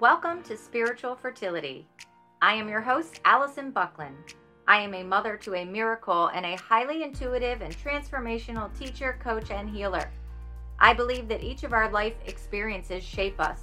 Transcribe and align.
Welcome 0.00 0.42
to 0.44 0.56
Spiritual 0.56 1.14
Fertility. 1.14 1.86
I 2.40 2.54
am 2.54 2.70
your 2.70 2.80
host, 2.80 3.20
Allison 3.26 3.70
Buckland. 3.70 4.32
I 4.66 4.80
am 4.80 4.94
a 4.94 5.02
mother 5.02 5.36
to 5.36 5.56
a 5.56 5.64
miracle 5.66 6.28
and 6.28 6.46
a 6.46 6.56
highly 6.56 7.02
intuitive 7.02 7.60
and 7.60 7.76
transformational 7.76 8.70
teacher, 8.78 9.18
coach, 9.22 9.50
and 9.50 9.68
healer. 9.68 10.10
I 10.78 10.94
believe 10.94 11.28
that 11.28 11.44
each 11.44 11.64
of 11.64 11.74
our 11.74 11.90
life 11.90 12.14
experiences 12.24 13.04
shape 13.04 13.38
us, 13.38 13.60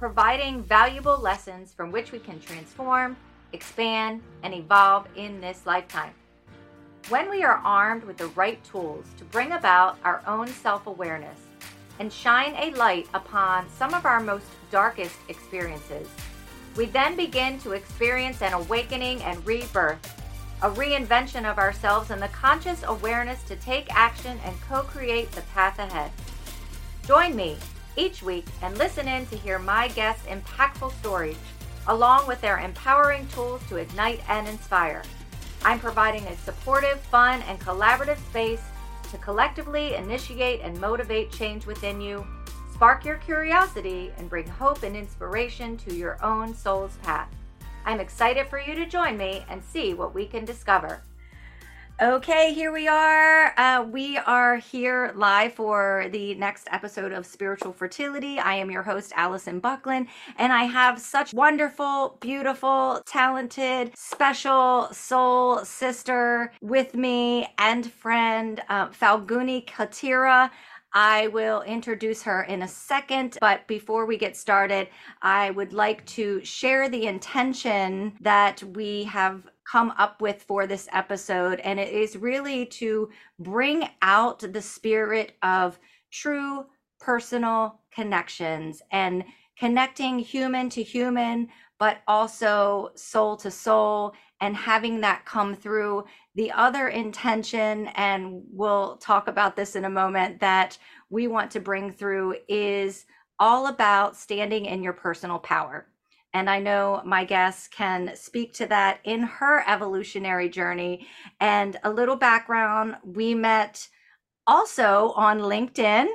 providing 0.00 0.64
valuable 0.64 1.16
lessons 1.16 1.72
from 1.72 1.92
which 1.92 2.10
we 2.10 2.18
can 2.18 2.40
transform, 2.40 3.16
expand, 3.52 4.20
and 4.42 4.52
evolve 4.52 5.06
in 5.14 5.40
this 5.40 5.64
lifetime. 5.64 6.14
When 7.08 7.30
we 7.30 7.44
are 7.44 7.62
armed 7.62 8.02
with 8.02 8.16
the 8.16 8.26
right 8.34 8.62
tools 8.64 9.06
to 9.16 9.24
bring 9.26 9.52
about 9.52 9.96
our 10.02 10.24
own 10.26 10.48
self 10.48 10.88
awareness 10.88 11.38
and 12.02 12.12
shine 12.12 12.52
a 12.56 12.76
light 12.76 13.06
upon 13.14 13.64
some 13.78 13.94
of 13.94 14.04
our 14.04 14.18
most 14.18 14.46
darkest 14.72 15.14
experiences, 15.28 16.08
we 16.74 16.86
then 16.86 17.14
begin 17.14 17.60
to 17.60 17.74
experience 17.74 18.42
an 18.42 18.52
awakening 18.54 19.22
and 19.22 19.46
rebirth, 19.46 20.04
a 20.62 20.70
reinvention 20.70 21.48
of 21.48 21.58
ourselves, 21.58 22.10
and 22.10 22.20
the 22.20 22.26
conscious 22.26 22.82
awareness 22.88 23.44
to 23.44 23.54
take 23.54 23.86
action 23.94 24.36
and 24.44 24.60
co 24.62 24.82
create 24.82 25.30
the 25.30 25.42
path 25.54 25.78
ahead. 25.78 26.10
Join 27.06 27.36
me 27.36 27.56
each 27.96 28.20
week 28.20 28.46
and 28.62 28.76
listen 28.76 29.06
in 29.06 29.24
to 29.26 29.36
hear 29.36 29.60
my 29.60 29.86
guests' 29.86 30.26
impactful 30.26 30.92
stories, 30.98 31.38
along 31.86 32.26
with 32.26 32.40
their 32.40 32.58
empowering 32.58 33.28
tools 33.28 33.62
to 33.68 33.76
ignite 33.76 34.28
and 34.28 34.48
inspire. 34.48 35.04
I'm 35.64 35.78
providing 35.78 36.26
a 36.26 36.36
supportive, 36.38 36.98
fun, 36.98 37.42
and 37.42 37.60
collaborative 37.60 38.18
space 38.30 38.62
to 39.12 39.18
collectively 39.18 39.94
initiate 39.94 40.62
and 40.62 40.80
motivate 40.80 41.30
change 41.30 41.66
within 41.66 42.00
you, 42.00 42.26
spark 42.72 43.04
your 43.04 43.18
curiosity, 43.18 44.10
and 44.16 44.28
bring 44.28 44.48
hope 44.48 44.82
and 44.82 44.96
inspiration 44.96 45.76
to 45.76 45.94
your 45.94 46.22
own 46.24 46.54
soul's 46.54 46.96
path. 47.02 47.28
I'm 47.84 48.00
excited 48.00 48.46
for 48.46 48.58
you 48.58 48.74
to 48.74 48.86
join 48.86 49.18
me 49.18 49.44
and 49.50 49.62
see 49.62 49.92
what 49.92 50.14
we 50.14 50.26
can 50.26 50.46
discover. 50.46 51.02
Okay, 52.02 52.52
here 52.52 52.72
we 52.72 52.88
are. 52.88 53.54
Uh, 53.56 53.84
we 53.84 54.18
are 54.18 54.56
here 54.56 55.12
live 55.14 55.52
for 55.52 56.06
the 56.10 56.34
next 56.34 56.66
episode 56.72 57.12
of 57.12 57.24
Spiritual 57.24 57.72
Fertility. 57.72 58.40
I 58.40 58.54
am 58.54 58.72
your 58.72 58.82
host, 58.82 59.12
Allison 59.14 59.60
Buckland, 59.60 60.08
and 60.36 60.52
I 60.52 60.64
have 60.64 60.98
such 60.98 61.32
wonderful, 61.32 62.18
beautiful, 62.18 63.02
talented, 63.06 63.96
special 63.96 64.88
soul 64.90 65.64
sister 65.64 66.50
with 66.60 66.96
me 66.96 67.46
and 67.58 67.88
friend, 67.92 68.60
uh, 68.68 68.88
Falguni 68.88 69.64
Katira. 69.64 70.50
I 70.94 71.28
will 71.28 71.62
introduce 71.62 72.24
her 72.24 72.42
in 72.42 72.62
a 72.62 72.68
second, 72.68 73.38
but 73.40 73.66
before 73.66 74.06
we 74.06 74.18
get 74.18 74.36
started, 74.36 74.88
I 75.22 75.52
would 75.52 75.72
like 75.72 76.04
to 76.06 76.44
share 76.44 76.88
the 76.88 77.06
intention 77.06 78.14
that 78.20 78.62
we 78.62 79.04
have 79.04 79.51
come 79.70 79.92
up 79.98 80.20
with 80.20 80.42
for 80.42 80.66
this 80.66 80.88
episode. 80.92 81.60
And 81.60 81.78
it 81.78 81.92
is 81.92 82.16
really 82.16 82.66
to 82.66 83.10
bring 83.38 83.88
out 84.02 84.40
the 84.40 84.62
spirit 84.62 85.36
of 85.42 85.78
true 86.10 86.66
personal 87.00 87.80
connections 87.92 88.82
and 88.90 89.24
connecting 89.58 90.18
human 90.18 90.68
to 90.70 90.82
human, 90.82 91.48
but 91.78 91.98
also 92.06 92.90
soul 92.94 93.36
to 93.36 93.50
soul, 93.50 94.14
and 94.40 94.56
having 94.56 95.00
that 95.00 95.24
come 95.24 95.54
through. 95.54 96.04
The 96.34 96.50
other 96.52 96.88
intention, 96.88 97.88
and 97.88 98.42
we'll 98.50 98.96
talk 98.96 99.28
about 99.28 99.56
this 99.56 99.76
in 99.76 99.84
a 99.84 99.90
moment, 99.90 100.40
that 100.40 100.78
we 101.10 101.28
want 101.28 101.50
to 101.52 101.60
bring 101.60 101.92
through 101.92 102.36
is 102.48 103.04
all 103.38 103.66
about 103.66 104.16
standing 104.16 104.66
in 104.66 104.82
your 104.82 104.92
personal 104.92 105.38
power. 105.38 105.86
And 106.34 106.48
I 106.48 106.58
know 106.58 107.02
my 107.04 107.24
guest 107.24 107.70
can 107.70 108.16
speak 108.16 108.54
to 108.54 108.66
that 108.66 109.00
in 109.04 109.22
her 109.22 109.64
evolutionary 109.68 110.48
journey. 110.48 111.06
And 111.40 111.78
a 111.84 111.90
little 111.90 112.16
background 112.16 112.96
we 113.04 113.34
met 113.34 113.86
also 114.46 115.12
on 115.14 115.40
LinkedIn. 115.40 116.06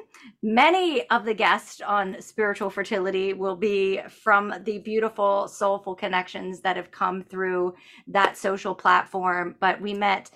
Many 0.43 1.07
of 1.09 1.23
the 1.23 1.33
guests 1.33 1.81
on 1.81 2.21
spiritual 2.21 2.69
fertility 2.69 3.33
will 3.33 3.55
be 3.55 4.01
from 4.09 4.53
the 4.63 4.79
beautiful, 4.79 5.47
soulful 5.47 5.95
connections 5.95 6.59
that 6.61 6.75
have 6.75 6.91
come 6.91 7.23
through 7.23 7.75
that 8.07 8.37
social 8.37 8.75
platform. 8.75 9.55
But 9.59 9.79
we 9.79 9.93
met 9.93 10.29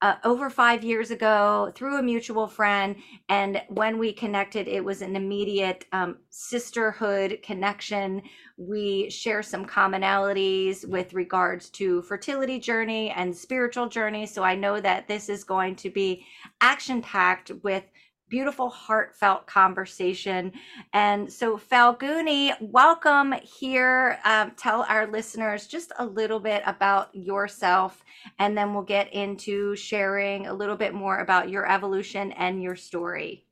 uh, 0.00 0.14
over 0.24 0.48
five 0.48 0.84
years 0.84 1.10
ago 1.10 1.72
through 1.74 1.98
a 1.98 2.02
mutual 2.02 2.46
friend. 2.46 2.96
And 3.28 3.62
when 3.68 3.98
we 3.98 4.12
connected, 4.12 4.68
it 4.68 4.84
was 4.84 5.02
an 5.02 5.16
immediate 5.16 5.86
um, 5.92 6.18
sisterhood 6.30 7.40
connection. 7.42 8.22
We 8.56 9.10
share 9.10 9.42
some 9.42 9.66
commonalities 9.66 10.86
with 10.88 11.14
regards 11.14 11.68
to 11.70 12.02
fertility 12.02 12.58
journey 12.60 13.10
and 13.10 13.36
spiritual 13.36 13.88
journey. 13.88 14.26
So 14.26 14.42
I 14.42 14.54
know 14.54 14.80
that 14.80 15.08
this 15.08 15.28
is 15.28 15.42
going 15.42 15.76
to 15.76 15.90
be 15.90 16.24
action 16.60 17.02
packed 17.02 17.50
with 17.62 17.84
beautiful, 18.28 18.70
heartfelt 18.70 19.46
conversation. 19.46 20.52
And 20.92 21.32
so, 21.32 21.58
Falguni, 21.58 22.52
welcome 22.60 23.32
here. 23.42 24.18
Um, 24.24 24.52
tell 24.56 24.84
our 24.88 25.06
listeners 25.06 25.66
just 25.66 25.92
a 25.98 26.06
little 26.06 26.40
bit 26.40 26.62
about 26.66 27.14
yourself, 27.14 28.04
and 28.38 28.56
then 28.56 28.74
we'll 28.74 28.82
get 28.84 29.12
into 29.12 29.76
sharing 29.76 30.46
a 30.46 30.54
little 30.54 30.76
bit 30.76 30.94
more 30.94 31.18
about 31.18 31.50
your 31.50 31.70
evolution 31.70 32.32
and 32.32 32.62
your 32.62 32.76
story. 32.76 33.47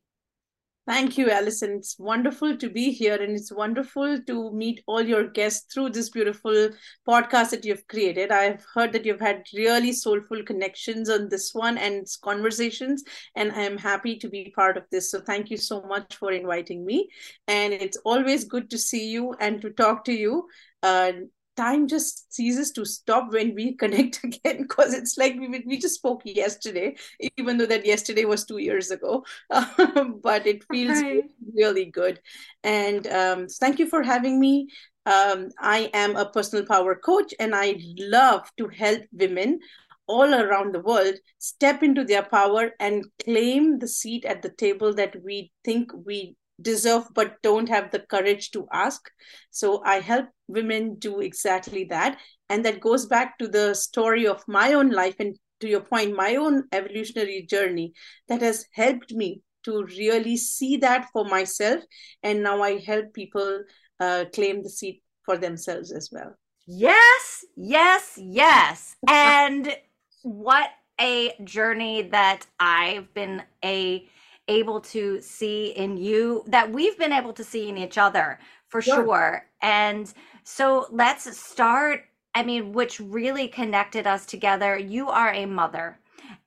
Thank 0.86 1.19
you, 1.19 1.30
Allison. 1.30 1.72
It's 1.78 1.98
wonderful 1.98 2.56
to 2.58 2.70
be 2.70 2.92
here, 2.92 3.16
and 3.20 3.32
it's 3.32 3.50
wonderful 3.52 4.20
to 4.22 4.52
meet 4.52 4.84
all 4.86 5.02
your 5.02 5.26
guests 5.26 5.66
through 5.74 5.91
this 5.91 6.10
beautiful 6.10 6.70
podcast 7.08 7.50
that 7.50 7.64
you've 7.64 7.84
created. 7.88 8.30
I've 8.30 8.64
heard 8.72 8.92
that 8.92 9.04
you've 9.04 9.19
had 9.20 9.42
really 9.52 9.92
soulful 9.92 10.44
connections 10.44 11.10
on 11.10 11.28
this 11.28 11.52
one 11.52 11.76
and 11.76 12.06
conversations, 12.22 13.02
and 13.34 13.50
I'm 13.50 13.78
happy 13.78 14.16
to 14.20 14.28
be 14.28 14.52
part 14.54 14.76
of 14.76 14.84
this. 14.92 15.10
So, 15.10 15.20
thank 15.20 15.50
you 15.50 15.56
so 15.56 15.82
much 15.82 16.14
for 16.14 16.30
inviting 16.30 16.86
me. 16.86 17.08
And 17.48 17.72
it's 17.72 17.98
always 18.04 18.44
good 18.44 18.70
to 18.70 18.78
see 18.78 19.08
you 19.08 19.34
and 19.41 19.60
to 19.62 19.70
talk 19.70 20.04
to 20.04 20.12
you. 20.12 20.47
Uh, 20.84 21.12
time 21.56 21.89
just 21.89 22.33
ceases 22.33 22.71
to 22.72 22.84
stop 22.84 23.33
when 23.33 23.55
we 23.55 23.75
connect 23.83 24.22
again 24.25 24.62
because 24.62 24.94
it's 24.94 25.17
like 25.17 25.34
we, 25.34 25.62
we 25.67 25.78
just 25.78 25.97
spoke 25.97 26.22
yesterday 26.25 26.94
even 27.37 27.56
though 27.56 27.67
that 27.67 27.87
yesterday 27.87 28.25
was 28.25 28.44
two 28.44 28.59
years 28.59 28.91
ago. 28.91 29.25
But 30.22 30.47
it 30.47 30.65
feels 30.65 31.03
right. 31.03 31.25
really 31.55 31.87
good. 31.87 32.21
And 32.62 33.06
um, 33.06 33.47
thank 33.49 33.78
you 33.78 33.87
for 33.87 34.03
having 34.03 34.41
me. 34.41 34.69
Um, 35.06 35.50
i 35.61 35.89
am 35.95 36.16
a 36.16 36.28
personal 36.28 36.66
power 36.66 36.97
coach 36.97 37.33
and 37.39 37.55
i 37.55 37.78
love 37.97 38.50
to 38.59 38.66
help 38.66 39.03
women 39.12 39.61
all 40.09 40.34
around 40.34 40.75
the 40.75 40.81
world 40.81 41.15
step 41.39 41.83
into 41.83 42.05
their 42.05 42.25
power 42.25 42.72
and 42.81 43.05
claim 43.25 43.78
the 43.78 43.89
seat 43.89 44.25
at 44.25 44.43
the 44.43 44.50
table 44.50 44.95
that 44.95 45.15
we 45.22 45.53
think 45.65 45.93
we 46.05 46.37
deserve 46.61 47.05
but 47.15 47.37
don't 47.43 47.69
have 47.69 47.91
the 47.91 48.00
courage 48.00 48.50
to 48.53 48.67
ask. 48.72 49.11
So 49.50 49.83
I 49.84 50.00
help 50.00 50.27
women 50.49 50.97
do 50.99 51.21
exactly 51.21 51.84
that. 51.84 52.19
And 52.49 52.65
that 52.65 52.81
goes 52.81 53.06
back 53.06 53.39
to 53.39 53.49
the 53.49 53.75
story 53.75 54.27
of 54.27 54.43
my 54.49 54.75
own 54.75 54.91
life 54.91 55.16
and 55.19 55.37
to 55.61 55.69
your 55.69 55.81
point, 55.81 56.15
my 56.15 56.37
own 56.37 56.65
evolutionary 56.72 57.47
journey 57.49 57.93
that 58.28 58.43
has 58.43 58.66
helped 58.72 59.12
me 59.12 59.43
to 59.65 59.84
really 59.99 60.37
see 60.37 60.77
that 60.78 61.09
for 61.12 61.25
myself. 61.25 61.83
And 62.22 62.43
now 62.43 62.62
I 62.62 62.78
help 62.78 63.12
people 63.12 63.62
uh, 63.99 64.27
claim 64.33 64.62
the 64.62 64.71
seat 64.71 65.03
for 65.25 65.37
themselves 65.37 65.93
as 65.93 66.11
well. 66.12 66.34
Yes, 66.66 67.45
yes, 67.56 68.19
yes. 68.21 68.97
and 69.09 69.75
what 70.22 70.71
a 71.00 71.34
journey 71.45 72.03
that 72.03 72.47
I've 72.59 73.12
been 73.15 73.43
a 73.65 74.09
able 74.49 74.81
to 74.81 75.21
see 75.21 75.69
in 75.71 75.97
you 75.97 76.45
that 76.47 76.71
we've 76.71 76.99
been 76.99 77.12
able 77.12 77.33
to 77.33 77.45
see 77.45 77.69
in 77.69 77.77
each 77.77 77.99
other 77.99 78.39
for 78.69 78.81
sure. 78.81 79.05
sure. 79.05 79.47
And 79.63 80.13
so 80.45 80.87
let's 80.91 81.37
start. 81.39 82.04
I 82.34 82.43
mean, 82.43 82.72
which 82.72 83.01
really 83.01 83.48
connected 83.48 84.07
us 84.07 84.27
together. 84.27 84.78
You 84.78 85.09
are 85.09 85.33
a 85.33 85.47
mother, 85.47 85.98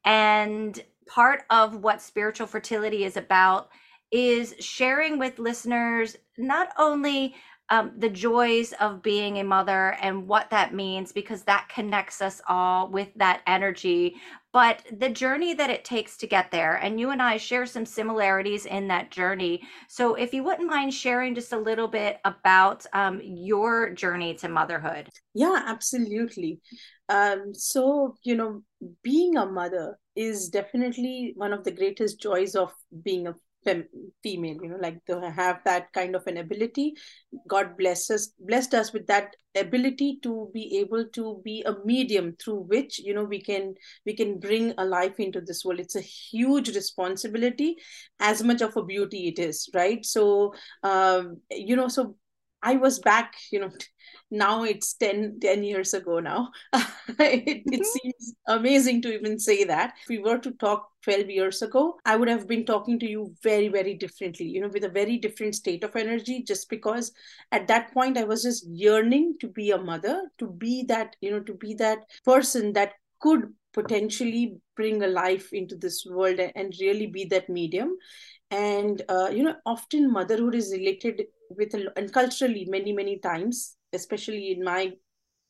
and 0.05 0.79
part 1.07 1.43
of 1.49 1.77
what 1.77 2.01
spiritual 2.01 2.47
fertility 2.47 3.03
is 3.03 3.17
about 3.17 3.69
is 4.11 4.55
sharing 4.59 5.19
with 5.19 5.39
listeners 5.39 6.15
not 6.37 6.69
only 6.77 7.35
um, 7.69 7.91
the 7.97 8.09
joys 8.09 8.73
of 8.79 9.01
being 9.01 9.37
a 9.37 9.43
mother 9.43 9.95
and 10.01 10.27
what 10.27 10.49
that 10.49 10.73
means, 10.73 11.11
because 11.11 11.43
that 11.43 11.69
connects 11.69 12.21
us 12.21 12.41
all 12.47 12.89
with 12.89 13.09
that 13.15 13.41
energy, 13.45 14.15
but 14.51 14.83
the 14.97 15.09
journey 15.09 15.53
that 15.53 15.69
it 15.69 15.85
takes 15.85 16.17
to 16.17 16.27
get 16.27 16.49
there. 16.49 16.75
And 16.75 16.99
you 16.99 17.11
and 17.11 17.21
I 17.21 17.37
share 17.37 17.65
some 17.65 17.85
similarities 17.85 18.65
in 18.65 18.87
that 18.87 19.11
journey. 19.11 19.61
So, 19.87 20.15
if 20.15 20.33
you 20.33 20.43
wouldn't 20.43 20.69
mind 20.69 20.93
sharing 20.93 21.35
just 21.35 21.53
a 21.53 21.57
little 21.59 21.87
bit 21.87 22.17
about 22.25 22.85
um, 22.93 23.21
your 23.23 23.91
journey 23.91 24.33
to 24.35 24.49
motherhood. 24.49 25.09
Yeah, 25.35 25.63
absolutely. 25.67 26.59
Um, 27.09 27.53
so, 27.53 28.15
you 28.23 28.35
know, 28.35 28.63
being 29.03 29.37
a 29.37 29.45
mother 29.45 29.97
is 30.15 30.49
definitely 30.49 31.33
one 31.35 31.53
of 31.53 31.63
the 31.63 31.71
greatest 31.71 32.19
joys 32.19 32.55
of 32.55 32.73
being 33.03 33.27
a 33.27 33.35
female 33.63 34.57
you 34.61 34.69
know 34.69 34.77
like 34.81 35.03
to 35.05 35.29
have 35.31 35.59
that 35.65 35.91
kind 35.93 36.15
of 36.15 36.25
an 36.27 36.37
ability. 36.37 36.95
God 37.47 37.77
bless 37.77 38.09
us 38.09 38.27
blessed 38.39 38.73
us 38.73 38.93
with 38.93 39.07
that 39.07 39.35
ability 39.57 40.19
to 40.23 40.49
be 40.53 40.77
able 40.77 41.05
to 41.13 41.41
be 41.43 41.63
a 41.65 41.75
medium 41.85 42.35
through 42.41 42.61
which 42.61 42.99
you 42.99 43.13
know 43.13 43.23
we 43.23 43.41
can 43.41 43.75
we 44.05 44.15
can 44.15 44.39
bring 44.39 44.73
a 44.77 44.85
life 44.85 45.19
into 45.19 45.41
this 45.41 45.65
world. 45.65 45.79
It's 45.79 45.95
a 45.95 46.01
huge 46.01 46.69
responsibility 46.75 47.77
as 48.19 48.43
much 48.43 48.61
of 48.61 48.75
a 48.77 48.83
beauty 48.83 49.27
it 49.27 49.39
is 49.39 49.69
right? 49.73 50.05
So 50.05 50.53
um 50.83 51.41
you 51.51 51.75
know 51.75 51.87
so 51.87 52.15
i 52.61 52.75
was 52.75 52.99
back 52.99 53.35
you 53.51 53.59
know 53.59 53.71
now 54.31 54.63
it's 54.63 54.93
10, 54.93 55.39
10 55.41 55.63
years 55.63 55.93
ago 55.93 56.19
now. 56.19 56.51
It, 57.19 57.47
it 57.47 57.65
mm-hmm. 57.65 57.83
seems 57.83 58.35
amazing 58.47 59.01
to 59.01 59.13
even 59.13 59.39
say 59.39 59.63
that. 59.63 59.95
If 60.03 60.09
we 60.09 60.19
were 60.19 60.37
to 60.37 60.51
talk 60.51 60.87
12 61.03 61.29
years 61.29 61.61
ago 61.61 61.97
i 62.05 62.15
would 62.15 62.27
have 62.27 62.45
been 62.45 62.65
talking 62.65 62.99
to 62.99 63.09
you 63.09 63.33
very 63.41 63.69
very 63.69 63.93
differently 63.93 64.45
you 64.45 64.59
know 64.59 64.67
with 64.67 64.83
a 64.83 64.89
very 64.89 65.17
different 65.17 65.55
state 65.55 65.83
of 65.83 65.95
energy 65.95 66.43
just 66.43 66.69
because 66.69 67.13
at 67.53 67.67
that 67.67 67.93
point 67.93 68.17
i 68.17 68.23
was 68.25 68.43
just 68.43 68.67
yearning 68.67 69.33
to 69.39 69.47
be 69.47 69.71
a 69.71 69.77
mother 69.77 70.29
to 70.37 70.47
be 70.47 70.83
that 70.83 71.15
you 71.21 71.31
know 71.31 71.39
to 71.39 71.53
be 71.53 71.73
that 71.73 71.99
person 72.25 72.73
that 72.73 72.91
could 73.21 73.53
potentially 73.73 74.57
bring 74.75 75.03
a 75.03 75.07
life 75.07 75.53
into 75.53 75.75
this 75.75 76.05
world 76.05 76.39
and 76.39 76.73
really 76.79 77.07
be 77.07 77.25
that 77.25 77.49
medium. 77.49 77.95
And 78.51 79.01
uh, 79.09 79.29
you 79.31 79.43
know 79.43 79.55
often 79.65 80.11
motherhood 80.11 80.55
is 80.55 80.71
related 80.71 81.23
with 81.49 81.73
and 81.73 82.13
culturally 82.13 82.65
many 82.69 82.93
many 82.93 83.17
times 83.19 83.75
especially 83.93 84.51
in 84.51 84.63
my 84.63 84.91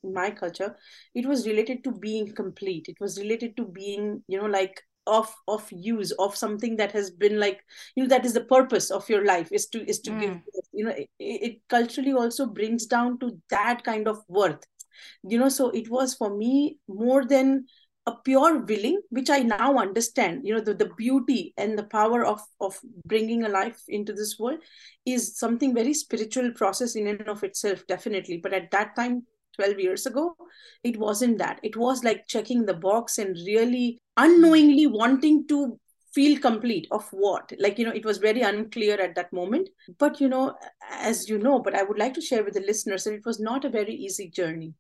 in 0.04 0.14
my 0.14 0.32
culture 0.32 0.76
it 1.14 1.26
was 1.26 1.46
related 1.46 1.84
to 1.84 1.92
being 1.92 2.34
complete 2.34 2.86
it 2.88 3.00
was 3.00 3.20
related 3.20 3.56
to 3.58 3.66
being 3.66 4.24
you 4.28 4.40
know 4.40 4.48
like 4.48 4.82
of 5.08 5.34
of 5.48 5.68
use 5.72 6.12
of 6.12 6.36
something 6.36 6.76
that 6.78 6.92
has 6.92 7.10
been 7.10 7.40
like 7.40 7.60
you 7.96 8.04
know 8.04 8.10
that 8.10 8.26
is 8.26 8.34
the 8.34 8.44
purpose 8.44 8.92
of 8.92 9.10
your 9.10 9.26
life 9.26 9.50
is 9.52 9.68
to 9.68 9.84
is 9.90 10.00
to 10.00 10.12
mm. 10.12 10.20
give 10.20 10.38
you 10.72 10.86
know 10.86 10.92
it, 10.92 11.10
it 11.20 11.58
culturally 11.68 12.14
also 12.14 12.46
brings 12.46 12.86
down 12.86 13.18
to 13.20 13.38
that 13.50 13.84
kind 13.84 14.08
of 14.08 14.22
worth 14.28 14.64
you 15.24 15.38
know 15.38 15.50
so 15.50 15.70
it 15.70 15.90
was 15.90 16.14
for 16.14 16.36
me 16.36 16.78
more 16.88 17.26
than 17.26 17.66
a 18.10 18.16
pure 18.28 18.60
willing 18.70 19.00
which 19.10 19.30
i 19.30 19.40
now 19.40 19.78
understand 19.78 20.42
you 20.46 20.54
know 20.54 20.66
the, 20.68 20.74
the 20.74 20.92
beauty 20.98 21.54
and 21.58 21.78
the 21.78 21.90
power 21.98 22.26
of 22.26 22.42
of 22.60 22.80
bringing 23.06 23.44
a 23.44 23.50
life 23.50 23.82
into 23.88 24.14
this 24.14 24.38
world 24.40 24.60
is 25.06 25.38
something 25.38 25.74
very 25.74 25.94
spiritual 25.94 26.52
process 26.52 26.96
in 26.96 27.08
and 27.08 27.28
of 27.28 27.44
itself 27.44 27.86
definitely. 27.88 28.38
But 28.38 28.54
at 28.54 28.72
that 28.72 28.96
time 28.96 29.24
12 29.56 29.80
years 29.80 30.06
ago 30.06 30.36
it 30.84 30.98
wasn't 30.98 31.38
that. 31.40 31.60
It 31.64 31.76
was 31.76 32.04
like 32.04 32.28
checking 32.28 32.66
the 32.66 32.74
box 32.74 33.18
and 33.18 33.36
really 33.46 34.00
unknowingly 34.18 34.88
wanting 34.88 35.48
to 35.48 35.80
feel 36.14 36.40
complete 36.40 36.88
of 36.92 37.08
what. 37.12 37.52
Like 37.60 37.78
you 37.78 37.86
know 37.86 37.92
it 37.92 38.06
was 38.06 38.18
very 38.18 38.42
unclear 38.42 39.00
at 39.00 39.16
that 39.16 39.34
moment. 39.34 39.70
But 39.98 40.20
you 40.22 40.30
know 40.30 40.56
as 40.92 41.30
you 41.30 41.38
know 41.38 41.60
but 41.60 41.76
i 41.76 41.84
would 41.84 42.00
like 42.00 42.14
to 42.16 42.22
share 42.22 42.44
with 42.44 42.56
the 42.56 42.62
listeners 42.62 43.04
that 43.04 43.14
it 43.14 43.26
was 43.26 43.40
not 43.40 43.66
a 43.66 43.70
very 43.70 43.94
easy 43.94 44.30
journey. 44.30 44.74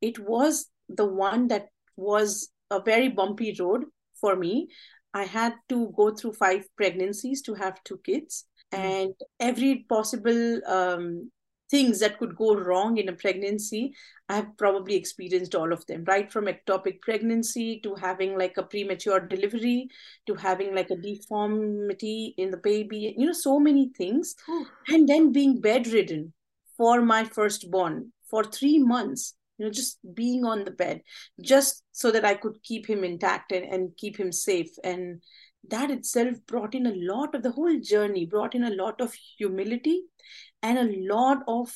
It 0.00 0.18
was 0.18 0.66
the 0.88 1.06
one 1.06 1.48
that 1.48 1.68
was 1.96 2.48
a 2.72 2.82
very 2.82 3.08
bumpy 3.08 3.54
road 3.58 3.84
for 4.20 4.36
me. 4.36 4.68
I 5.14 5.24
had 5.24 5.54
to 5.68 5.92
go 5.96 6.14
through 6.14 6.32
five 6.32 6.64
pregnancies 6.76 7.42
to 7.42 7.54
have 7.54 7.84
two 7.84 8.00
kids, 8.04 8.46
mm. 8.72 8.78
and 8.78 9.14
every 9.38 9.84
possible 9.88 10.60
um, 10.66 11.30
things 11.70 12.00
that 12.00 12.18
could 12.18 12.36
go 12.36 12.54
wrong 12.54 12.98
in 12.98 13.08
a 13.08 13.14
pregnancy, 13.14 13.94
I 14.28 14.36
have 14.36 14.56
probably 14.58 14.94
experienced 14.94 15.54
all 15.54 15.72
of 15.72 15.84
them, 15.86 16.04
right 16.04 16.30
from 16.30 16.46
ectopic 16.46 17.00
pregnancy 17.00 17.80
to 17.82 17.94
having 17.94 18.38
like 18.38 18.56
a 18.58 18.62
premature 18.62 19.20
delivery 19.20 19.88
to 20.26 20.34
having 20.34 20.74
like 20.74 20.90
a 20.90 20.96
deformity 20.96 22.34
in 22.36 22.50
the 22.50 22.58
baby, 22.58 23.14
you 23.16 23.26
know, 23.26 23.32
so 23.32 23.58
many 23.58 23.90
things. 23.96 24.34
And 24.88 25.08
then 25.08 25.32
being 25.32 25.60
bedridden 25.60 26.34
for 26.76 27.00
my 27.00 27.24
firstborn 27.24 28.12
for 28.30 28.44
three 28.44 28.78
months 28.78 29.34
you 29.58 29.64
know 29.64 29.70
just 29.70 29.98
being 30.14 30.44
on 30.44 30.64
the 30.64 30.70
bed 30.70 31.00
just 31.40 31.84
so 31.92 32.10
that 32.10 32.24
i 32.24 32.34
could 32.34 32.62
keep 32.62 32.86
him 32.86 33.04
intact 33.04 33.52
and, 33.52 33.64
and 33.64 33.96
keep 33.96 34.16
him 34.16 34.32
safe. 34.32 34.70
And 34.82 35.22
that 35.70 35.90
itself 35.90 36.36
brought 36.46 36.74
in 36.74 36.86
a 36.86 36.94
lot 36.94 37.34
of 37.34 37.42
the 37.42 37.52
whole 37.52 37.78
journey 37.78 38.26
brought 38.26 38.54
in 38.54 38.64
a 38.64 38.74
lot 38.74 39.00
of 39.00 39.14
humility 39.38 40.02
and 40.62 40.76
a 40.76 41.14
lot 41.14 41.38
of 41.46 41.72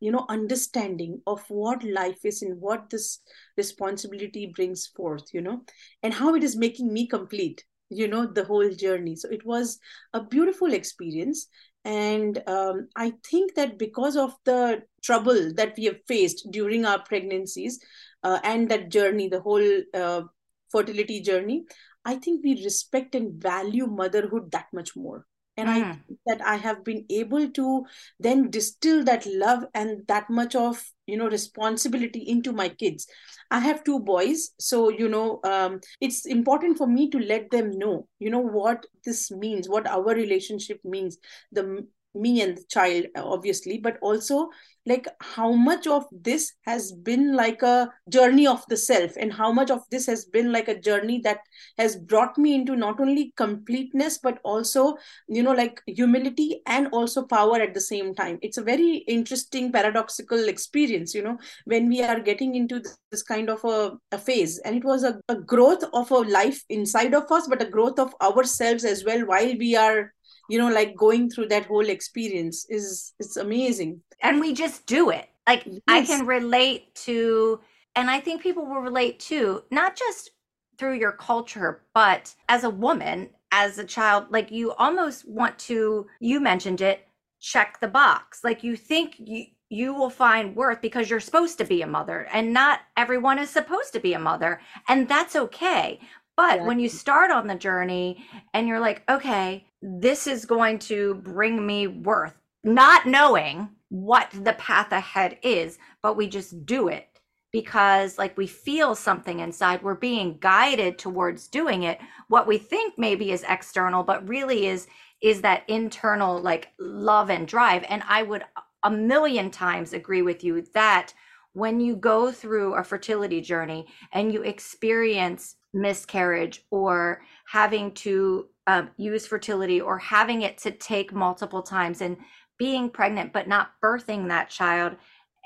you 0.00 0.12
know 0.12 0.24
understanding 0.28 1.20
of 1.26 1.42
what 1.48 1.82
life 1.82 2.24
is 2.24 2.42
and 2.42 2.60
what 2.60 2.90
this 2.90 3.20
responsibility 3.56 4.52
brings 4.54 4.86
forth 4.86 5.24
you 5.32 5.40
know 5.40 5.62
and 6.04 6.14
how 6.14 6.36
it 6.36 6.44
is 6.44 6.56
making 6.56 6.92
me 6.92 7.08
complete 7.08 7.64
you 7.94 8.08
know 8.08 8.26
the 8.26 8.44
whole 8.44 8.70
journey. 8.70 9.16
So 9.16 9.28
it 9.28 9.44
was 9.44 9.78
a 10.12 10.22
beautiful 10.22 10.72
experience. 10.72 11.48
And 11.84 12.42
um, 12.48 12.88
I 12.96 13.12
think 13.30 13.54
that 13.54 13.78
because 13.78 14.16
of 14.16 14.34
the 14.44 14.82
trouble 15.04 15.52
that 15.54 15.74
we 15.76 15.84
have 15.84 15.98
faced 16.08 16.46
during 16.50 16.84
our 16.84 17.02
pregnancies 17.02 17.78
uh, 18.22 18.40
and 18.42 18.70
that 18.70 18.88
journey, 18.90 19.28
the 19.28 19.40
whole 19.40 19.82
uh, 19.92 20.22
fertility 20.70 21.20
journey, 21.20 21.64
I 22.04 22.16
think 22.16 22.42
we 22.44 22.62
respect 22.64 23.14
and 23.14 23.42
value 23.42 23.86
motherhood 23.86 24.50
that 24.52 24.66
much 24.72 24.96
more 24.96 25.26
and 25.56 25.68
mm. 25.68 25.72
i 25.72 25.98
that 26.26 26.40
i 26.46 26.56
have 26.56 26.84
been 26.84 27.04
able 27.10 27.48
to 27.50 27.84
then 28.18 28.50
distill 28.50 29.04
that 29.04 29.26
love 29.26 29.64
and 29.74 30.06
that 30.08 30.28
much 30.28 30.54
of 30.54 30.82
you 31.06 31.16
know 31.16 31.28
responsibility 31.28 32.20
into 32.20 32.52
my 32.52 32.68
kids 32.68 33.06
i 33.50 33.58
have 33.58 33.84
two 33.84 33.98
boys 34.00 34.50
so 34.58 34.88
you 34.88 35.08
know 35.08 35.40
um, 35.44 35.80
it's 36.00 36.26
important 36.26 36.78
for 36.78 36.86
me 36.86 37.08
to 37.10 37.18
let 37.18 37.50
them 37.50 37.70
know 37.78 38.06
you 38.18 38.30
know 38.30 38.40
what 38.60 38.86
this 39.04 39.30
means 39.30 39.68
what 39.68 39.86
our 39.86 40.14
relationship 40.14 40.80
means 40.84 41.18
the 41.52 41.86
me 42.14 42.40
and 42.40 42.56
the 42.56 42.64
child 42.68 43.04
obviously 43.16 43.78
but 43.78 43.98
also 44.00 44.48
like 44.86 45.06
how 45.20 45.52
much 45.52 45.86
of 45.86 46.06
this 46.12 46.52
has 46.66 46.92
been 46.92 47.34
like 47.34 47.62
a 47.62 47.90
journey 48.08 48.46
of 48.46 48.64
the 48.68 48.76
self 48.76 49.12
and 49.16 49.32
how 49.32 49.50
much 49.50 49.70
of 49.70 49.82
this 49.90 50.06
has 50.06 50.26
been 50.26 50.52
like 50.52 50.68
a 50.68 50.78
journey 50.78 51.20
that 51.20 51.38
has 51.78 51.96
brought 51.96 52.36
me 52.36 52.54
into 52.54 52.76
not 52.76 53.00
only 53.00 53.32
completeness 53.36 54.18
but 54.18 54.38
also 54.44 54.96
you 55.28 55.42
know 55.42 55.52
like 55.52 55.80
humility 55.86 56.60
and 56.66 56.88
also 56.88 57.24
power 57.24 57.60
at 57.60 57.72
the 57.74 57.80
same 57.80 58.14
time. 58.14 58.38
It's 58.42 58.58
a 58.58 58.62
very 58.62 58.96
interesting 59.08 59.72
paradoxical 59.72 60.48
experience 60.48 61.14
you 61.14 61.22
know 61.22 61.38
when 61.64 61.88
we 61.88 62.02
are 62.02 62.20
getting 62.20 62.54
into 62.54 62.82
this 63.10 63.22
kind 63.22 63.48
of 63.48 63.64
a, 63.64 63.92
a 64.12 64.18
phase. 64.18 64.58
And 64.58 64.76
it 64.76 64.84
was 64.84 65.02
a, 65.04 65.18
a 65.28 65.36
growth 65.36 65.84
of 65.92 66.10
a 66.10 66.18
life 66.18 66.62
inside 66.68 67.14
of 67.14 67.30
us 67.30 67.46
but 67.48 67.62
a 67.62 67.70
growth 67.70 67.98
of 67.98 68.14
ourselves 68.20 68.84
as 68.84 69.04
well 69.04 69.20
while 69.20 69.56
we 69.56 69.76
are 69.76 70.12
you 70.48 70.58
know 70.58 70.68
like 70.68 70.96
going 70.96 71.30
through 71.30 71.48
that 71.48 71.66
whole 71.66 71.88
experience 71.88 72.66
is 72.68 73.14
it's 73.18 73.36
amazing. 73.36 74.00
And 74.22 74.40
we 74.40 74.52
just 74.52 74.86
do 74.86 75.10
it. 75.10 75.28
Like 75.46 75.64
yes. 75.66 75.80
i 75.88 76.02
can 76.02 76.24
relate 76.24 76.94
to 76.94 77.60
and 77.94 78.08
i 78.10 78.18
think 78.18 78.42
people 78.42 78.64
will 78.64 78.80
relate 78.80 79.20
to 79.20 79.62
not 79.70 79.94
just 79.94 80.30
through 80.78 80.94
your 80.94 81.12
culture 81.12 81.82
but 81.92 82.34
as 82.48 82.64
a 82.64 82.70
woman 82.70 83.28
as 83.52 83.78
a 83.78 83.84
child 83.84 84.24
like 84.30 84.50
you 84.50 84.72
almost 84.72 85.28
want 85.28 85.58
to 85.58 86.06
you 86.18 86.40
mentioned 86.40 86.80
it 86.80 87.06
check 87.44 87.78
the 87.80 87.88
box. 87.88 88.42
Like 88.42 88.64
you 88.64 88.74
think 88.74 89.16
you 89.18 89.44
you 89.70 89.92
will 89.92 90.10
find 90.10 90.54
worth 90.54 90.80
because 90.80 91.10
you're 91.10 91.20
supposed 91.20 91.58
to 91.58 91.64
be 91.64 91.82
a 91.82 91.86
mother 91.86 92.28
and 92.32 92.52
not 92.52 92.80
everyone 92.96 93.38
is 93.38 93.50
supposed 93.50 93.92
to 93.92 94.00
be 94.00 94.12
a 94.12 94.18
mother 94.18 94.60
and 94.88 95.08
that's 95.08 95.34
okay 95.34 95.98
but 96.36 96.58
yeah. 96.58 96.66
when 96.66 96.78
you 96.78 96.88
start 96.88 97.30
on 97.30 97.46
the 97.46 97.54
journey 97.54 98.24
and 98.52 98.68
you're 98.68 98.80
like 98.80 99.02
okay 99.08 99.64
this 99.84 100.26
is 100.26 100.46
going 100.46 100.78
to 100.78 101.14
bring 101.16 101.64
me 101.64 101.86
worth, 101.86 102.34
not 102.64 103.06
knowing 103.06 103.68
what 103.90 104.30
the 104.32 104.54
path 104.54 104.92
ahead 104.92 105.38
is, 105.42 105.78
but 106.02 106.16
we 106.16 106.26
just 106.26 106.64
do 106.64 106.88
it 106.88 107.06
because 107.52 108.16
like 108.18 108.36
we 108.36 108.46
feel 108.46 108.96
something 108.96 109.38
inside 109.38 109.80
we're 109.80 109.94
being 109.94 110.36
guided 110.40 110.98
towards 110.98 111.46
doing 111.46 111.84
it 111.84 112.00
what 112.26 112.48
we 112.48 112.58
think 112.58 112.94
maybe 112.98 113.30
is 113.30 113.44
external 113.48 114.02
but 114.02 114.26
really 114.26 114.66
is 114.66 114.88
is 115.20 115.40
that 115.40 115.62
internal 115.68 116.42
like 116.42 116.72
love 116.80 117.30
and 117.30 117.46
drive 117.46 117.84
and 117.88 118.02
i 118.08 118.24
would 118.24 118.42
a 118.82 118.90
million 118.90 119.52
times 119.52 119.92
agree 119.92 120.20
with 120.20 120.42
you 120.42 120.62
that 120.74 121.14
when 121.52 121.78
you 121.78 121.94
go 121.94 122.32
through 122.32 122.74
a 122.74 122.82
fertility 122.82 123.40
journey 123.40 123.86
and 124.12 124.32
you 124.32 124.42
experience 124.42 125.54
miscarriage 125.74 126.64
or 126.70 127.22
having 127.46 127.92
to 127.92 128.48
um, 128.66 128.90
use 128.96 129.26
fertility 129.26 129.80
or 129.80 129.98
having 129.98 130.42
it 130.42 130.56
to 130.58 130.70
take 130.70 131.12
multiple 131.12 131.62
times 131.62 132.00
and 132.00 132.16
being 132.58 132.88
pregnant 132.88 133.32
but 133.32 133.48
not 133.48 133.72
birthing 133.82 134.28
that 134.28 134.48
child. 134.48 134.96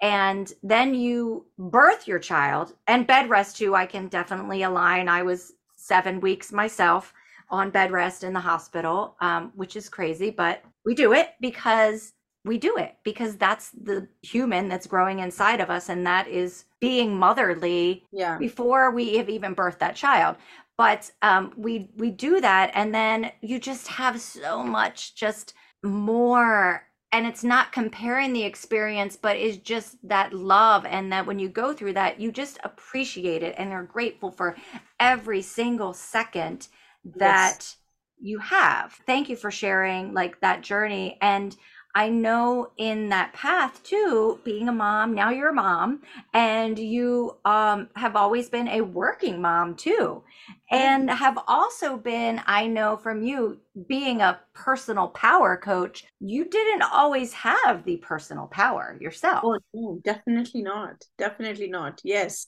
And 0.01 0.53
then 0.63 0.95
you 0.95 1.47
birth 1.59 2.07
your 2.07 2.21
child 2.21 2.75
and 2.87 3.07
bed 3.07 3.29
rest 3.29 3.57
too 3.57 3.75
i 3.75 3.87
can 3.87 4.09
definitely 4.09 4.63
align. 4.63 5.09
I 5.09 5.23
was 5.23 5.53
seven 5.77 6.21
weeks 6.21 6.53
myself 6.53 7.13
on 7.51 7.71
bed 7.71 7.91
rest 7.91 8.23
in 8.23 8.33
the 8.33 8.41
hospital 8.41 9.17
um, 9.21 9.53
which 9.57 9.75
is 9.75 9.89
crazy 9.89 10.31
but 10.31 10.63
we 10.85 10.95
do 10.95 11.13
it 11.13 11.31
because 11.41 12.13
we 12.49 12.59
do 12.59 12.77
it 12.77 12.97
because 13.05 13.37
that's 13.37 13.71
the 13.71 14.09
human 14.23 14.69
that's 14.69 14.87
growing 14.87 15.21
inside 15.21 15.61
of 15.61 15.71
us 15.71 15.89
and 15.89 16.07
that 16.07 16.27
is 16.27 16.65
being 16.81 17.17
motherly 17.17 18.05
yeah. 18.13 18.39
before 18.39 18.91
we 18.91 19.17
have 19.17 19.29
even 19.29 19.55
birthed 19.55 19.79
that 19.79 19.95
child 19.95 20.37
but 20.77 21.11
um, 21.23 21.53
we 21.57 21.91
we 21.97 22.11
do 22.11 22.41
that 22.41 22.71
and 22.75 22.95
then 22.95 23.31
you 23.43 23.59
just 23.59 23.87
have 23.89 24.21
so 24.21 24.63
much 24.63 25.15
just 25.15 25.55
more 25.83 26.85
and 27.13 27.27
it's 27.27 27.45
not 27.45 27.73
comparing 27.73 28.33
the 28.33 28.43
experience 28.43 29.17
but 29.17 29.37
it's 29.37 29.59
just 29.59 29.97
that 30.09 30.33
love 30.33 30.87
and 30.87 31.13
that 31.13 31.27
when 31.27 31.39
you 31.39 31.49
go 31.49 31.73
through 31.73 31.93
that 31.93 32.21
you 32.21 32.33
just 32.33 32.59
appreciate 32.65 33.43
it 33.43 33.55
and 33.59 33.73
are 33.73 33.85
grateful 33.85 34.31
for 34.31 34.57
every 34.99 35.43
single 35.43 35.93
second 35.93 36.69
that 37.17 37.57
yes. 37.59 37.77
you 38.21 38.39
have 38.39 38.93
thank 39.07 39.29
you 39.29 39.37
for 39.37 39.51
sharing 39.51 40.15
like 40.15 40.41
that 40.41 40.63
journey 40.63 41.19
and 41.21 41.57
I 41.99 42.11
know 42.11 42.71
in 42.77 43.09
that 43.09 43.33
path 43.33 43.83
too, 43.83 44.39
being 44.45 44.69
a 44.69 44.73
mom, 44.73 45.17
now 45.17 45.31
you're 45.31 45.49
a 45.49 45.53
mom 45.53 46.03
and 46.33 46.79
you 46.79 47.37
um, 47.45 47.89
have 47.97 48.15
always 48.15 48.49
been 48.49 48.69
a 48.69 48.83
working 48.83 49.43
mom 49.43 49.75
too. 49.75 50.23
And 50.71 51.11
have 51.11 51.41
also 51.49 51.97
been, 51.97 52.41
I 52.47 52.69
know 52.69 52.97
from 52.99 53.23
you 53.23 53.59
being 53.89 54.21
a 54.21 54.39
personal 54.55 55.09
power 55.09 55.57
coach, 55.57 56.05
you 56.21 56.45
didn't 56.45 56.83
always 56.83 57.33
have 57.33 57.85
the 57.85 57.97
personal 57.97 58.47
power 58.47 58.97
yourself. 59.01 59.41
Oh, 59.45 59.59
no, 59.75 60.01
definitely 60.05 60.63
not. 60.63 61.03
Definitely 61.17 61.69
not. 61.69 62.01
Yes. 62.05 62.47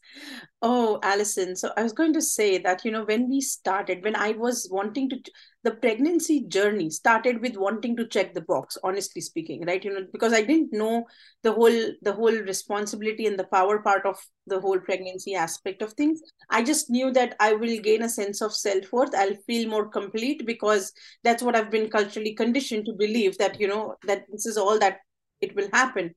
Oh, 0.62 1.00
Allison. 1.02 1.56
So 1.56 1.72
I 1.76 1.82
was 1.82 1.92
going 1.92 2.12
to 2.12 2.22
say 2.22 2.58
that, 2.58 2.84
you 2.84 2.92
know, 2.92 3.04
when 3.04 3.28
we 3.28 3.40
started, 3.40 4.04
when 4.04 4.14
I 4.14 4.32
was 4.32 4.68
wanting 4.70 5.10
to, 5.10 5.16
the 5.62 5.70
pregnancy 5.72 6.44
journey 6.48 6.88
started 6.88 7.40
with 7.40 7.56
wanting 7.56 7.94
to 7.96 8.06
check 8.06 8.32
the 8.32 8.40
box 8.40 8.78
honestly 8.82 9.20
speaking 9.20 9.64
right? 9.66 9.84
You 9.84 9.94
know 9.94 10.06
because 10.12 10.32
i 10.32 10.42
didn't 10.42 10.72
know 10.72 11.04
the 11.42 11.52
whole 11.52 11.92
the 12.02 12.12
whole 12.12 12.32
responsibility 12.32 13.26
and 13.26 13.38
the 13.38 13.44
power 13.44 13.80
part 13.80 14.06
of 14.06 14.16
the 14.46 14.60
whole 14.60 14.78
pregnancy 14.78 15.34
aspect 15.34 15.82
of 15.82 15.92
things. 15.92 16.20
I 16.48 16.62
just 16.62 16.90
knew 16.90 17.12
that 17.12 17.36
i 17.40 17.52
will 17.52 17.78
gain 17.80 18.02
a 18.02 18.08
sense 18.08 18.40
of 18.40 18.54
self-worth. 18.54 19.14
I'll 19.14 19.36
feel 19.46 19.68
more 19.68 19.88
complete 19.88 20.46
because 20.46 20.92
that's 21.24 21.42
what 21.42 21.56
i've 21.56 21.70
been 21.70 21.90
culturally 21.90 22.34
conditioned 22.34 22.86
to 22.86 22.92
believe 22.92 23.38
that 23.38 23.60
you 23.60 23.68
know 23.68 23.96
that 24.06 24.24
this 24.32 24.46
is 24.46 24.56
all 24.56 24.78
that 24.78 24.98
it 25.40 25.54
will 25.56 25.68
happen. 25.72 26.14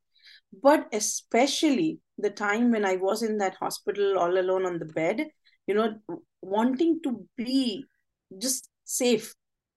But 0.61 0.87
especially 0.93 1.99
the 2.17 2.29
time 2.29 2.71
when 2.71 2.85
i 2.85 2.95
was 2.95 3.23
in 3.23 3.37
that 3.39 3.55
hospital 3.55 4.19
all 4.19 4.37
alone 4.37 4.65
on 4.65 4.77
the 4.77 4.85
bed 4.85 5.25
you 5.65 5.73
know 5.73 5.95
wanting 6.41 6.99
to 7.03 7.25
be 7.35 7.83
just 8.37 8.69
safe 8.83 9.33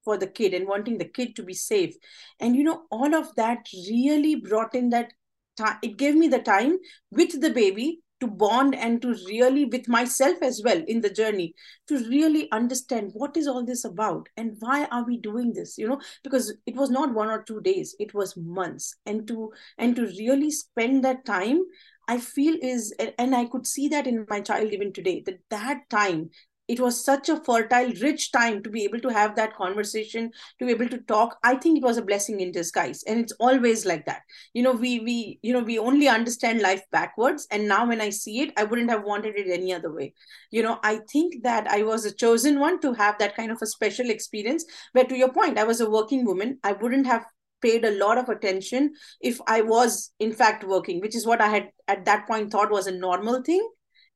for 0.06 0.16
the 0.16 0.26
kid 0.26 0.54
and 0.54 0.68
wanting 0.68 0.98
the 0.98 1.04
kid 1.04 1.34
to 1.36 1.42
be 1.42 1.52
safe. 1.52 1.94
And 2.40 2.56
you 2.56 2.62
know 2.62 2.84
all 2.90 3.14
of 3.14 3.34
that 3.34 3.66
really 3.90 4.36
brought 4.36 4.74
in 4.74 4.90
that 4.90 5.12
time 5.58 5.78
it 5.82 5.96
gave 5.96 6.14
me 6.14 6.28
the 6.28 6.38
time 6.38 6.78
with 7.10 7.40
the 7.40 7.50
baby 7.50 8.00
to 8.20 8.26
bond 8.26 8.74
and 8.74 9.02
to 9.02 9.08
really 9.28 9.66
with 9.66 9.88
myself 9.88 10.38
as 10.42 10.62
well 10.64 10.82
in 10.86 11.02
the 11.02 11.10
journey 11.10 11.54
to 11.86 11.98
really 12.08 12.50
understand 12.50 13.10
what 13.12 13.36
is 13.36 13.46
all 13.46 13.64
this 13.64 13.84
about 13.84 14.26
and 14.38 14.56
why 14.60 14.86
are 14.86 15.04
we 15.04 15.18
doing 15.18 15.52
this 15.52 15.76
you 15.76 15.86
know? 15.88 16.00
Because 16.22 16.54
it 16.66 16.76
was 16.76 16.88
not 16.90 17.12
one 17.12 17.28
or 17.28 17.42
two 17.42 17.60
days 17.60 17.94
it 17.98 18.14
was 18.14 18.36
months. 18.36 18.94
And 19.04 19.26
to 19.28 19.52
and 19.76 19.96
to 19.96 20.06
really 20.06 20.50
spend 20.50 21.04
that 21.04 21.24
time 21.24 21.62
i 22.08 22.18
feel 22.18 22.56
is 22.62 22.94
and 23.18 23.34
i 23.34 23.44
could 23.46 23.66
see 23.66 23.88
that 23.88 24.06
in 24.06 24.24
my 24.30 24.40
child 24.40 24.72
even 24.72 24.92
today 24.92 25.22
that 25.26 25.40
that 25.50 25.90
time 25.90 26.30
it 26.68 26.80
was 26.80 27.04
such 27.04 27.28
a 27.28 27.40
fertile 27.40 27.92
rich 28.02 28.32
time 28.32 28.62
to 28.62 28.70
be 28.70 28.84
able 28.84 29.00
to 29.00 29.08
have 29.08 29.36
that 29.36 29.54
conversation 29.54 30.30
to 30.58 30.66
be 30.66 30.72
able 30.72 30.88
to 30.88 30.98
talk. 30.98 31.36
I 31.44 31.56
think 31.56 31.78
it 31.78 31.84
was 31.84 31.96
a 31.96 32.02
blessing 32.02 32.40
in 32.40 32.52
disguise 32.52 33.02
and 33.04 33.20
it's 33.20 33.32
always 33.38 33.86
like 33.86 34.06
that. 34.06 34.22
You 34.54 34.62
know 34.62 34.72
we 34.72 35.00
we 35.00 35.38
you 35.42 35.52
know 35.52 35.62
we 35.62 35.78
only 35.78 36.08
understand 36.08 36.60
life 36.60 36.82
backwards 36.90 37.46
and 37.50 37.68
now 37.68 37.86
when 37.86 38.00
i 38.00 38.10
see 38.10 38.40
it 38.40 38.52
i 38.56 38.64
wouldn't 38.64 38.90
have 38.90 39.04
wanted 39.04 39.36
it 39.36 39.48
any 39.50 39.72
other 39.72 39.92
way. 39.92 40.14
You 40.50 40.62
know 40.62 40.78
i 40.82 41.00
think 41.12 41.42
that 41.42 41.66
i 41.68 41.82
was 41.82 42.04
a 42.04 42.14
chosen 42.14 42.58
one 42.60 42.80
to 42.80 42.92
have 42.94 43.18
that 43.18 43.36
kind 43.36 43.50
of 43.50 43.62
a 43.62 43.66
special 43.66 44.10
experience 44.10 44.64
where 44.92 45.04
to 45.04 45.16
your 45.16 45.32
point 45.32 45.58
i 45.58 45.64
was 45.64 45.80
a 45.80 45.90
working 45.90 46.24
woman. 46.24 46.58
I 46.62 46.72
wouldn't 46.72 47.06
have 47.06 47.24
paid 47.62 47.84
a 47.84 47.90
lot 47.98 48.18
of 48.18 48.28
attention 48.28 48.92
if 49.20 49.40
i 49.46 49.62
was 49.62 50.12
in 50.20 50.32
fact 50.32 50.62
working 50.64 51.00
which 51.00 51.16
is 51.16 51.26
what 51.26 51.40
i 51.40 51.48
had 51.48 51.70
at 51.88 52.04
that 52.04 52.26
point 52.26 52.50
thought 52.50 52.70
was 52.70 52.86
a 52.86 52.92
normal 52.92 53.42
thing 53.42 53.66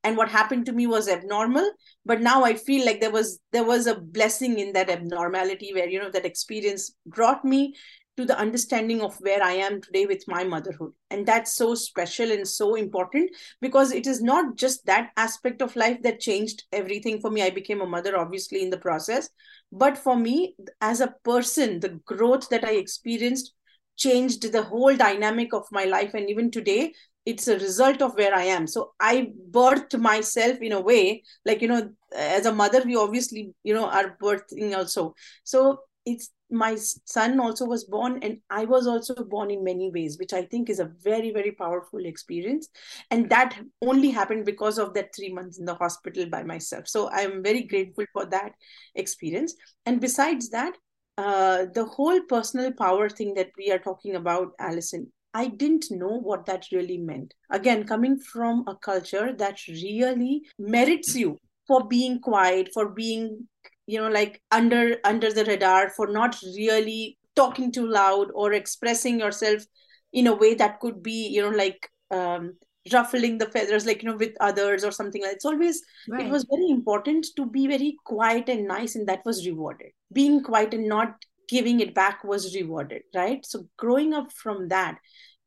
and 0.03 0.17
what 0.17 0.29
happened 0.29 0.65
to 0.65 0.73
me 0.73 0.87
was 0.87 1.07
abnormal 1.07 1.69
but 2.05 2.21
now 2.21 2.43
i 2.43 2.53
feel 2.53 2.85
like 2.85 2.99
there 2.99 3.11
was 3.11 3.39
there 3.51 3.63
was 3.63 3.87
a 3.87 3.99
blessing 3.99 4.59
in 4.59 4.73
that 4.73 4.89
abnormality 4.89 5.71
where 5.73 5.89
you 5.89 5.99
know 5.99 6.11
that 6.11 6.25
experience 6.25 6.95
brought 7.05 7.43
me 7.45 7.73
to 8.17 8.25
the 8.25 8.37
understanding 8.37 9.01
of 9.01 9.15
where 9.21 9.41
i 9.41 9.51
am 9.51 9.81
today 9.81 10.05
with 10.05 10.23
my 10.27 10.43
motherhood. 10.43 10.91
And 11.09 11.25
that's 11.25 11.55
so 11.55 11.75
special 11.75 12.31
and 12.31 12.47
so 12.47 12.75
important 12.75 13.31
because 13.61 13.91
it 13.91 14.05
is 14.05 14.21
not 14.21 14.57
just 14.57 14.85
that 14.85 15.11
aspect 15.17 15.61
of 15.61 15.75
life 15.75 16.01
that 16.03 16.19
changed 16.19 16.63
everything 16.71 17.19
for 17.21 17.31
me. 17.31 17.41
I 17.41 17.49
became 17.49 17.81
a 17.81 17.85
mother 17.85 18.17
obviously 18.17 18.61
in 18.61 18.69
the 18.69 18.77
process. 18.77 19.29
But 19.71 19.97
for 19.97 20.15
me 20.15 20.55
as 20.81 20.99
a 20.99 21.15
person 21.23 21.79
the 21.79 21.99
growth 22.05 22.49
that 22.49 22.65
i 22.65 22.71
experienced 22.71 23.53
changed 23.97 24.51
the 24.51 24.63
whole 24.63 24.95
dynamic 24.95 25.53
of 25.53 25.65
my 25.71 25.85
life. 25.85 26.13
And 26.13 26.29
even 26.29 26.51
today 26.51 26.93
it's 27.25 27.47
a 27.47 27.57
result 27.59 28.01
of 28.01 28.15
where 28.15 28.33
i 28.35 28.43
am. 28.43 28.67
So 28.67 28.93
i 28.99 29.31
birthed 29.51 29.99
myself 29.99 30.59
in 30.61 30.71
a 30.71 30.81
way 30.81 31.23
like 31.45 31.61
you 31.61 31.67
know 31.67 31.89
as 32.15 32.45
a 32.45 32.53
mother 32.53 32.81
we 32.83 32.95
obviously 32.95 33.53
you 33.63 33.73
know 33.73 33.85
are 33.87 34.17
birthing 34.21 34.75
also. 34.75 35.15
So 35.43 35.79
it's 36.05 36.31
my 36.49 36.75
son 36.75 37.39
also 37.39 37.65
was 37.65 37.85
born 37.85 38.19
and 38.23 38.37
i 38.49 38.65
was 38.65 38.85
also 38.87 39.13
born 39.23 39.51
in 39.51 39.63
many 39.63 39.89
ways 39.91 40.17
which 40.19 40.33
i 40.33 40.41
think 40.41 40.69
is 40.69 40.79
a 40.79 40.91
very 41.01 41.31
very 41.31 41.51
powerful 41.51 42.05
experience. 42.05 42.69
And 43.11 43.29
that 43.29 43.57
only 43.81 44.09
happened 44.09 44.45
because 44.45 44.77
of 44.79 44.93
that 44.95 45.15
3 45.15 45.31
months 45.31 45.59
in 45.59 45.65
the 45.65 45.75
hospital 45.75 46.25
by 46.25 46.43
myself. 46.43 46.87
So 46.87 47.07
i 47.09 47.21
am 47.21 47.43
very 47.43 47.63
grateful 47.63 48.05
for 48.13 48.25
that 48.25 48.53
experience. 48.95 49.55
And 49.85 50.01
besides 50.01 50.49
that 50.49 50.73
uh, 51.17 51.65
the 51.73 51.85
whole 51.85 52.19
personal 52.21 52.71
power 52.73 53.09
thing 53.09 53.33
that 53.35 53.51
we 53.57 53.71
are 53.71 53.79
talking 53.79 54.15
about 54.15 54.53
allison 54.59 55.11
I 55.33 55.47
didn't 55.47 55.91
know 55.91 56.19
what 56.19 56.45
that 56.47 56.65
really 56.71 56.97
meant. 56.97 57.33
Again, 57.49 57.85
coming 57.85 58.19
from 58.19 58.65
a 58.67 58.75
culture 58.75 59.33
that 59.33 59.59
really 59.67 60.43
merits 60.59 61.15
you 61.15 61.37
for 61.67 61.87
being 61.87 62.19
quiet, 62.19 62.69
for 62.73 62.89
being, 62.89 63.47
you 63.87 63.99
know, 63.99 64.09
like 64.09 64.41
under 64.51 64.97
under 65.03 65.31
the 65.31 65.45
radar, 65.45 65.89
for 65.91 66.07
not 66.07 66.37
really 66.55 67.17
talking 67.35 67.71
too 67.71 67.87
loud 67.87 68.27
or 68.33 68.53
expressing 68.53 69.19
yourself 69.19 69.63
in 70.11 70.27
a 70.27 70.35
way 70.35 70.53
that 70.55 70.79
could 70.79 71.01
be, 71.01 71.29
you 71.29 71.41
know, 71.41 71.55
like 71.57 71.89
um, 72.11 72.57
ruffling 72.91 73.37
the 73.37 73.45
feathers, 73.45 73.85
like 73.85 74.03
you 74.03 74.09
know, 74.09 74.17
with 74.17 74.33
others 74.41 74.83
or 74.83 74.91
something 74.91 75.21
like. 75.21 75.31
That. 75.31 75.35
It's 75.35 75.45
always 75.45 75.81
right. 76.09 76.25
it 76.25 76.29
was 76.29 76.45
very 76.49 76.69
important 76.69 77.27
to 77.37 77.45
be 77.45 77.67
very 77.67 77.95
quiet 78.03 78.49
and 78.49 78.67
nice, 78.67 78.95
and 78.95 79.07
that 79.07 79.23
was 79.25 79.47
rewarded. 79.47 79.91
Being 80.11 80.43
quiet 80.43 80.73
and 80.73 80.87
not 80.87 81.15
giving 81.51 81.81
it 81.81 81.93
back 81.93 82.23
was 82.23 82.55
rewarded 82.55 83.03
right? 83.13 83.45
So 83.45 83.65
growing 83.77 84.13
up 84.13 84.31
from 84.31 84.69
that 84.69 84.97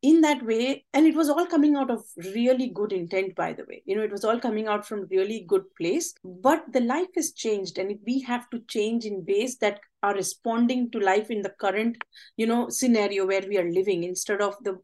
in 0.03 0.21
that 0.21 0.45
way 0.45 0.85
and 0.93 1.07
it 1.07 1.17
was 1.17 1.31
all 1.31 1.47
coming 1.47 1.77
out 1.77 1.91
of 1.91 2.05
really 2.35 2.69
good 2.69 2.93
intent 2.93 3.35
by 3.35 3.55
the 3.55 3.65
way. 3.69 3.83
You 3.87 3.97
know 3.97 4.03
it 4.03 4.13
was 4.13 4.25
all 4.25 4.39
coming 4.39 4.69
out 4.69 4.87
from 4.87 5.09
really 5.11 5.45
good 5.49 5.65
place 5.81 6.15
but 6.23 6.65
the 6.73 6.81
life 6.81 7.13
has 7.17 7.33
changed 7.33 7.79
and 7.79 7.99
we 8.07 8.21
have 8.21 8.49
to 8.51 8.61
change 8.69 9.07
in 9.07 9.25
ways 9.27 9.57
that 9.59 9.81
are 10.03 10.15
responding 10.15 10.91
to 10.91 10.99
life 10.99 11.31
in 11.31 11.41
the 11.41 11.55
current 11.59 11.97
you 12.37 12.47
know 12.47 12.69
scenario 12.69 13.27
where 13.27 13.45
we 13.49 13.59
are 13.59 13.71
living 13.71 14.05
instead 14.05 14.43
of 14.43 14.55
the 14.63 14.79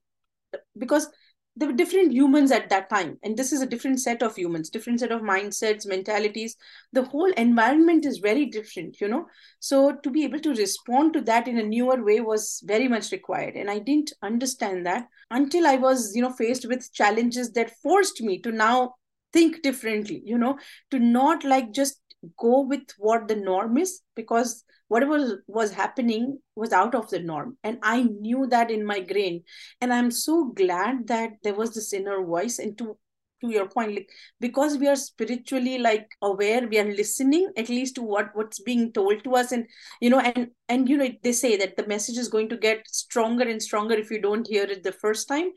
because 0.79 1.09
there 1.57 1.69
were 1.69 1.75
different 1.75 2.13
humans 2.13 2.53
at 2.53 2.71
that 2.71 2.89
time 2.89 3.19
and 3.23 3.37
this 3.37 3.53
is 3.53 3.61
a 3.61 3.67
different 3.67 4.01
set 4.01 4.23
of 4.23 4.37
humans 4.37 4.71
different 4.71 5.01
set 5.01 5.13
of 5.13 5.21
mindsets 5.21 5.87
mentalities. 5.87 6.57
The 6.93 7.05
whole 7.05 7.31
environment 7.33 8.07
is 8.07 8.19
very 8.19 8.47
different 8.47 9.01
you 9.01 9.09
know? 9.09 9.27
So 9.59 9.97
to 9.97 10.11
be 10.11 10.25
able 10.25 10.41
to 10.41 10.55
respond 10.55 11.13
to 11.15 11.21
that 11.23 11.49
in 11.49 11.59
a 11.59 11.63
newer 11.63 12.03
way 12.03 12.21
was 12.21 12.63
very 12.65 12.89
much 12.89 13.13
required 13.13 13.57
and 13.57 13.71
i 13.71 13.79
didn't 13.79 14.13
understand 14.23 14.87
that 14.87 15.07
until 15.31 15.67
i 15.67 15.77
was 15.77 16.15
you 16.15 16.23
know 16.23 16.33
faced 16.33 16.67
with 16.67 16.93
challenges 16.93 17.53
that 17.53 17.77
forced 17.83 18.23
me 18.23 18.39
to 18.41 18.53
now 18.53 18.95
think 19.33 19.63
differently 19.63 20.23
you 20.25 20.39
know? 20.39 20.59
To 20.93 20.99
not 20.99 21.45
like 21.45 21.73
just 21.73 22.01
go 22.39 22.63
with 22.63 22.83
what 22.99 23.29
the 23.29 23.37
norm 23.37 23.79
is 23.79 24.01
because 24.15 24.65
whatever 24.91 25.45
was 25.47 25.73
happening 25.73 26.39
was 26.57 26.73
out 26.73 26.97
of 26.97 27.09
the 27.11 27.21
norm. 27.21 27.57
And 27.63 27.79
i 27.83 28.03
knew 28.03 28.47
that 28.49 28.71
in 28.71 28.85
my 28.85 29.01
brain. 29.01 29.45
And 29.81 29.93
i'm 29.93 30.11
so 30.11 30.47
glad 30.63 31.07
that 31.07 31.37
there 31.45 31.55
was 31.55 31.75
this 31.75 31.93
inner 31.93 32.23
voice 32.25 32.59
and 32.59 32.77
to 32.79 32.97
to 33.43 33.51
your 33.51 33.67
point 33.75 33.95
like 33.95 34.11
because 34.39 34.77
we 34.81 34.89
are 34.93 34.97
spiritually 34.97 35.79
like 35.79 36.17
aware 36.21 36.67
we 36.73 36.79
are 36.79 36.91
listening 36.97 37.47
at 37.57 37.71
least 37.71 37.95
to 37.95 38.03
what 38.03 38.35
what's 38.35 38.61
being 38.61 38.93
told 38.93 39.25
to 39.25 39.37
us. 39.37 39.53
And 39.53 39.67
you 40.01 40.11
know 40.11 40.21
and 40.21 40.49
and 40.69 40.89
you 40.89 40.99
know 40.99 41.09
they 41.23 41.33
say 41.33 41.57
that 41.57 41.77
the 41.77 41.87
message 41.87 42.19
is 42.19 42.35
going 42.37 42.49
to 42.49 42.63
get 42.69 42.89
stronger 42.89 43.49
and 43.49 43.63
stronger 43.63 43.95
if 43.95 44.11
you 44.11 44.21
don't 44.21 44.55
hear 44.55 44.65
it 44.65 44.83
the 44.83 44.99
first 45.05 45.29
time. 45.29 45.51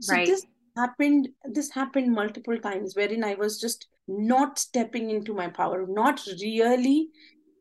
So 0.00 0.14
right. 0.14 0.26
this 0.26 0.44
happened 0.76 1.28
this 1.44 1.70
happened 1.70 2.12
multiple 2.12 2.58
times 2.58 2.94
wherein 2.94 3.24
i 3.24 3.34
was 3.34 3.60
just 3.60 3.88
not 4.06 4.58
stepping 4.58 5.10
into 5.10 5.34
my 5.34 5.48
power 5.48 5.84
not 5.88 6.20
really 6.42 7.08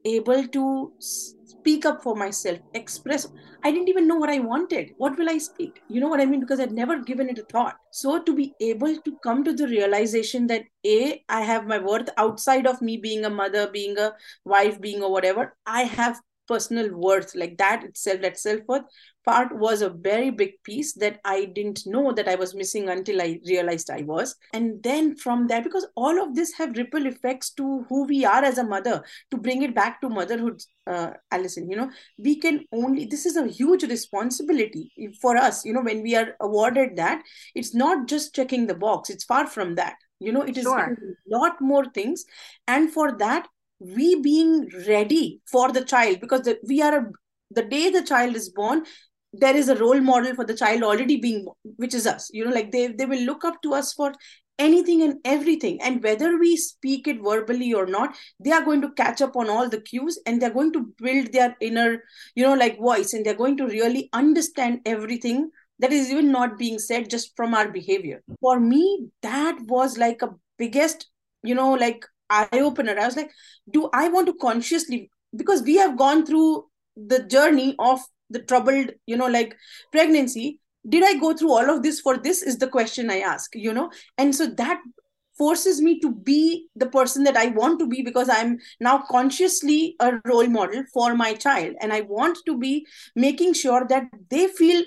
able 0.06 0.48
to 0.48 0.92
speak 1.00 1.86
up 1.86 2.02
for 2.02 2.16
myself, 2.16 2.60
express. 2.74 3.28
I 3.64 3.72
didn't 3.72 3.90
even 3.90 4.08
know 4.08 4.16
what 4.16 4.30
I 4.30 4.40
wanted. 4.40 4.92
What 4.98 5.18
will 5.18 5.30
I 5.30 5.38
speak? 5.38 5.82
You 5.90 6.00
know 6.00 6.08
what 6.08 6.22
I 6.22 6.26
mean? 6.26 6.40
Because 6.40 6.60
I'd 6.60 6.72
never 6.72 7.00
given 7.00 7.30
it 7.30 7.40
a 7.40 7.44
thought. 7.44 7.76
So 7.92 8.22
to 8.22 8.36
be 8.36 8.54
able 8.62 8.96
to 8.96 9.18
come 9.22 9.44
to 9.44 9.54
the 9.54 9.68
realization 9.68 10.48
that 10.48 10.64
A, 10.86 11.24
I 11.28 11.42
have 11.42 11.68
my 11.68 11.78
worth 11.78 12.10
outside 12.18 12.66
of 12.66 12.82
me 12.82 12.98
being 12.98 13.26
a 13.26 13.30
mother, 13.30 13.70
being 13.70 13.98
a 13.98 14.14
wife, 14.46 14.80
being 14.80 15.04
or 15.04 15.12
whatever, 15.12 15.56
I 15.66 15.84
have 15.84 16.22
personal 16.50 16.90
worth 16.96 17.36
like 17.36 17.58
that 17.58 17.84
itself 17.84 18.22
that 18.22 18.40
self-worth 18.40 18.84
part 19.26 19.56
was 19.56 19.82
a 19.82 19.90
very 19.90 20.30
big 20.30 20.54
piece 20.64 20.94
that 20.94 21.20
i 21.24 21.46
didn't 21.46 21.82
know 21.86 22.12
that 22.12 22.28
i 22.28 22.36
was 22.36 22.56
missing 22.56 22.90
until 22.90 23.22
i 23.22 23.40
realized 23.48 23.90
i 23.90 24.02
was. 24.02 24.36
And 24.54 24.82
then 24.82 25.16
from 25.16 25.48
there 25.48 25.62
because 25.62 25.86
all 25.96 26.22
of 26.22 26.36
this 26.36 26.54
have 26.54 26.78
ripple 26.78 27.06
effects 27.06 27.52
to 27.52 27.86
who 27.90 28.06
we 28.06 28.26
are 28.26 28.44
as 28.44 28.58
a 28.58 28.64
mother 28.64 29.04
to 29.32 29.38
bring 29.38 29.62
it 29.62 29.76
back 29.76 30.02
to 30.02 30.10
motherhood 30.10 30.62
uh, 30.88 31.12
allison 31.32 31.70
you 31.70 31.78
know 31.78 31.90
we 32.18 32.36
can 32.36 32.66
only 32.72 33.06
this 33.06 33.26
is 33.26 33.38
a 33.38 33.48
huge 33.48 33.84
responsibility 33.84 34.92
for 35.22 35.38
us 35.38 35.64
you 35.66 35.74
know 35.74 35.82
when 35.82 36.02
we 36.02 36.16
are 36.16 36.36
awarded 36.40 36.96
that 36.96 37.22
it's 37.54 37.76
not 37.76 38.08
just 38.08 38.34
checking 38.34 38.66
the 38.66 38.76
box 38.76 39.10
it's 39.10 39.24
far 39.26 39.46
from 39.48 39.76
that. 39.76 39.96
You 40.20 40.34
know 40.34 40.42
it 40.42 40.58
is 40.58 40.64
sure. 40.64 40.80
a 40.80 41.38
lot 41.38 41.62
more 41.62 41.86
things. 41.86 42.26
And 42.68 42.92
for 42.92 43.18
that 43.20 43.48
we 43.80 44.22
being 44.22 44.70
ready 44.88 45.42
for 45.52 45.72
the 45.72 45.84
child 45.86 46.20
because 46.20 46.42
the, 46.42 46.60
we 46.68 46.82
are 46.82 46.98
a, 46.98 47.12
the 47.52 47.64
day 47.64 47.90
the 47.90 48.04
child 48.04 48.36
is 48.36 48.50
born 48.50 48.84
there 49.34 49.56
is 49.56 49.70
a 49.70 49.76
role 49.76 50.00
model 50.02 50.34
for 50.36 50.46
the 50.46 50.56
child 50.56 50.84
already 50.84 51.18
being 51.18 51.46
which 51.78 51.94
is 51.94 52.08
us. 52.08 52.30
You 52.34 52.46
know 52.46 52.52
like 52.52 52.72
they 52.72 52.88
they 52.88 53.06
will 53.06 53.22
look 53.22 53.46
up 53.46 53.62
to 53.64 53.74
us 53.74 53.94
for 53.94 54.14
anything 54.58 55.02
and 55.04 55.20
everything. 55.24 55.82
And 55.82 56.04
whether 56.04 56.38
we 56.38 56.58
speak 56.58 57.08
it 57.08 57.22
verbally 57.22 57.74
or 57.74 57.86
not 57.86 58.16
they 58.44 58.52
are 58.52 58.64
going 58.64 58.82
to 58.82 58.92
catch 58.92 59.22
up 59.22 59.36
on 59.36 59.50
all 59.50 59.70
the 59.70 59.82
cues 59.82 60.20
and 60.26 60.42
they're 60.42 60.50
going 60.50 60.74
to 60.74 60.92
build 60.98 61.32
their 61.32 61.56
inner 61.62 62.04
you 62.36 62.44
know 62.44 62.56
like 62.56 62.80
voice 62.80 63.14
and 63.14 63.26
they're 63.26 63.34
going 63.36 63.58
to 63.58 63.68
really 63.68 64.10
understand 64.14 64.80
everything 64.86 65.50
that 65.80 65.94
is 65.94 66.12
even 66.12 66.32
not 66.32 66.58
being 66.58 66.78
said 66.78 67.10
just 67.10 67.36
from 67.38 67.54
our 67.54 67.70
behavior. 67.70 68.22
For 68.42 68.60
me 68.60 69.10
that 69.22 69.60
was 69.68 69.98
like 69.98 70.22
a 70.22 70.36
biggest 70.58 71.08
you 71.44 71.56
know 71.56 71.74
like 71.74 72.04
eye 72.30 72.48
opener. 72.54 72.98
I 73.00 73.06
was 73.06 73.16
like, 73.16 73.32
do 73.70 73.90
I 73.94 74.10
want 74.10 74.28
to 74.28 74.34
consciously 74.34 75.10
because 75.36 75.62
we 75.62 75.76
have 75.78 75.98
gone 75.98 76.26
through 76.26 76.66
the 76.96 77.24
journey 77.24 77.76
of 77.80 78.00
the 78.30 78.40
troubled, 78.40 78.92
you 79.06 79.18
know, 79.18 79.28
like 79.28 79.56
pregnancy. 79.92 80.60
Did 80.88 81.04
I 81.04 81.20
go 81.20 81.34
through 81.34 81.52
all 81.52 81.70
of 81.70 81.84
this 81.84 82.00
for 82.00 82.18
this? 82.18 82.42
Is 82.42 82.58
the 82.58 82.68
question 82.68 83.10
I 83.10 83.20
ask, 83.20 83.52
you 83.54 83.74
know, 83.74 83.92
and 84.18 84.36
so 84.36 84.48
that 84.48 84.80
forces 85.38 85.82
me 85.82 86.00
to 86.02 86.14
be 86.14 86.68
the 86.76 86.88
person 86.88 87.24
that 87.24 87.38
I 87.38 87.48
want 87.48 87.80
to 87.80 87.88
be 87.88 88.02
because 88.02 88.30
I'm 88.30 88.58
now 88.82 89.04
consciously 89.10 89.96
a 90.02 90.20
role 90.26 90.48
model 90.48 90.84
for 90.94 91.16
my 91.16 91.34
child. 91.34 91.76
And 91.82 91.94
I 91.94 92.02
want 92.02 92.38
to 92.46 92.58
be 92.58 92.86
making 93.16 93.54
sure 93.54 93.86
that 93.88 94.04
they 94.30 94.48
feel 94.48 94.84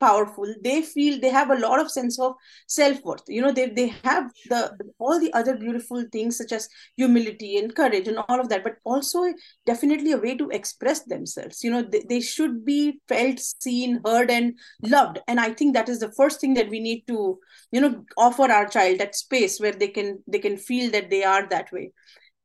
powerful. 0.00 0.52
They 0.62 0.82
feel 0.82 1.20
they 1.20 1.30
have 1.30 1.50
a 1.50 1.58
lot 1.58 1.80
of 1.80 1.90
sense 1.90 2.18
of 2.18 2.34
self-worth. 2.66 3.22
You 3.28 3.42
know 3.42 3.52
they, 3.52 3.68
they 3.68 3.88
have 4.04 4.30
the 4.48 4.76
all 4.98 5.20
the 5.20 5.32
other 5.32 5.56
beautiful 5.56 6.04
things 6.10 6.36
such 6.38 6.52
as 6.52 6.68
humility 6.96 7.58
and 7.58 7.74
courage 7.74 8.08
and 8.08 8.18
all 8.28 8.40
of 8.40 8.48
that 8.48 8.64
but 8.64 8.76
also 8.84 9.24
definitely 9.66 10.12
a 10.12 10.18
way 10.18 10.36
to 10.36 10.48
express 10.50 11.04
themselves. 11.04 11.62
You 11.62 11.70
know 11.70 11.82
they, 11.82 12.02
they 12.08 12.20
should 12.20 12.64
be 12.64 13.00
felt 13.08 13.38
seen 13.38 14.00
heard 14.04 14.30
and 14.30 14.54
loved. 14.82 15.18
And 15.28 15.38
i 15.40 15.52
think 15.52 15.74
that 15.74 15.88
is 15.88 16.00
the 16.00 16.12
first 16.12 16.40
thing 16.40 16.54
that 16.54 16.68
we 16.70 16.80
need 16.80 17.04
to 17.08 17.38
you 17.70 17.80
know 17.80 18.04
offer 18.16 18.50
our 18.50 18.66
child 18.68 18.98
that 18.98 19.14
space 19.14 19.60
where 19.60 19.72
they 19.72 19.88
can 19.88 20.22
they 20.26 20.38
can 20.38 20.56
feel 20.56 20.90
that 20.92 21.10
they 21.10 21.24
are 21.24 21.46
that 21.48 21.70
way. 21.72 21.92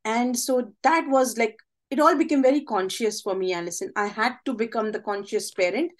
And 0.04 0.38
so 0.38 0.72
that 0.82 1.06
was 1.08 1.36
like 1.36 1.56
it 1.90 2.00
all 2.00 2.16
became 2.16 2.42
very 2.42 2.62
conscious 2.62 3.20
for 3.20 3.34
me 3.34 3.52
allison 3.52 3.92
i 3.96 4.06
had 4.06 4.34
to 4.44 4.54
become 4.54 4.92
the 4.92 5.00
conscious 5.00 5.50
parent. 5.52 5.92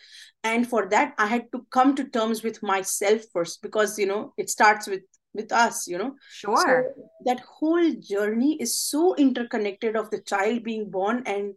And 0.44 0.68
for 0.68 0.88
that 0.90 1.14
i 1.18 1.26
had 1.26 1.50
to 1.52 1.66
come 1.70 1.94
to 1.96 2.04
terms 2.04 2.42
with 2.42 2.62
myself 2.62 3.22
first 3.32 3.62
because 3.62 3.98
you 3.98 4.06
know 4.06 4.32
it 4.36 4.50
starts 4.50 4.86
with 4.86 5.02
with 5.34 5.52
us 5.52 5.86
you 5.86 5.98
know. 5.98 6.14
Sure. 6.30 6.56
so 6.56 7.08
that 7.26 7.40
whole 7.40 7.92
journey 7.94 8.56
is 8.60 8.78
so 8.78 9.14
interconnected 9.16 9.96
of 9.96 10.10
the 10.10 10.20
child 10.20 10.62
being 10.62 10.90
born 10.90 11.22
and 11.26 11.54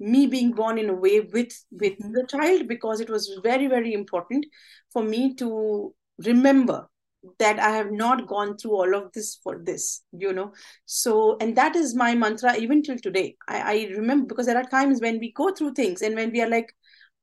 me 0.00 0.26
being 0.26 0.52
born 0.52 0.78
in 0.78 0.88
a 0.88 0.94
way 0.94 1.20
with 1.20 1.52
with 1.70 1.98
mm-hmm. 1.98 2.12
the 2.12 2.26
child 2.26 2.66
because 2.66 3.00
it 3.00 3.10
was 3.10 3.40
very 3.42 3.66
very 3.66 3.92
important 3.92 4.46
for 4.92 5.02
me 5.02 5.34
to 5.34 5.94
remember 6.18 6.88
that 7.38 7.58
I 7.58 7.70
have 7.70 7.90
not 7.92 8.26
gone 8.26 8.56
through 8.56 8.72
all 8.72 8.94
of 8.94 9.12
this 9.12 9.38
for 9.42 9.58
this, 9.58 10.02
you 10.12 10.32
know. 10.32 10.52
So, 10.86 11.36
and 11.40 11.56
that 11.56 11.76
is 11.76 11.94
my 11.94 12.14
mantra 12.14 12.56
even 12.56 12.82
till 12.82 12.98
today. 12.98 13.36
I, 13.48 13.60
I 13.60 13.94
remember 13.96 14.26
because 14.26 14.46
there 14.46 14.56
are 14.56 14.64
times 14.64 15.00
when 15.00 15.18
we 15.18 15.32
go 15.32 15.52
through 15.52 15.74
things 15.74 16.02
and 16.02 16.14
when 16.14 16.32
we 16.32 16.40
are 16.40 16.48
like, 16.48 16.72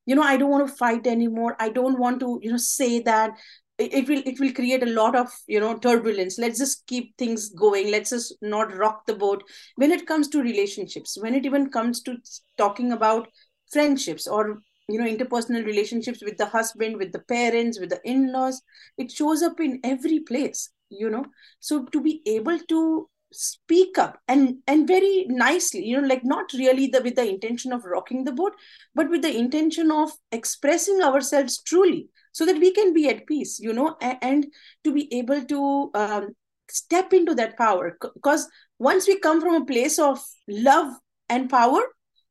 you 0.06 0.14
know, 0.14 0.22
I 0.22 0.36
don't 0.36 0.50
want 0.50 0.68
to 0.68 0.74
fight 0.74 1.06
anymore. 1.06 1.56
I 1.58 1.68
don't 1.68 1.98
want 1.98 2.20
to, 2.20 2.38
you 2.42 2.50
know, 2.50 2.56
say 2.58 3.00
that. 3.00 3.32
It, 3.78 3.94
it 3.94 4.08
will 4.08 4.22
it 4.26 4.40
will 4.40 4.52
create 4.52 4.82
a 4.82 4.86
lot 4.86 5.14
of 5.14 5.28
you 5.46 5.60
know 5.60 5.78
turbulence 5.78 6.36
let's 6.36 6.58
just 6.58 6.84
keep 6.88 7.16
things 7.16 7.50
going 7.50 7.92
let's 7.92 8.10
just 8.10 8.34
not 8.42 8.74
rock 8.76 9.06
the 9.06 9.14
boat 9.14 9.44
when 9.76 9.92
it 9.92 10.04
comes 10.04 10.26
to 10.30 10.42
relationships 10.42 11.16
when 11.20 11.32
it 11.32 11.46
even 11.46 11.70
comes 11.70 12.02
to 12.02 12.16
talking 12.56 12.90
about 12.90 13.28
friendships 13.70 14.26
or 14.26 14.62
you 14.88 14.98
know 14.98 15.06
interpersonal 15.06 15.64
relationships 15.64 16.22
with 16.22 16.36
the 16.38 16.46
husband 16.46 16.96
with 16.96 17.12
the 17.12 17.18
parents 17.20 17.78
with 17.78 17.90
the 17.90 18.00
in-laws 18.04 18.62
it 18.96 19.10
shows 19.10 19.42
up 19.42 19.60
in 19.60 19.80
every 19.84 20.20
place 20.20 20.70
you 20.90 21.10
know. 21.10 21.24
So 21.60 21.84
to 21.84 22.00
be 22.00 22.22
able 22.24 22.58
to 22.58 23.10
speak 23.30 23.98
up 23.98 24.18
and 24.26 24.56
and 24.66 24.88
very 24.88 25.26
nicely 25.28 25.84
you 25.84 26.00
know 26.00 26.08
like 26.08 26.24
not 26.24 26.50
really 26.54 26.86
the 26.86 27.02
with 27.02 27.14
the 27.14 27.28
intention 27.28 27.74
of 27.74 27.84
rocking 27.84 28.24
the 28.24 28.32
boat 28.32 28.54
but 28.94 29.10
with 29.10 29.20
the 29.20 29.36
intention 29.36 29.90
of 29.90 30.10
expressing 30.32 31.02
ourselves 31.02 31.60
truly 31.62 32.08
so 32.32 32.46
that 32.46 32.58
we 32.58 32.72
can 32.72 32.94
be 32.94 33.06
at 33.06 33.26
peace 33.26 33.60
you 33.60 33.70
know 33.70 33.98
and, 34.00 34.16
and 34.22 34.46
to 34.82 34.94
be 34.94 35.12
able 35.14 35.44
to 35.44 35.90
um, 35.92 36.28
step 36.70 37.12
into 37.12 37.34
that 37.34 37.56
power. 37.56 37.96
Because 38.14 38.48
once 38.78 39.06
we 39.06 39.18
come 39.18 39.40
from 39.40 39.54
a 39.54 39.66
place 39.66 39.98
of 39.98 40.20
love 40.46 40.94
and 41.28 41.50
power 41.50 41.80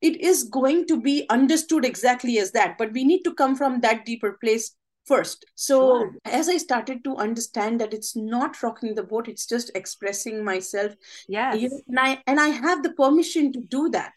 it 0.01 0.19
is 0.21 0.43
going 0.43 0.85
to 0.87 0.99
be 1.01 1.25
understood 1.29 1.85
exactly 1.85 2.37
as 2.39 2.51
that 2.51 2.77
but 2.77 2.91
we 2.93 3.03
need 3.03 3.23
to 3.23 3.33
come 3.33 3.55
from 3.55 3.81
that 3.81 4.05
deeper 4.05 4.37
place 4.43 4.75
first. 5.05 5.45
So 5.55 5.77
sure. 5.79 6.15
as 6.25 6.49
i 6.49 6.57
started 6.57 7.03
to 7.05 7.15
understand 7.15 7.79
that 7.81 7.93
it's 7.93 8.15
not 8.15 8.61
rocking 8.61 8.93
the 8.93 9.03
boat 9.03 9.29
it's 9.29 9.47
just 9.47 9.71
expressing 9.73 10.43
myself 10.43 10.93
yes. 11.29 11.73
and 11.87 11.99
i 11.99 12.21
and 12.27 12.39
i 12.39 12.49
have 12.49 12.83
the 12.83 12.91
permission 12.91 13.53
to 13.53 13.61
do 13.61 13.89
that 13.89 14.11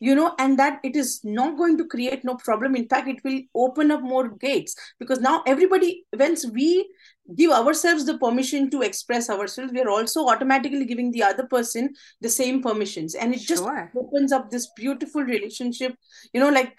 you 0.00 0.14
know 0.14 0.34
and 0.38 0.58
that 0.58 0.78
it 0.84 0.96
is 0.96 1.20
not 1.24 1.56
going 1.56 1.78
to 1.78 1.86
create 1.86 2.24
no 2.24 2.34
problem. 2.36 2.76
In 2.76 2.88
fact 2.88 3.08
it 3.08 3.22
will 3.24 3.40
open 3.54 3.90
up 3.90 4.02
more 4.02 4.28
gates 4.28 4.76
because 4.98 5.20
now 5.20 5.42
everybody 5.46 6.04
once 6.12 6.46
we 6.46 6.88
give 7.34 7.50
ourselves 7.50 8.04
the 8.06 8.18
permission 8.18 8.70
to 8.70 8.82
express 8.82 9.28
ourselves 9.28 9.72
we 9.72 9.80
are 9.80 9.90
also 9.90 10.26
automatically 10.26 10.84
giving 10.84 11.10
the 11.10 11.22
other 11.22 11.46
person 11.46 11.92
the 12.20 12.28
same 12.28 12.62
permissions. 12.62 13.14
And 13.14 13.34
it 13.34 13.40
just 13.40 13.62
sure. 13.62 13.92
opens 13.96 14.32
up 14.32 14.50
this 14.50 14.68
beautiful 14.76 15.22
relationship 15.22 15.94
you 16.32 16.40
know 16.40 16.50
like 16.50 16.78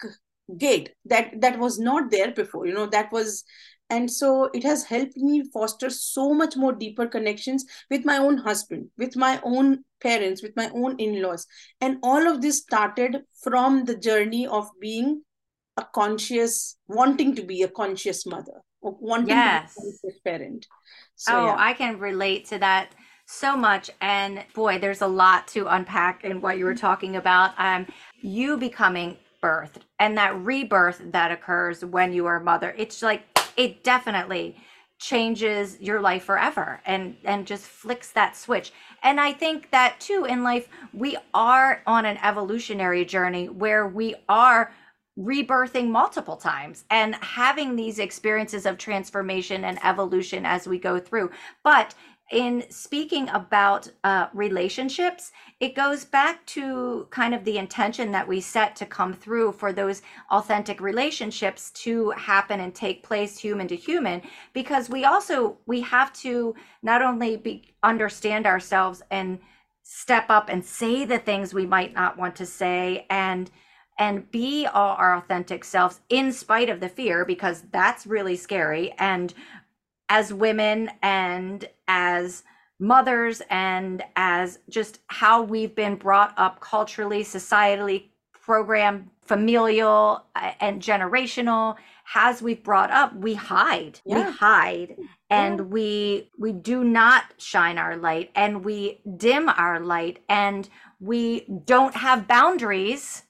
gate 0.56 0.94
that 1.04 1.40
that 1.40 1.58
was 1.58 1.78
not 1.78 2.10
there 2.10 2.32
before 2.32 2.66
you 2.66 2.72
know 2.72 2.86
that 2.86 3.12
was 3.12 3.44
and 3.90 4.10
so 4.10 4.50
it 4.54 4.62
has 4.64 4.84
helped 4.84 5.16
me 5.16 5.42
foster 5.52 5.90
so 5.90 6.32
much 6.32 6.56
more 6.56 6.72
deeper 6.72 7.06
connections 7.06 7.64
with 7.90 8.04
my 8.04 8.16
own 8.18 8.38
husband 8.38 8.88
with 8.96 9.16
my 9.16 9.40
own 9.42 9.84
parents 10.00 10.42
with 10.42 10.56
my 10.56 10.70
own 10.74 10.96
in-laws. 10.98 11.46
And 11.80 11.98
all 12.02 12.26
of 12.26 12.40
this 12.40 12.58
started 12.58 13.22
from 13.42 13.84
the 13.84 13.96
journey 13.96 14.46
of 14.46 14.68
being 14.80 15.22
a 15.76 15.84
conscious 15.94 16.76
wanting 16.88 17.34
to 17.36 17.42
be 17.42 17.62
a 17.62 17.68
conscious 17.68 18.26
mother 18.26 18.62
or 18.80 18.96
wanting 19.00 19.28
yes. 19.28 19.74
to 19.74 19.80
be 20.02 20.08
a 20.08 20.28
parent 20.28 20.66
so, 21.16 21.32
oh 21.36 21.44
yeah. 21.46 21.56
i 21.58 21.72
can 21.72 21.98
relate 21.98 22.46
to 22.46 22.58
that 22.58 22.90
so 23.28 23.54
much. 23.56 23.90
And 24.00 24.42
boy 24.54 24.78
there's 24.78 25.02
a 25.02 25.06
lot 25.06 25.46
to 25.48 25.66
unpack 25.66 26.24
in 26.24 26.40
what 26.40 26.56
you 26.56 26.64
were 26.64 26.74
talking 26.74 27.16
about. 27.16 27.52
Um 27.58 27.86
you 28.20 28.56
becoming 28.56 29.16
birthed 29.42 29.82
and 30.00 30.16
that 30.18 30.36
rebirth 30.40 31.00
that 31.12 31.30
occurs 31.30 31.84
when 31.84 32.12
you 32.12 32.26
are 32.26 32.36
a 32.36 32.42
mother 32.42 32.74
it's 32.76 33.02
like 33.02 33.22
it 33.56 33.84
definitely 33.84 34.56
changes 34.98 35.80
your 35.80 36.00
life 36.00 36.24
forever 36.24 36.80
and 36.84 37.16
and 37.24 37.46
just 37.46 37.64
flicks 37.64 38.10
that 38.12 38.36
switch. 38.36 38.72
And 39.02 39.20
i 39.20 39.32
think 39.32 39.70
that 39.70 40.00
too 40.00 40.24
in 40.24 40.42
life 40.42 40.68
we 40.92 41.16
are 41.34 41.82
on 41.86 42.06
an 42.06 42.18
evolutionary 42.22 43.04
journey 43.04 43.48
where 43.48 43.86
we 43.86 44.14
are 44.28 44.72
rebirthing 45.18 45.88
multiple 45.88 46.36
times 46.36 46.84
and 46.90 47.16
having 47.16 47.74
these 47.74 47.98
experiences 47.98 48.66
of 48.66 48.78
transformation 48.78 49.64
and 49.64 49.78
evolution 49.84 50.46
as 50.46 50.68
we 50.68 50.78
go 50.78 50.98
through. 50.98 51.30
But 51.64 51.94
in 52.30 52.64
speaking 52.70 53.28
about 53.30 53.90
uh, 54.04 54.26
relationships, 54.34 55.32
it 55.60 55.74
goes 55.74 56.04
back 56.04 56.44
to 56.46 57.06
kind 57.10 57.34
of 57.34 57.42
the 57.44 57.56
intention 57.56 58.12
that 58.12 58.28
we 58.28 58.40
set 58.40 58.76
to 58.76 58.86
come 58.86 59.14
through 59.14 59.52
for 59.52 59.72
those 59.72 60.02
authentic 60.30 60.80
relationships 60.80 61.70
to 61.70 62.10
happen 62.10 62.60
and 62.60 62.74
take 62.74 63.02
place 63.02 63.38
human 63.38 63.66
to 63.68 63.76
human 63.76 64.20
because 64.52 64.90
we 64.90 65.04
also 65.06 65.56
we 65.66 65.80
have 65.80 66.12
to 66.12 66.54
not 66.82 67.00
only 67.00 67.38
be 67.38 67.74
understand 67.82 68.46
ourselves 68.46 69.02
and 69.10 69.38
step 69.82 70.26
up 70.28 70.50
and 70.50 70.62
say 70.62 71.06
the 71.06 71.18
things 71.18 71.54
we 71.54 71.64
might 71.64 71.94
not 71.94 72.18
want 72.18 72.36
to 72.36 72.44
say 72.44 73.06
and 73.08 73.50
and 73.98 74.30
be 74.30 74.66
all 74.66 74.96
our 74.96 75.16
authentic 75.16 75.64
selves 75.64 76.00
in 76.08 76.32
spite 76.32 76.68
of 76.68 76.80
the 76.80 76.88
fear 76.88 77.24
because 77.24 77.62
that's 77.72 78.06
really 78.06 78.36
scary 78.36 78.92
and 78.98 79.34
as 80.08 80.32
women 80.32 80.90
and 81.02 81.68
as 81.88 82.44
mothers 82.80 83.42
and 83.50 84.02
as 84.16 84.60
just 84.68 85.00
how 85.08 85.42
we've 85.42 85.74
been 85.74 85.96
brought 85.96 86.32
up 86.36 86.60
culturally 86.60 87.24
societally 87.24 88.08
programmed 88.32 89.08
familial 89.24 90.24
uh, 90.36 90.52
and 90.60 90.80
generational 90.80 91.76
as 92.14 92.40
we've 92.40 92.62
brought 92.62 92.90
up 92.90 93.14
we 93.16 93.34
hide 93.34 94.00
yeah. 94.06 94.16
we 94.26 94.32
hide 94.32 94.96
and 95.28 95.58
yeah. 95.58 95.64
we 95.64 96.30
we 96.38 96.52
do 96.52 96.84
not 96.84 97.24
shine 97.36 97.78
our 97.78 97.96
light 97.96 98.30
and 98.34 98.64
we 98.64 99.00
dim 99.16 99.48
our 99.48 99.80
light 99.80 100.22
and 100.28 100.68
we 101.00 101.46
don't 101.64 101.94
have 101.96 102.26
boundaries. 102.26 103.22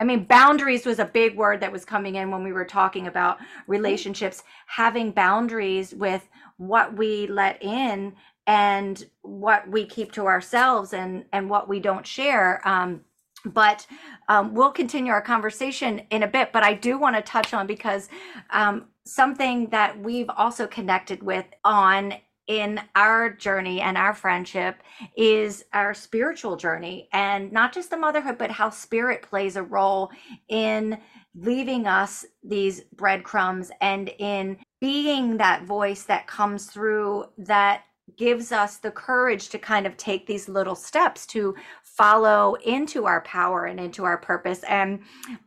I 0.00 0.04
mean, 0.04 0.24
boundaries 0.24 0.86
was 0.86 0.98
a 0.98 1.04
big 1.04 1.36
word 1.36 1.60
that 1.60 1.72
was 1.72 1.84
coming 1.84 2.16
in 2.16 2.30
when 2.30 2.42
we 2.42 2.52
were 2.52 2.64
talking 2.64 3.06
about 3.06 3.38
relationships, 3.66 4.38
mm-hmm. 4.38 4.82
having 4.82 5.10
boundaries 5.12 5.94
with 5.94 6.28
what 6.56 6.96
we 6.96 7.26
let 7.26 7.62
in 7.62 8.14
and 8.46 9.04
what 9.22 9.68
we 9.68 9.86
keep 9.86 10.12
to 10.12 10.26
ourselves 10.26 10.92
and 10.92 11.24
and 11.32 11.48
what 11.48 11.68
we 11.68 11.78
don't 11.80 12.06
share. 12.06 12.66
Um, 12.66 13.02
but 13.44 13.86
um, 14.28 14.54
we'll 14.54 14.72
continue 14.72 15.12
our 15.12 15.22
conversation 15.22 16.02
in 16.10 16.22
a 16.22 16.28
bit. 16.28 16.52
But 16.52 16.62
I 16.62 16.74
do 16.74 16.98
want 16.98 17.16
to 17.16 17.22
touch 17.22 17.54
on 17.54 17.66
because 17.66 18.08
um, 18.50 18.86
something 19.06 19.68
that 19.70 19.98
we've 19.98 20.30
also 20.30 20.66
connected 20.66 21.22
with 21.22 21.46
on 21.64 22.14
in 22.50 22.80
our 22.96 23.30
journey 23.30 23.80
and 23.80 23.96
our 23.96 24.12
friendship 24.12 24.82
is 25.16 25.64
our 25.72 25.94
spiritual 25.94 26.56
journey. 26.56 27.08
And 27.12 27.52
not 27.52 27.72
just 27.72 27.90
the 27.90 27.96
motherhood 27.96 28.38
but 28.38 28.50
how 28.50 28.70
spirit 28.70 29.22
plays 29.22 29.54
a 29.54 29.62
role 29.62 30.10
in 30.48 30.98
leaving 31.36 31.86
us 31.86 32.26
these 32.42 32.80
breadcrumbs 32.96 33.70
and 33.80 34.10
in 34.18 34.58
being 34.80 35.36
that 35.36 35.62
voice 35.62 36.02
that 36.02 36.26
comes 36.26 36.66
through 36.66 37.26
that 37.38 37.82
gives 38.16 38.52
us 38.52 38.78
the 38.78 38.90
courage 38.90 39.48
to 39.50 39.58
kind 39.58 39.86
of 39.86 39.96
take 39.96 40.26
these 40.26 40.48
little 40.48 40.74
steps 40.74 41.26
to 41.26 41.54
follow 41.82 42.54
into 42.64 43.04
our 43.04 43.20
power 43.22 43.66
and 43.66 43.78
into 43.78 44.04
our 44.04 44.16
purpose. 44.16 44.62
And 44.62 45.00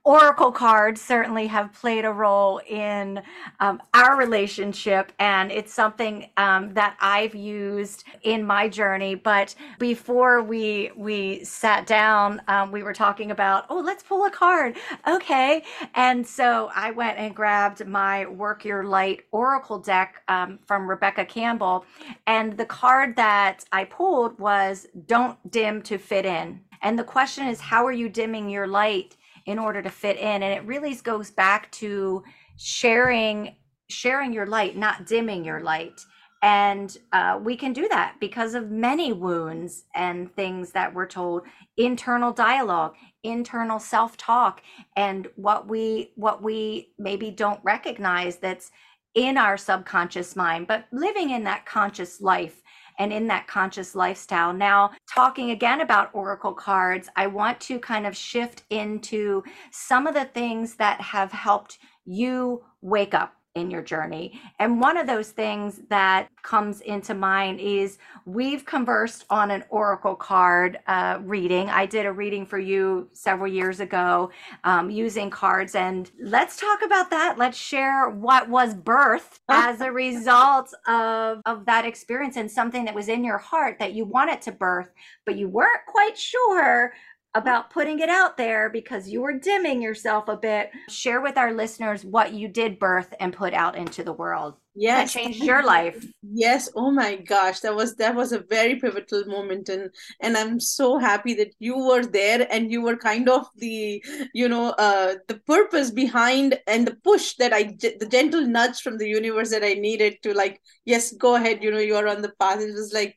oracle 0.03 0.51
cards 0.51 1.01
certainly 1.01 1.47
have 1.47 1.73
played 1.73 2.05
a 2.05 2.11
role 2.11 2.61
in 2.69 3.23
um, 3.59 3.81
our 3.95 4.17
relationship, 4.17 5.11
and 5.17 5.51
it's 5.51 5.73
something 5.73 6.29
um, 6.37 6.73
that 6.75 6.95
I've 6.99 7.33
used 7.33 8.03
in 8.21 8.45
my 8.45 8.69
journey. 8.69 9.15
But 9.15 9.55
before 9.79 10.43
we 10.43 10.91
we 10.95 11.43
sat 11.43 11.87
down, 11.87 12.41
um, 12.47 12.71
we 12.71 12.83
were 12.83 12.93
talking 12.93 13.31
about, 13.31 13.65
oh, 13.69 13.79
let's 13.79 14.03
pull 14.03 14.25
a 14.25 14.29
card, 14.29 14.77
okay? 15.07 15.63
And 15.95 16.27
so 16.27 16.69
I 16.75 16.91
went 16.91 17.17
and 17.17 17.35
grabbed 17.35 17.87
my 17.87 18.27
Work 18.27 18.63
Your 18.63 18.83
Light 18.83 19.21
Oracle 19.31 19.79
deck 19.79 20.21
um, 20.27 20.59
from 20.65 20.87
Rebecca 20.87 21.25
Campbell, 21.25 21.85
and 22.27 22.52
the 22.57 22.65
card 22.65 23.15
that 23.15 23.65
I 23.71 23.85
pulled 23.85 24.39
was 24.39 24.87
"Don't 25.05 25.37
dim 25.51 25.81
to 25.83 25.97
fit 25.97 26.25
in." 26.25 26.61
And 26.81 26.99
the 26.99 27.03
question 27.03 27.47
is, 27.47 27.61
how 27.61 27.85
are 27.85 27.91
you 27.91 28.09
dimming 28.09 28.49
your 28.49 28.67
light 28.67 29.15
in 29.45 29.57
order 29.59 29.81
to 29.81 29.89
fit 29.89 30.17
in? 30.17 30.43
And 30.43 30.53
it 30.53 30.65
really 30.65 30.93
goes 30.95 31.31
back 31.31 31.71
to 31.73 32.23
sharing 32.57 33.55
sharing 33.89 34.33
your 34.33 34.47
light, 34.47 34.75
not 34.75 35.05
dimming 35.05 35.45
your 35.45 35.61
light. 35.61 36.01
And 36.41 36.97
uh, 37.13 37.39
we 37.41 37.55
can 37.55 37.71
do 37.71 37.87
that 37.89 38.15
because 38.19 38.53
of 38.53 38.69
many 38.69 39.13
wounds 39.13 39.85
and 39.95 40.33
things 40.35 40.71
that 40.73 40.93
we're 40.93 41.07
told, 41.07 41.43
internal 41.77 42.33
dialogue, 42.33 42.95
internal 43.23 43.79
self-talk, 43.79 44.61
and 44.97 45.27
what 45.37 45.69
we 45.69 46.11
what 46.15 46.43
we 46.43 46.89
maybe 46.99 47.31
don't 47.31 47.61
recognize 47.63 48.37
that's 48.37 48.71
in 49.15 49.37
our 49.37 49.57
subconscious 49.57 50.35
mind, 50.35 50.67
but 50.67 50.85
living 50.91 51.31
in 51.31 51.43
that 51.43 51.65
conscious 51.65 52.21
life 52.21 52.61
and 52.99 53.11
in 53.11 53.27
that 53.27 53.47
conscious 53.47 53.95
lifestyle. 53.95 54.53
Now, 54.53 54.91
talking 55.13 55.51
again 55.51 55.81
about 55.81 56.13
Oracle 56.13 56.53
cards, 56.53 57.09
I 57.15 57.27
want 57.27 57.59
to 57.61 57.79
kind 57.79 58.05
of 58.05 58.15
shift 58.15 58.63
into 58.69 59.43
some 59.71 60.07
of 60.07 60.13
the 60.13 60.25
things 60.25 60.75
that 60.75 61.01
have 61.01 61.31
helped 61.31 61.79
you 62.05 62.63
wake 62.81 63.13
up 63.13 63.33
in 63.55 63.69
your 63.69 63.83
journey. 63.83 64.39
And 64.57 64.79
one 64.79 64.97
of 64.97 65.05
those 65.05 65.29
things 65.29 65.81
that 65.89 66.27
comes 66.41 66.81
into 66.81 67.13
mind 67.13 67.59
is 67.59 67.99
we've 68.25 68.65
conversed 68.65 69.25
on 69.29 69.51
an 69.51 69.63
oracle 69.69 70.15
card 70.15 70.79
uh, 70.87 71.19
reading. 71.21 71.69
I 71.69 71.85
did 71.85 72.07
a 72.07 72.11
reading 72.11 72.47
for 72.47 72.57
you 72.57 73.09
several 73.13 73.51
years 73.51 73.79
ago 73.79 74.31
um, 74.63 74.89
using 74.89 75.29
cards. 75.29 75.75
And 75.75 76.09
let's 76.19 76.57
talk 76.59 76.81
about 76.81 77.11
that. 77.11 77.37
Let's 77.37 77.57
share 77.57 78.09
what 78.09 78.49
was 78.49 78.73
birth 78.73 79.39
as 79.49 79.81
a 79.81 79.91
result 79.91 80.73
of, 80.87 81.41
of 81.45 81.65
that 81.67 81.85
experience 81.85 82.37
and 82.37 82.49
something 82.49 82.85
that 82.85 82.95
was 82.95 83.07
in 83.07 83.23
your 83.23 83.37
heart 83.37 83.77
that 83.77 83.93
you 83.93 84.05
wanted 84.05 84.41
to 84.43 84.51
birth, 84.51 84.89
but 85.27 85.37
you 85.37 85.47
weren't 85.47 85.85
quite 85.87 86.17
sure 86.17 86.93
about 87.35 87.69
putting 87.69 87.99
it 87.99 88.09
out 88.09 88.37
there 88.37 88.69
because 88.69 89.09
you 89.09 89.21
were 89.21 89.37
dimming 89.37 89.81
yourself 89.81 90.27
a 90.27 90.37
bit. 90.37 90.71
Share 90.89 91.21
with 91.21 91.37
our 91.37 91.53
listeners 91.53 92.05
what 92.05 92.33
you 92.33 92.47
did 92.47 92.79
birth 92.79 93.13
and 93.19 93.33
put 93.33 93.53
out 93.53 93.75
into 93.75 94.03
the 94.03 94.13
world. 94.13 94.55
Yes. 94.75 95.13
That 95.13 95.19
changed 95.19 95.43
your 95.43 95.63
life. 95.63 96.03
Yes. 96.23 96.67
Oh 96.75 96.89
my 96.89 97.15
gosh. 97.17 97.59
That 97.59 97.75
was 97.75 97.95
that 97.97 98.15
was 98.15 98.31
a 98.31 98.39
very 98.39 98.75
pivotal 98.79 99.23
moment. 99.25 99.69
And 99.69 99.91
and 100.19 100.35
I'm 100.35 100.59
so 100.59 100.97
happy 100.97 101.35
that 101.35 101.51
you 101.59 101.77
were 101.77 102.03
there 102.03 102.47
and 102.49 102.71
you 102.71 102.81
were 102.81 102.97
kind 102.97 103.29
of 103.29 103.45
the, 103.57 104.03
you 104.33 104.49
know, 104.49 104.69
uh 104.71 105.13
the 105.27 105.35
purpose 105.45 105.91
behind 105.91 106.59
and 106.65 106.87
the 106.87 106.95
push 107.03 107.35
that 107.35 107.53
I 107.53 107.77
the 107.79 108.07
gentle 108.09 108.41
nudge 108.47 108.81
from 108.81 108.97
the 108.97 109.07
universe 109.07 109.51
that 109.51 109.63
I 109.63 109.75
needed 109.75 110.17
to 110.23 110.33
like, 110.33 110.59
yes, 110.85 111.13
go 111.13 111.35
ahead, 111.35 111.63
you 111.63 111.69
know, 111.71 111.77
you're 111.77 112.07
on 112.07 112.23
the 112.23 112.33
path. 112.39 112.59
It 112.59 112.73
was 112.73 112.91
like 112.93 113.15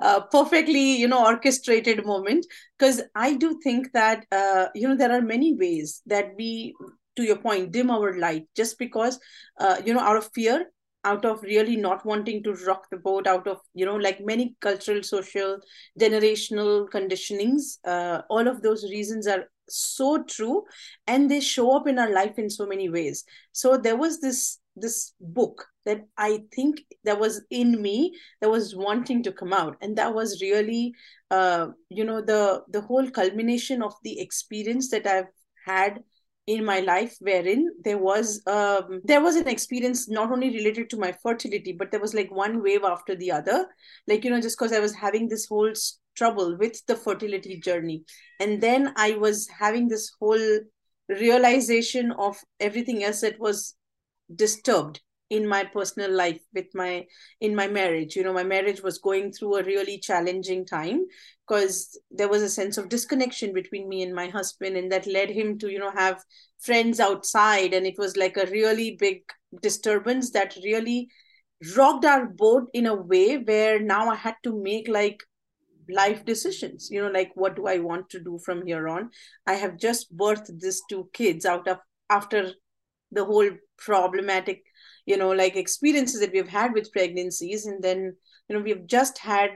a 0.00 0.22
perfectly, 0.22 0.96
you 0.96 1.06
know, 1.06 1.24
orchestrated 1.24 2.04
moment. 2.04 2.46
Because 2.78 3.02
I 3.14 3.34
do 3.34 3.60
think 3.62 3.92
that 3.92 4.26
uh, 4.32 4.66
you 4.74 4.88
know, 4.88 4.96
there 4.96 5.12
are 5.12 5.22
many 5.22 5.54
ways 5.54 6.02
that 6.06 6.32
we 6.36 6.74
to 7.16 7.22
your 7.22 7.36
point 7.36 7.70
dim 7.72 7.90
our 7.90 8.18
light 8.18 8.44
just 8.54 8.78
because 8.78 9.18
uh, 9.58 9.80
you 9.84 9.94
know 9.94 10.00
out 10.00 10.16
of 10.16 10.28
fear 10.34 10.66
out 11.06 11.24
of 11.24 11.42
really 11.42 11.76
not 11.76 12.04
wanting 12.04 12.42
to 12.42 12.52
rock 12.66 12.86
the 12.90 12.96
boat 13.08 13.26
out 13.26 13.46
of 13.46 13.58
you 13.74 13.86
know 13.86 13.96
like 13.96 14.20
many 14.30 14.54
cultural 14.60 15.02
social 15.02 15.58
generational 16.00 16.88
conditionings 16.96 17.78
uh, 17.86 18.22
all 18.28 18.48
of 18.54 18.62
those 18.62 18.84
reasons 18.90 19.26
are 19.26 19.44
so 19.68 20.22
true 20.24 20.64
and 21.06 21.30
they 21.30 21.40
show 21.40 21.76
up 21.76 21.86
in 21.86 21.98
our 21.98 22.12
life 22.12 22.38
in 22.38 22.50
so 22.50 22.66
many 22.66 22.88
ways. 22.88 23.24
So 23.52 23.76
there 23.76 23.96
was 23.96 24.20
this 24.20 24.58
this 24.78 25.14
book 25.20 25.66
that 25.86 26.02
i 26.18 26.38
think 26.54 26.82
that 27.04 27.18
was 27.18 27.42
in 27.48 27.80
me 27.80 28.12
that 28.42 28.50
was 28.50 28.76
wanting 28.76 29.22
to 29.22 29.32
come 29.32 29.52
out. 29.52 29.76
And 29.80 29.96
that 29.96 30.14
was 30.14 30.42
really 30.42 30.94
uh, 31.30 31.68
you 31.88 32.04
know 32.04 32.20
the 32.20 32.62
the 32.68 32.82
whole 32.82 33.10
culmination 33.10 33.82
of 33.82 33.94
the 34.02 34.20
experience 34.20 34.90
that 34.90 35.06
i've 35.06 35.32
had 35.64 36.02
in 36.46 36.64
my 36.64 36.80
life 36.80 37.16
wherein 37.20 37.68
there 37.84 37.98
was 37.98 38.40
um, 38.46 39.00
there 39.04 39.20
was 39.20 39.36
an 39.36 39.48
experience 39.48 40.08
not 40.08 40.30
only 40.30 40.50
related 40.50 40.88
to 40.90 40.96
my 40.96 41.12
fertility 41.22 41.72
but 41.72 41.90
there 41.90 42.00
was 42.00 42.14
like 42.14 42.30
one 42.30 42.62
wave 42.62 42.84
after 42.84 43.16
the 43.16 43.32
other. 43.32 43.66
Like 44.06 44.24
you 44.24 44.30
know 44.30 44.40
just 44.40 44.58
because 44.58 44.72
i 44.72 44.80
was 44.80 44.94
having 44.94 45.28
this 45.28 45.46
whole 45.46 45.72
trouble 46.16 46.56
with 46.56 46.84
the 46.86 46.96
fertility 46.96 47.58
journey. 47.58 48.04
And 48.40 48.60
then 48.60 48.92
i 48.96 49.12
was 49.12 49.48
having 49.48 49.88
this 49.88 50.12
whole 50.20 50.58
realization 51.08 52.12
of 52.12 52.36
everything 52.60 53.04
else 53.04 53.20
that 53.20 53.38
was 53.38 53.74
disturbed 54.34 55.00
in 55.30 55.46
my 55.46 55.64
personal 55.64 56.10
life 56.10 56.40
with 56.54 56.66
my 56.74 57.04
in 57.40 57.54
my 57.54 57.66
marriage. 57.66 58.16
You 58.16 58.22
know 58.22 58.32
my 58.32 58.44
marriage 58.44 58.82
was 58.82 58.98
going 58.98 59.32
through 59.32 59.56
a 59.56 59.64
really 59.64 59.98
challenging 59.98 60.64
time 60.64 61.04
because 61.46 61.98
there 62.10 62.28
was 62.28 62.42
a 62.42 62.48
sense 62.48 62.78
of 62.78 62.88
disconnection 62.88 63.52
between 63.52 63.88
me 63.88 64.02
and 64.02 64.14
my 64.14 64.28
husband 64.28 64.76
and 64.76 64.90
that 64.92 65.06
led 65.06 65.30
him 65.30 65.58
to 65.58 65.70
you 65.70 65.78
know 65.78 65.90
have 65.90 66.22
friends 66.60 67.00
outside. 67.00 67.74
And 67.74 67.86
it 67.86 67.98
was 67.98 68.16
like 68.16 68.36
a 68.36 68.50
really 68.50 68.96
big 68.98 69.22
disturbance 69.62 70.30
that 70.30 70.56
really 70.64 71.08
rocked 71.76 72.04
our 72.04 72.26
boat 72.26 72.68
in 72.74 72.86
a 72.86 72.94
way 72.94 73.38
where 73.38 73.80
now 73.80 74.10
i 74.10 74.14
had 74.14 74.34
to 74.44 74.62
make 74.62 74.88
like 74.88 75.22
life 75.88 76.24
decisions. 76.24 76.88
You 76.90 77.02
know 77.02 77.10
like 77.10 77.32
what 77.34 77.56
do 77.56 77.66
i 77.66 77.78
want 77.78 78.10
to 78.10 78.20
do 78.20 78.38
from 78.44 78.64
here 78.64 78.88
on? 78.88 79.10
I 79.46 79.54
have 79.54 79.76
just 79.76 80.16
birthed 80.16 80.60
these 80.60 80.82
two 80.88 81.08
kids 81.12 81.44
out 81.44 81.66
of 81.66 81.78
after 82.10 82.52
the 83.12 83.24
whole 83.24 83.50
problematic 83.78 84.62
you 85.06 85.16
know 85.16 85.30
like 85.30 85.56
experiences 85.56 86.20
that 86.20 86.32
we've 86.32 86.48
had 86.48 86.72
with 86.72 86.92
pregnancies 86.92 87.66
and 87.66 87.82
then 87.82 88.14
you 88.48 88.56
know 88.56 88.62
we've 88.62 88.86
just 88.86 89.18
had 89.18 89.50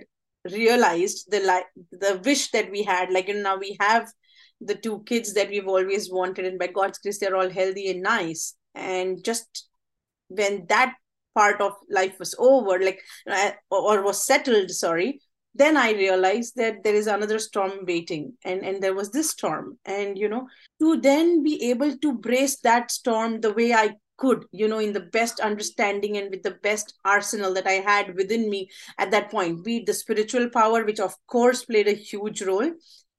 realized 0.51 1.31
the 1.31 1.41
like 1.41 1.67
the 1.93 2.21
wish 2.25 2.51
that 2.53 2.71
we 2.71 2.83
had 2.83 3.11
like 3.11 3.29
you 3.29 3.35
know 3.35 3.43
now 3.43 3.57
we 3.59 3.77
have 3.81 4.11
the 4.61 4.75
two 4.75 5.03
kids 5.05 5.35
that 5.35 5.49
we've 5.49 5.69
always 5.69 6.11
wanted 6.11 6.45
and 6.45 6.59
by 6.59 6.67
god's 6.67 6.99
grace 6.99 7.19
they're 7.19 7.37
all 7.37 7.51
healthy 7.51 7.91
and 7.91 8.03
nice. 8.03 8.55
And 8.75 9.25
just 9.25 9.69
when 10.29 10.67
that 10.69 10.95
part 11.35 11.61
of 11.61 11.73
life 11.91 12.19
was 12.19 12.35
over 12.39 12.79
like 12.79 13.01
uh, 13.29 13.51
or 13.71 14.03
was 14.03 14.25
settled 14.25 14.71
sorry 14.71 15.21
then 15.55 15.77
i 15.77 15.93
realized 15.93 16.55
that 16.57 16.83
there 16.85 16.95
is 16.95 17.07
another 17.07 17.39
storm 17.39 17.73
waiting 17.87 18.33
and 18.45 18.65
and 18.65 18.83
there 18.83 18.95
was 18.95 19.11
this 19.11 19.31
storm. 19.31 19.79
And 19.85 20.17
you 20.17 20.29
know 20.29 20.47
to 20.81 21.01
then 21.01 21.43
be 21.43 21.71
able 21.71 21.97
to 21.97 22.13
brace 22.15 22.61
that 22.61 22.91
storm 22.91 23.41
the 23.41 23.53
way 23.53 23.73
i 23.73 23.91
could 24.21 24.45
you 24.53 24.69
know 24.69 24.79
in 24.79 24.93
the 24.93 25.09
best 25.19 25.41
understanding 25.41 26.17
and 26.19 26.31
with 26.31 26.43
the 26.43 26.57
best 26.63 26.95
arsenal 27.05 27.55
that 27.55 27.67
i 27.67 27.79
had 27.91 28.15
within 28.15 28.49
me 28.51 28.69
at 28.99 29.11
that 29.11 29.31
point 29.31 29.65
be 29.65 29.79
it 29.79 29.87
the 29.87 29.95
spiritual 29.95 30.49
power 30.51 30.85
which 30.85 31.01
of 31.01 31.15
course 31.27 31.65
played 31.65 31.89
a 31.89 32.01
huge 32.11 32.43
role 32.43 32.71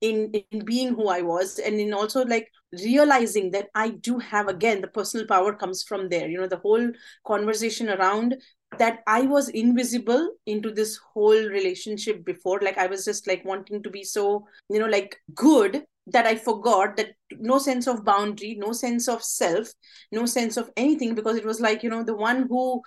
in 0.02 0.32
in 0.52 0.66
being 0.66 0.94
who 0.96 1.08
i 1.10 1.22
was 1.22 1.60
and 1.60 1.80
in 1.80 1.94
also 1.94 2.24
like 2.26 2.48
realizing 2.84 3.52
that 3.52 3.68
i 3.76 3.90
do 3.90 4.18
have 4.20 4.48
again 4.48 4.82
the 4.82 4.88
personal 4.88 5.28
power 5.28 5.54
comes 5.54 5.84
from 5.84 6.08
there. 6.10 6.30
You 6.30 6.38
know 6.38 6.48
the 6.48 6.58
whole 6.58 6.92
conversation 7.28 7.90
around 7.90 8.36
that 8.80 9.00
i 9.06 9.22
was 9.22 9.50
invisible 9.50 10.30
into 10.46 10.72
this 10.72 10.98
whole 11.14 11.50
relationship 11.50 12.24
before. 12.26 12.60
Like 12.62 12.78
i 12.78 12.88
was 12.88 13.04
just 13.06 13.28
like 13.28 13.44
wanting 13.44 13.84
to 13.84 13.90
be 13.90 14.04
so 14.04 14.46
you 14.70 14.80
know 14.80 14.88
like 14.88 15.18
good 15.36 15.84
that 16.08 16.26
i 16.26 16.36
forgot 16.36 16.96
that 16.98 17.12
no 17.40 17.58
sense 17.58 17.88
of 17.88 18.04
boundary 18.04 18.56
no 18.60 18.72
sense 18.72 19.08
of 19.08 19.24
self 19.24 19.68
no 20.12 20.26
sense 20.26 20.58
of 20.58 20.70
anything 20.76 21.14
because 21.16 21.36
it 21.38 21.46
was 21.46 21.60
like 21.60 21.84
you 21.84 21.90
know 21.90 22.04
the 22.04 22.16
one 22.16 22.48
who 22.50 22.82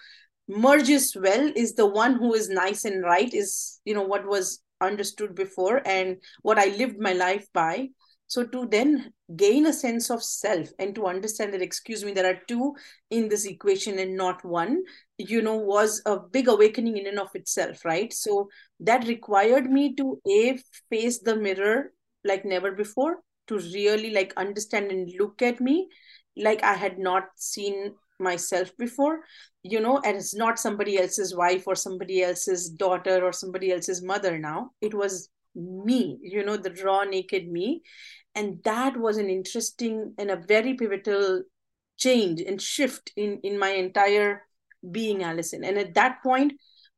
merges 0.49 1.17
well 1.17 1.53
is 1.57 1.75
the 1.75 1.87
one 1.87 2.15
who 2.15 2.35
is 2.35 2.49
nice 2.49 2.85
and 2.85 3.03
right 3.03 3.33
is 3.33 3.81
you 3.85 3.95
know 3.95 4.03
what 4.03 4.27
was 4.27 4.63
understood 4.81 5.35
before 5.35 5.83
and 5.87 6.17
what 6.43 6.59
I 6.59 6.67
lived 6.77 6.99
my 6.99 7.13
life 7.13 7.47
by. 7.53 7.89
So 8.27 8.45
to 8.45 8.67
then 8.67 9.13
gain 9.37 9.67
a 9.67 9.73
sense 9.73 10.11
of 10.11 10.23
self 10.23 10.69
and 10.79 10.95
to 10.95 11.07
understand 11.07 11.53
that, 11.53 11.63
excuse 11.63 12.05
me, 12.05 12.13
there 12.13 12.31
are 12.31 12.41
two 12.49 12.75
in 13.11 13.29
this 13.29 13.45
equation 13.45 13.99
and 13.99 14.17
not 14.17 14.45
one, 14.45 14.83
you 15.19 15.43
know, 15.43 15.57
was 15.57 16.03
a 16.07 16.19
big 16.19 16.49
awakening 16.49 16.97
in 16.97 17.07
and 17.07 17.19
of 17.19 17.29
itself, 17.35 17.85
right? 17.85 18.13
So 18.13 18.49
that 18.81 19.07
required 19.07 19.71
me 19.71 19.95
to 19.97 20.21
a 20.27 20.59
face 20.91 21.21
the 21.21 21.37
mirror 21.37 21.93
like 22.25 22.45
never 22.45 22.73
before, 22.73 23.19
to 23.49 23.59
really 23.59 24.11
like 24.11 24.33
understand 24.37 24.91
and 24.91 25.11
look 25.19 25.43
at 25.43 25.61
me 25.61 25.89
like 26.37 26.63
I 26.63 26.75
had 26.75 26.99
not 26.99 27.25
seen 27.37 27.95
myself 28.21 28.71
before 28.79 29.21
you 29.63 29.81
know 29.81 30.01
and 30.05 30.17
it's 30.17 30.35
not 30.35 30.59
somebody 30.59 30.99
else's 30.99 31.35
wife 31.35 31.65
or 31.67 31.75
somebody 31.75 32.23
else's 32.23 32.69
daughter 32.69 33.25
or 33.25 33.33
somebody 33.33 33.73
else's 33.73 34.03
mother 34.03 34.39
now. 34.39 34.71
It 34.81 34.95
was 34.95 35.29
me 35.55 36.19
you 36.23 36.45
know 36.45 36.57
the 36.57 36.75
raw 36.85 37.05
naked 37.05 37.51
me. 37.51 37.83
And 38.37 38.59
that 38.65 38.97
was 38.97 39.17
an 39.17 39.31
interesting 39.31 40.15
and 40.19 40.31
a 40.31 40.37
very 40.37 40.75
pivotal 40.75 41.43
change 41.97 42.41
and 42.41 42.61
shift 42.61 43.13
in 43.17 43.39
in 43.43 43.59
my 43.59 43.71
entire 43.71 44.43
being 44.91 45.23
allison 45.23 45.65
and 45.65 45.79
at 45.79 45.95
that 45.95 46.23
point 46.23 46.53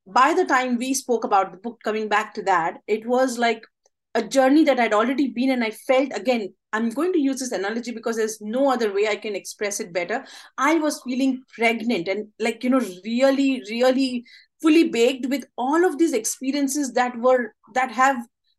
by 0.07 0.33
the 0.35 0.45
time 0.45 0.77
we 0.77 0.95
spoke 0.95 1.25
about 1.25 1.53
the 1.53 1.59
book 1.59 1.79
coming 1.85 2.09
back 2.09 2.35
to 2.35 2.43
that 2.43 2.79
it 2.87 3.07
was 3.07 3.39
like 3.39 3.63
a 4.17 4.23
journey 4.37 4.65
that 4.65 4.81
i'd 4.81 4.95
already 4.99 5.29
been 5.29 5.51
and 5.51 5.63
i 5.63 5.71
felt 5.71 6.11
again 6.15 6.49
I'm 6.77 6.91
going 6.91 7.15
to 7.15 7.19
use 7.19 7.41
this 7.41 7.53
analogy 7.53 7.91
because 7.91 8.17
there's 8.17 8.39
no 8.43 8.71
other 8.71 8.93
way 8.93 9.09
I 9.09 9.17
can 9.17 9.35
express 9.35 9.81
it 9.81 9.95
better. 9.95 10.27
I 10.59 10.75
was 10.75 11.01
feeling 11.03 11.43
pregnant 11.55 12.07
and 12.07 12.29
like, 12.39 12.63
you 12.63 12.69
know, 12.69 12.83
really, 13.03 13.63
really 13.71 14.27
fully 14.61 14.91
baked 14.91 15.27
with 15.27 15.47
all 15.57 15.87
of 15.87 15.97
these 15.97 16.13
experiences 16.13 16.93
that 16.93 17.17
were, 17.19 17.55
that 17.73 17.93
have 17.93 18.19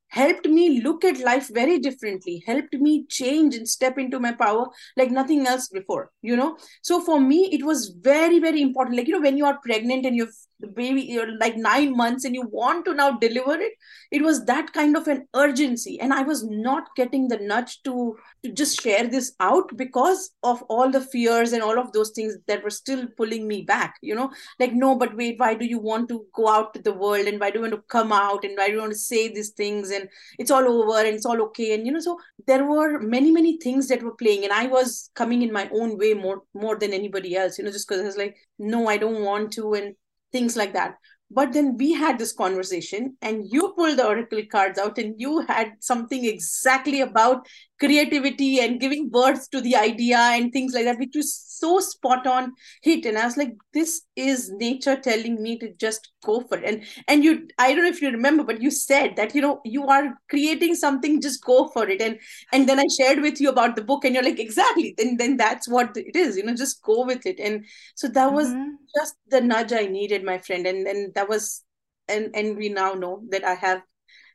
helped 0.09 0.47
me 0.47 0.81
look 0.81 1.03
at 1.03 1.19
life 1.19 1.49
very 1.53 1.79
differently 1.79 2.41
helped 2.47 2.73
me 2.73 3.05
change 3.09 3.55
and 3.55 3.67
step 3.67 3.97
into 3.97 4.21
my 4.21 4.31
power 4.31 4.65
like 4.95 5.11
nothing 5.11 5.45
else 5.45 5.67
before 5.67 6.11
you 6.21 6.35
know 6.35 6.57
so 6.81 7.01
for 7.01 7.19
me 7.19 7.49
it 7.51 7.65
was 7.65 7.93
very 7.99 8.39
very 8.39 8.61
important 8.61 8.95
like 8.95 9.05
you 9.05 9.13
know 9.13 9.19
when 9.19 9.35
you 9.35 9.45
are 9.45 9.59
pregnant 9.65 10.05
and 10.05 10.15
you've 10.15 10.37
the 10.59 10.67
baby 10.67 11.01
you're 11.01 11.37
like 11.37 11.55
nine 11.55 11.95
months 11.95 12.25
and 12.25 12.33
you 12.33 12.43
want 12.51 12.85
to 12.85 12.93
now 12.93 13.11
deliver 13.11 13.55
it 13.55 13.73
it 14.11 14.21
was 14.21 14.45
that 14.45 14.71
kind 14.73 14.95
of 14.95 15.07
an 15.07 15.27
urgency. 15.35 15.99
And 15.99 16.13
i 16.13 16.21
was 16.21 16.43
not 16.43 16.95
getting 16.95 17.27
the 17.27 17.37
nudge 17.37 17.81
to 17.83 18.17
to 18.43 18.51
just 18.51 18.81
share 18.81 19.07
this 19.07 19.33
out 19.39 19.75
because 19.75 20.31
of 20.43 20.61
all 20.63 20.89
the 20.89 21.01
fears 21.01 21.53
and 21.53 21.61
all 21.61 21.79
of 21.79 21.91
those 21.91 22.11
things 22.11 22.35
that 22.47 22.63
were 22.63 22.69
still 22.69 23.07
pulling 23.17 23.47
me 23.47 23.61
back 23.61 23.95
you 24.01 24.15
know? 24.15 24.31
Like 24.59 24.73
no 24.73 24.95
but 24.95 25.15
wait 25.15 25.39
why 25.39 25.53
do 25.53 25.65
you 25.65 25.79
want 25.79 26.09
to 26.09 26.25
go 26.33 26.47
out 26.47 26.73
to 26.73 26.81
the 26.81 26.93
world 26.93 27.27
and 27.27 27.39
why 27.39 27.51
do 27.51 27.59
you 27.59 27.61
want 27.61 27.73
to 27.73 27.83
come 27.87 28.11
out 28.11 28.43
and 28.43 28.57
why 28.57 28.67
do 28.67 28.73
you 28.73 28.79
want 28.79 28.93
to 28.93 28.97
say 28.97 29.27
these 29.27 29.49
things 29.51 29.91
and 29.91 30.09
it's 30.39 30.51
all 30.51 30.67
over 30.67 30.99
and 30.99 31.15
it's 31.15 31.25
all 31.25 31.41
okay? 31.43 31.73
And 31.73 31.85
you 31.85 31.91
know 31.91 31.99
so 31.99 32.19
there 32.45 32.65
were 32.65 32.99
many 32.99 33.31
many 33.31 33.57
things 33.57 33.87
that 33.87 34.03
were 34.03 34.15
playing 34.15 34.43
and 34.43 34.53
i 34.53 34.67
was 34.67 35.09
coming 35.15 35.41
in 35.41 35.51
my 35.51 35.69
own 35.73 35.97
way 35.97 36.13
more 36.13 36.43
more 36.53 36.77
than 36.77 36.93
anybody 36.93 37.35
else 37.35 37.57
you 37.57 37.63
know 37.63 37.71
just 37.71 37.87
because 37.87 38.01
i 38.01 38.05
was 38.05 38.17
like 38.17 38.37
no 38.59 38.87
i 38.87 38.97
don't 38.97 39.23
want 39.23 39.51
to. 39.53 39.73
And 39.73 39.95
things 40.31 40.55
like 40.55 40.73
that 40.73 40.97
but 41.29 41.53
then 41.53 41.75
we 41.77 41.93
had 41.93 42.17
this 42.17 42.31
conversation 42.31 43.15
and 43.21 43.45
you 43.51 43.73
pulled 43.75 43.97
the 43.97 44.05
oracle 44.05 44.41
cards 44.51 44.79
out 44.79 44.97
and 44.97 45.15
you 45.17 45.41
had 45.41 45.73
something 45.79 46.25
exactly 46.25 47.01
about 47.01 47.45
creativity 47.79 48.59
and 48.59 48.79
giving 48.79 49.09
birth 49.09 49.49
to 49.51 49.61
the 49.61 49.75
idea 49.75 50.17
and 50.17 50.51
things 50.51 50.73
like 50.73 50.85
that 50.85 50.97
which 50.97 51.13
was 51.15 51.33
so 51.57 51.79
spot 51.79 52.25
on 52.27 52.53
hit. 52.81 53.05
And 53.05 53.17
i 53.17 53.25
was 53.25 53.37
like 53.37 53.55
this 53.73 54.01
is 54.15 54.51
nature 54.51 54.95
telling 54.95 55.41
me 55.41 55.57
to 55.59 55.73
just 55.73 56.11
go 56.23 56.41
for 56.41 56.57
it. 56.57 56.63
And 56.65 56.83
and 57.07 57.23
you 57.23 57.47
i 57.57 57.73
don't 57.73 57.83
know 57.83 57.89
if 57.89 58.01
you 58.01 58.09
remember 58.09 58.43
but 58.43 58.61
you 58.61 58.71
said 58.71 59.15
that 59.15 59.35
you 59.35 59.41
know 59.41 59.61
you 59.63 59.87
are 59.87 60.17
creating 60.29 60.75
something 60.75 61.21
just 61.21 61.43
go 61.43 61.67
for 61.69 61.87
it. 61.87 62.01
And 62.01 62.19
and 62.51 62.67
then 62.67 62.79
i 62.79 62.85
shared 62.99 63.21
with 63.21 63.39
you 63.39 63.49
about 63.49 63.75
the 63.75 63.83
book 63.83 64.05
and 64.05 64.15
you're 64.15 64.23
like 64.23 64.39
exactly. 64.39 64.93
Then 64.97 65.17
then 65.17 65.37
that's 65.37 65.67
what 65.67 65.95
it 65.95 66.15
is 66.15 66.37
you 66.37 66.43
know 66.43 66.55
just 66.55 66.81
go 66.83 67.05
with 67.05 67.25
it. 67.25 67.39
And 67.39 67.65
so 67.95 68.07
that 68.09 68.33
was 68.33 68.47
mm-hmm. 68.47 68.71
just 68.95 69.15
the 69.29 69.41
nudge 69.41 69.73
i 69.73 69.85
needed 69.85 70.23
my 70.23 70.37
friend. 70.39 70.65
And 70.65 70.85
then 70.85 71.11
that 71.17 71.27
was 71.27 71.63
and 72.07 72.29
and 72.33 72.55
we 72.55 72.69
now 72.69 72.93
know 72.93 73.21
that 73.29 73.43
i 73.43 73.53
have 73.53 73.81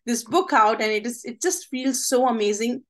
this 0.04 0.24
book 0.24 0.52
out 0.52 0.82
and 0.82 0.92
it 0.92 1.06
is 1.06 1.24
it 1.24 1.40
just 1.40 1.68
feels 1.68 2.06
so 2.08 2.28
amazing 2.28 2.82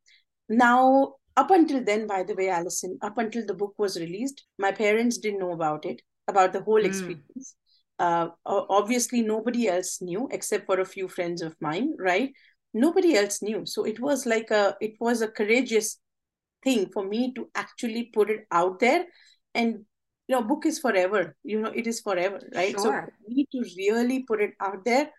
now, 0.53 1.15
up 1.37 1.51
until 1.51 1.83
then, 1.83 2.07
by 2.07 2.23
the 2.23 2.35
way, 2.35 2.51
Allison, 2.51 2.99
up 3.01 3.17
until 3.17 3.47
the 3.47 3.55
book 3.55 3.75
was 3.79 3.99
released, 3.99 4.45
my 4.59 4.71
parents 4.71 5.17
didn't 5.17 5.41
know 5.41 5.53
about 5.53 5.87
it, 5.87 6.03
about 6.29 6.53
the 6.53 6.63
whole 6.63 6.83
mm. 6.83 6.85
experience. 6.85 7.57
Uh, 7.99 8.29
obviously, 8.45 9.23
nobody 9.23 9.69
else 9.69 10.03
knew 10.03 10.29
except 10.31 10.67
for 10.67 10.81
a 10.81 10.85
few 10.85 11.09
friends 11.09 11.41
of 11.41 11.57
mine, 11.61 11.95
right? 11.99 12.33
Nobody 12.75 13.17
else 13.17 13.41
knew. 13.41 13.65
So 13.65 13.85
it 13.85 13.99
was 13.99 14.27
like 14.27 14.51
a, 14.51 14.77
it 14.81 14.95
was 15.01 15.23
a 15.23 15.29
courageous 15.29 15.99
thing 16.63 16.91
for 16.93 17.05
me 17.05 17.33
to 17.35 17.49
actually 17.55 18.11
put 18.13 18.29
it 18.29 18.47
out 18.51 18.81
there. 18.81 19.07
And, 19.55 19.87
you 20.33 20.39
know, 20.39 20.47
book 20.47 20.65
is 20.65 20.79
forever, 20.79 21.37
you 21.45 21.61
know, 21.61 21.71
it 21.75 21.87
is 21.87 22.01
forever, 22.01 22.41
right? 22.55 22.73
Sure. 22.73 23.09
So 23.27 23.35
me 23.35 23.47
to 23.53 23.65
really 23.77 24.23
put 24.23 24.41
it 24.41 24.53
out 24.61 24.83
there 24.85 25.11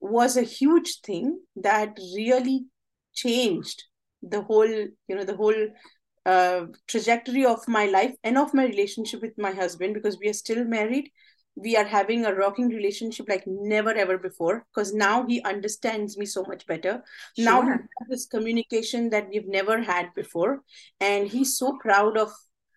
was 0.00 0.36
a 0.36 0.42
huge 0.42 1.00
thing 1.00 1.40
that 1.56 1.96
really 2.14 2.66
changed 3.14 3.84
the 4.22 4.42
whole 4.42 4.68
you 4.68 5.16
know 5.16 5.24
the 5.24 5.36
whole 5.36 5.68
uh, 6.26 6.66
trajectory 6.86 7.44
of 7.46 7.66
my 7.66 7.86
life 7.86 8.14
and 8.24 8.36
of 8.36 8.52
my 8.52 8.64
relationship 8.64 9.22
with 9.22 9.32
my 9.38 9.52
husband 9.52 9.94
because 9.94 10.18
we 10.18 10.28
are 10.28 10.34
still 10.34 10.64
married 10.64 11.10
we 11.54 11.76
are 11.76 11.84
having 11.84 12.24
a 12.24 12.34
rocking 12.34 12.68
relationship 12.68 13.26
like 13.28 13.44
never 13.46 13.90
ever 13.90 14.18
before 14.18 14.64
because 14.70 14.94
now 14.94 15.26
he 15.26 15.42
understands 15.42 16.16
me 16.16 16.26
so 16.26 16.44
much 16.48 16.66
better 16.66 17.02
sure. 17.36 17.44
now 17.44 17.60
we 17.60 17.68
have 17.70 18.08
this 18.08 18.26
communication 18.26 19.10
that 19.10 19.28
we've 19.28 19.48
never 19.48 19.82
had 19.82 20.14
before 20.14 20.60
and 21.00 21.28
he's 21.28 21.58
so 21.58 21.76
proud 21.82 22.16
of 22.16 22.30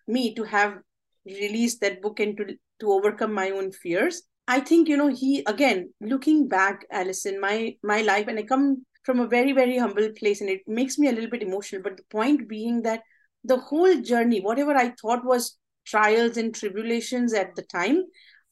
me 0.06 0.34
to 0.34 0.44
have 0.44 0.78
released 1.26 1.80
that 1.80 2.00
book 2.00 2.20
and 2.20 2.36
to 2.36 2.56
to 2.80 2.92
overcome 2.92 3.32
my 3.32 3.50
own 3.50 3.72
fears. 3.72 4.22
I 4.48 4.60
think 4.60 4.88
you 4.88 4.96
know 4.96 5.08
he 5.08 5.42
again 5.46 5.92
looking 6.00 6.48
back 6.48 6.86
allison 6.90 7.40
my 7.40 7.76
my 7.82 8.02
life 8.02 8.28
and 8.28 8.38
i 8.38 8.42
come 8.42 8.86
from 9.02 9.18
a 9.20 9.26
very 9.26 9.52
very 9.52 9.76
humble 9.76 10.08
place 10.18 10.40
and 10.40 10.48
it 10.50 10.60
makes 10.66 10.98
me 10.98 11.08
a 11.08 11.12
little 11.12 11.30
bit 11.30 11.42
emotional 11.42 11.82
but 11.82 11.96
the 11.96 12.04
point 12.10 12.48
being 12.48 12.82
that 12.82 13.02
the 13.42 13.56
whole 13.56 14.00
journey 14.00 14.40
whatever 14.40 14.76
i 14.76 14.92
thought 15.00 15.24
was 15.24 15.58
trials 15.84 16.36
and 16.36 16.54
tribulations 16.54 17.34
at 17.34 17.54
the 17.56 17.62
time 17.62 18.04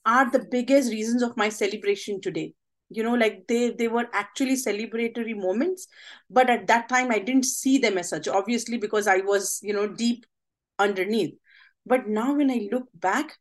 are 0.07 0.31
the 0.31 0.45
biggest 0.51 0.91
reasons 0.91 1.23
of 1.23 1.37
my 1.37 1.49
celebration 1.49 2.21
today. 2.21 2.55
You 2.91 3.03
know 3.03 3.15
like 3.15 3.47
they 3.49 3.71
they 3.71 3.89
were 3.89 4.07
actually 4.13 4.55
celebratory 4.55 5.35
moments 5.35 5.87
but 6.29 6.51
at 6.51 6.67
that 6.67 6.89
time 6.89 7.11
i 7.11 7.19
didn't 7.19 7.47
see 7.47 7.79
them 7.79 7.97
as 7.99 8.11
such 8.11 8.29
obviously 8.29 8.79
because 8.79 9.09
i 9.09 9.17
was 9.19 9.59
you 9.63 9.73
know 9.73 9.89
deep 9.89 10.27
underneath 10.79 11.35
but 11.87 12.07
now 12.09 12.35
when 12.35 12.51
i 12.51 12.69
look 12.73 12.89
back 12.95 13.37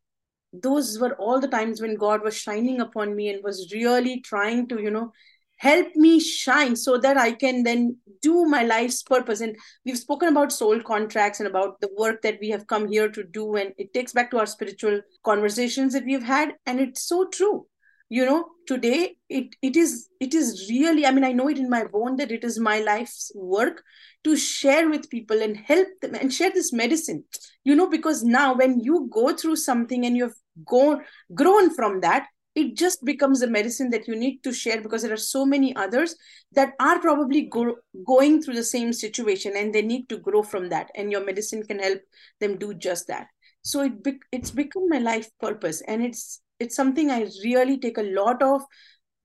those 0.52 0.98
were 0.98 1.14
all 1.14 1.40
the 1.40 1.48
times 1.48 1.80
when 1.80 1.96
god 1.96 2.22
was 2.22 2.36
shining 2.36 2.80
upon 2.80 3.14
me 3.14 3.28
and 3.28 3.42
was 3.42 3.72
really 3.72 4.20
trying 4.20 4.66
to 4.68 4.80
you 4.80 4.90
know 4.90 5.12
help 5.58 5.94
me 5.94 6.20
shine 6.20 6.76
so 6.76 6.98
that 6.98 7.16
I 7.16 7.32
can 7.32 7.62
then 7.62 7.96
do 8.20 8.44
my 8.44 8.64
life's 8.64 9.02
purpose. 9.02 9.40
And 9.40 9.56
we've 9.84 9.98
spoken 9.98 10.28
about 10.28 10.52
soul 10.52 10.80
contracts 10.80 11.40
and 11.40 11.46
about 11.46 11.80
the 11.80 11.88
work 11.96 12.22
that 12.22 12.38
we 12.40 12.50
have 12.50 12.66
come 12.66 12.88
here 12.88 13.08
to 13.08 13.24
do. 13.24 13.56
And 13.56 13.72
it 13.78 13.94
takes 13.94 14.12
back 14.12 14.30
to 14.30 14.38
our 14.38 14.46
spiritual 14.46 15.00
conversations 15.22 15.92
that 15.92 16.04
we've 16.04 16.22
had. 16.22 16.54
And 16.66 16.80
it's 16.80 17.02
so 17.02 17.28
true. 17.28 17.66
You 18.10 18.26
know, 18.26 18.50
today 18.66 19.16
it 19.28 19.56
it 19.62 19.76
is 19.76 20.08
it 20.20 20.34
is 20.34 20.68
really, 20.70 21.06
I 21.06 21.10
mean, 21.10 21.24
I 21.24 21.32
know 21.32 21.48
it 21.48 21.58
in 21.58 21.70
my 21.70 21.84
bone 21.84 22.16
that 22.16 22.30
it 22.30 22.44
is 22.44 22.60
my 22.60 22.80
life's 22.80 23.32
work 23.34 23.82
to 24.24 24.36
share 24.36 24.88
with 24.88 25.10
people 25.10 25.42
and 25.42 25.56
help 25.56 25.88
them 26.00 26.14
and 26.14 26.32
share 26.32 26.50
this 26.50 26.72
medicine. 26.72 27.24
You 27.64 27.74
know, 27.74 27.88
because 27.88 28.22
now 28.22 28.54
when 28.54 28.80
you 28.80 29.08
go 29.10 29.34
through 29.34 29.56
something 29.56 30.04
and 30.04 30.16
you've 30.16 30.36
gone 30.66 31.02
grown 31.34 31.74
from 31.74 32.00
that, 32.00 32.26
it 32.54 32.76
just 32.76 33.04
becomes 33.04 33.42
a 33.42 33.48
medicine 33.48 33.90
that 33.90 34.06
you 34.06 34.14
need 34.14 34.42
to 34.44 34.52
share 34.52 34.80
because 34.80 35.02
there 35.02 35.12
are 35.12 35.16
so 35.16 35.44
many 35.44 35.74
others 35.74 36.14
that 36.52 36.74
are 36.78 37.00
probably 37.00 37.42
go, 37.42 37.76
going 38.06 38.40
through 38.40 38.54
the 38.54 38.62
same 38.62 38.92
situation 38.92 39.54
and 39.56 39.74
they 39.74 39.82
need 39.82 40.08
to 40.08 40.18
grow 40.18 40.42
from 40.42 40.68
that 40.68 40.90
and 40.94 41.10
your 41.10 41.24
medicine 41.24 41.62
can 41.64 41.78
help 41.80 42.00
them 42.40 42.56
do 42.56 42.72
just 42.74 43.08
that 43.08 43.26
so 43.62 43.80
it 43.80 44.04
be, 44.04 44.18
it's 44.30 44.50
become 44.50 44.88
my 44.88 44.98
life 44.98 45.28
purpose 45.40 45.80
and 45.88 46.04
it's 46.04 46.40
it's 46.60 46.76
something 46.76 47.10
i 47.10 47.26
really 47.44 47.78
take 47.78 47.98
a 47.98 48.10
lot 48.20 48.42
of 48.42 48.62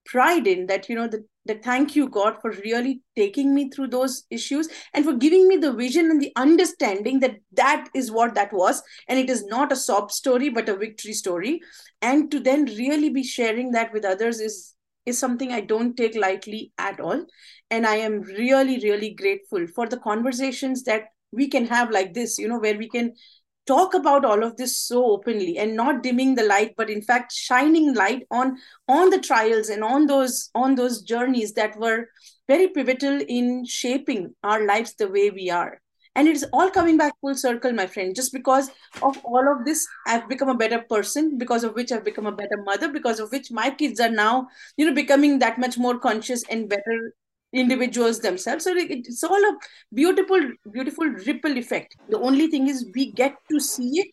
pride 0.06 0.46
in 0.46 0.66
that 0.66 0.88
you 0.88 0.94
know 0.94 1.06
the, 1.06 1.24
the 1.46 1.54
thank 1.54 1.94
you 1.94 2.08
god 2.08 2.34
for 2.40 2.50
really 2.64 3.00
taking 3.16 3.54
me 3.54 3.68
through 3.70 3.86
those 3.86 4.24
issues 4.30 4.68
and 4.94 5.04
for 5.04 5.14
giving 5.14 5.46
me 5.46 5.56
the 5.56 5.72
vision 5.72 6.10
and 6.10 6.20
the 6.20 6.32
understanding 6.36 7.20
that 7.20 7.36
that 7.52 7.88
is 7.94 8.10
what 8.10 8.34
that 8.34 8.52
was. 8.52 8.82
And 9.08 9.18
it 9.18 9.30
is 9.30 9.44
not 9.44 9.72
a 9.72 9.76
sob 9.76 10.10
story 10.10 10.48
but 10.48 10.68
a 10.68 10.76
victory 10.76 11.12
story. 11.12 11.60
And 12.02 12.30
to 12.30 12.40
then 12.40 12.64
really 12.64 13.10
be 13.10 13.22
sharing 13.22 13.72
that 13.72 13.92
with 13.92 14.04
others 14.04 14.40
is 14.40 14.74
is 15.06 15.18
something 15.18 15.50
i 15.50 15.60
don't 15.60 15.96
take 15.96 16.14
lightly 16.14 16.72
at 16.78 17.00
all. 17.00 17.24
And 17.70 17.86
i 17.86 17.96
am 17.96 18.20
really 18.22 18.78
really 18.80 19.10
grateful 19.10 19.66
for 19.68 19.88
the 19.88 19.98
conversations 19.98 20.82
that 20.84 21.04
we 21.32 21.48
can 21.48 21.66
have 21.66 21.90
like 21.90 22.12
this 22.12 22.38
you 22.38 22.48
know 22.48 22.58
where 22.58 22.76
we 22.76 22.88
can 22.88 23.14
talk 23.66 23.94
about 23.94 24.24
all 24.24 24.42
of 24.42 24.56
this 24.56 24.76
so 24.76 25.04
openly 25.12 25.58
and 25.58 25.76
not 25.76 26.02
dimming 26.02 26.34
the 26.34 26.42
light 26.42 26.74
but 26.76 26.90
in 26.90 27.02
fact 27.02 27.32
shining 27.32 27.94
light 27.94 28.26
on 28.30 28.56
on 28.88 29.10
the 29.10 29.20
trials 29.20 29.68
and 29.68 29.84
on 29.84 30.06
those 30.06 30.50
on 30.54 30.74
those 30.74 31.02
journeys 31.02 31.52
that 31.52 31.78
were 31.78 32.08
very 32.50 32.66
pivotal 32.68 33.20
in 33.28 33.64
shaping 33.64 34.34
our 34.42 34.66
lives 34.66 34.94
the 34.94 35.08
way 35.08 35.30
we 35.30 35.50
are. 35.50 35.80
And 36.16 36.26
it's 36.26 36.42
all 36.52 36.68
coming 36.68 36.96
back 36.98 37.12
full 37.20 37.36
circle 37.36 37.72
my 37.72 37.86
friend 37.86 38.16
just 38.16 38.32
because 38.32 38.70
of 39.08 39.18
all 39.24 39.50
of 39.50 39.64
this 39.64 39.86
i've 40.08 40.28
become 40.32 40.48
a 40.52 40.56
better 40.62 40.80
person 40.90 41.38
because 41.42 41.62
of 41.68 41.76
which 41.76 41.92
i've 41.92 42.08
become 42.08 42.26
a 42.30 42.34
better 42.40 42.58
mother 42.64 42.88
because 42.96 43.20
of 43.20 43.30
which 43.30 43.52
my 43.58 43.70
kids 43.82 44.00
are 44.06 44.10
now 44.16 44.48
you 44.76 44.88
know 44.88 44.96
becoming 44.98 45.38
that 45.38 45.60
much 45.64 45.78
more 45.78 46.00
conscious 46.06 46.42
and 46.50 46.68
better 46.68 46.98
individuals 47.52 48.20
themselves. 48.20 48.64
So 48.64 48.72
it's 48.76 49.24
all 49.24 49.34
a 49.34 49.56
beautiful 49.92 50.40
beautiful 50.70 51.06
ripple 51.06 51.56
effect. 51.56 51.96
The 52.08 52.18
only 52.18 52.48
thing 52.48 52.68
is 52.68 52.90
we 52.94 53.12
get 53.12 53.34
to 53.50 53.60
see 53.60 54.00
it 54.00 54.08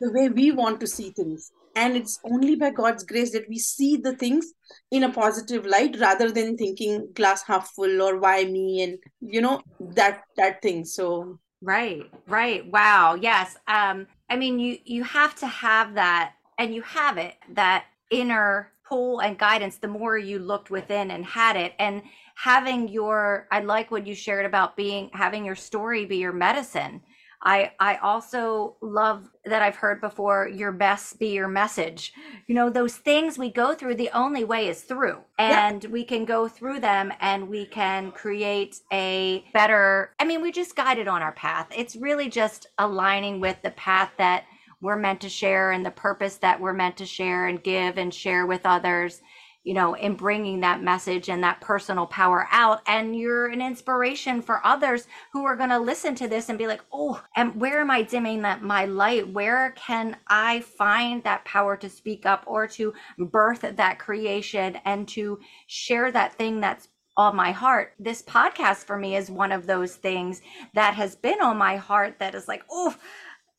the 0.00 0.12
way 0.12 0.28
we 0.28 0.52
want 0.52 0.80
to 0.80 0.86
see 0.86 1.10
things. 1.10 1.50
And 1.76 1.96
it's 1.96 2.18
only 2.24 2.56
by 2.56 2.70
god's 2.70 3.04
grace 3.04 3.32
that 3.32 3.48
we 3.48 3.58
see 3.58 3.96
the 3.96 4.16
things 4.16 4.52
in 4.90 5.04
a 5.04 5.12
positive 5.12 5.66
light 5.66 5.96
rather 6.00 6.30
than 6.30 6.56
thinking 6.56 7.08
glass 7.14 7.42
half 7.46 7.70
full 7.74 8.02
or 8.02 8.18
why 8.18 8.44
me 8.44 8.82
and 8.82 8.98
you 9.20 9.40
know 9.40 9.60
that 9.94 10.22
that 10.36 10.62
thing. 10.62 10.84
So 10.84 11.38
right 11.60 12.02
right. 12.26 12.66
Wow. 12.70 13.14
Yes. 13.14 13.56
Um 13.66 14.06
i 14.30 14.36
mean 14.36 14.58
you 14.58 14.78
you 14.84 15.04
have 15.04 15.34
to 15.36 15.46
have 15.46 15.94
that 15.94 16.32
and 16.58 16.74
you 16.74 16.82
have 16.82 17.18
it 17.18 17.34
that 17.54 17.84
inner 18.10 18.72
pull 18.88 19.20
and 19.20 19.38
guidance 19.38 19.76
the 19.76 19.88
more 19.88 20.16
you 20.16 20.38
looked 20.38 20.70
within 20.70 21.10
and 21.10 21.24
had 21.24 21.56
it. 21.56 21.74
And 21.78 22.02
having 22.38 22.86
your 22.86 23.48
i 23.50 23.58
like 23.58 23.90
what 23.90 24.06
you 24.06 24.14
shared 24.14 24.46
about 24.46 24.76
being 24.76 25.10
having 25.12 25.44
your 25.44 25.56
story 25.56 26.06
be 26.06 26.18
your 26.18 26.32
medicine. 26.32 27.02
I 27.42 27.72
i 27.80 27.96
also 27.96 28.76
love 28.80 29.28
that 29.44 29.60
i've 29.60 29.74
heard 29.74 30.00
before 30.00 30.48
your 30.48 30.70
best 30.70 31.18
be 31.18 31.30
your 31.30 31.48
message. 31.48 32.12
You 32.46 32.54
know 32.54 32.70
those 32.70 32.94
things 32.96 33.38
we 33.38 33.50
go 33.50 33.74
through 33.74 33.96
the 33.96 34.10
only 34.14 34.44
way 34.44 34.68
is 34.68 34.82
through. 34.82 35.18
And 35.38 35.82
yeah. 35.82 35.90
we 35.90 36.04
can 36.04 36.24
go 36.24 36.46
through 36.46 36.78
them 36.78 37.12
and 37.20 37.48
we 37.48 37.66
can 37.66 38.12
create 38.12 38.80
a 38.92 39.44
better 39.52 40.12
i 40.20 40.24
mean 40.24 40.40
we 40.40 40.52
just 40.52 40.76
guided 40.76 41.08
on 41.08 41.22
our 41.22 41.32
path. 41.32 41.66
It's 41.76 41.96
really 41.96 42.28
just 42.28 42.68
aligning 42.78 43.40
with 43.40 43.60
the 43.62 43.72
path 43.72 44.12
that 44.18 44.44
we're 44.80 44.96
meant 44.96 45.20
to 45.22 45.28
share 45.28 45.72
and 45.72 45.84
the 45.84 45.90
purpose 45.90 46.36
that 46.36 46.60
we're 46.60 46.72
meant 46.72 46.96
to 46.98 47.06
share 47.06 47.48
and 47.48 47.64
give 47.64 47.98
and 47.98 48.14
share 48.14 48.46
with 48.46 48.60
others 48.64 49.22
you 49.68 49.74
know, 49.74 49.92
in 49.92 50.14
bringing 50.14 50.60
that 50.60 50.82
message 50.82 51.28
and 51.28 51.44
that 51.44 51.60
personal 51.60 52.06
power 52.06 52.48
out. 52.50 52.80
And 52.86 53.14
you're 53.14 53.48
an 53.48 53.60
inspiration 53.60 54.40
for 54.40 54.66
others 54.66 55.06
who 55.30 55.44
are 55.44 55.56
going 55.56 55.68
to 55.68 55.78
listen 55.78 56.14
to 56.14 56.26
this 56.26 56.48
and 56.48 56.56
be 56.56 56.66
like, 56.66 56.80
oh, 56.90 57.22
and 57.36 57.54
where 57.60 57.82
am 57.82 57.90
I 57.90 58.00
dimming 58.00 58.40
that 58.42 58.62
my 58.62 58.86
light? 58.86 59.28
Where 59.28 59.72
can 59.72 60.16
I 60.26 60.60
find 60.60 61.22
that 61.24 61.44
power 61.44 61.76
to 61.76 61.90
speak 61.90 62.24
up 62.24 62.44
or 62.46 62.66
to 62.68 62.94
birth 63.18 63.60
that 63.60 63.98
creation 63.98 64.78
and 64.86 65.06
to 65.08 65.38
share 65.66 66.10
that 66.12 66.32
thing 66.32 66.60
that's 66.60 66.88
on 67.18 67.34
my 67.34 67.50
heart. 67.50 67.94
This 67.98 68.22
podcast 68.22 68.84
for 68.84 68.96
me 68.96 69.16
is 69.16 69.28
one 69.28 69.50
of 69.50 69.66
those 69.66 69.96
things 69.96 70.40
that 70.74 70.94
has 70.94 71.16
been 71.16 71.42
on 71.42 71.56
my 71.58 71.76
heart 71.76 72.20
that 72.20 72.36
is 72.36 72.46
like, 72.46 72.62
oh, 72.70 72.94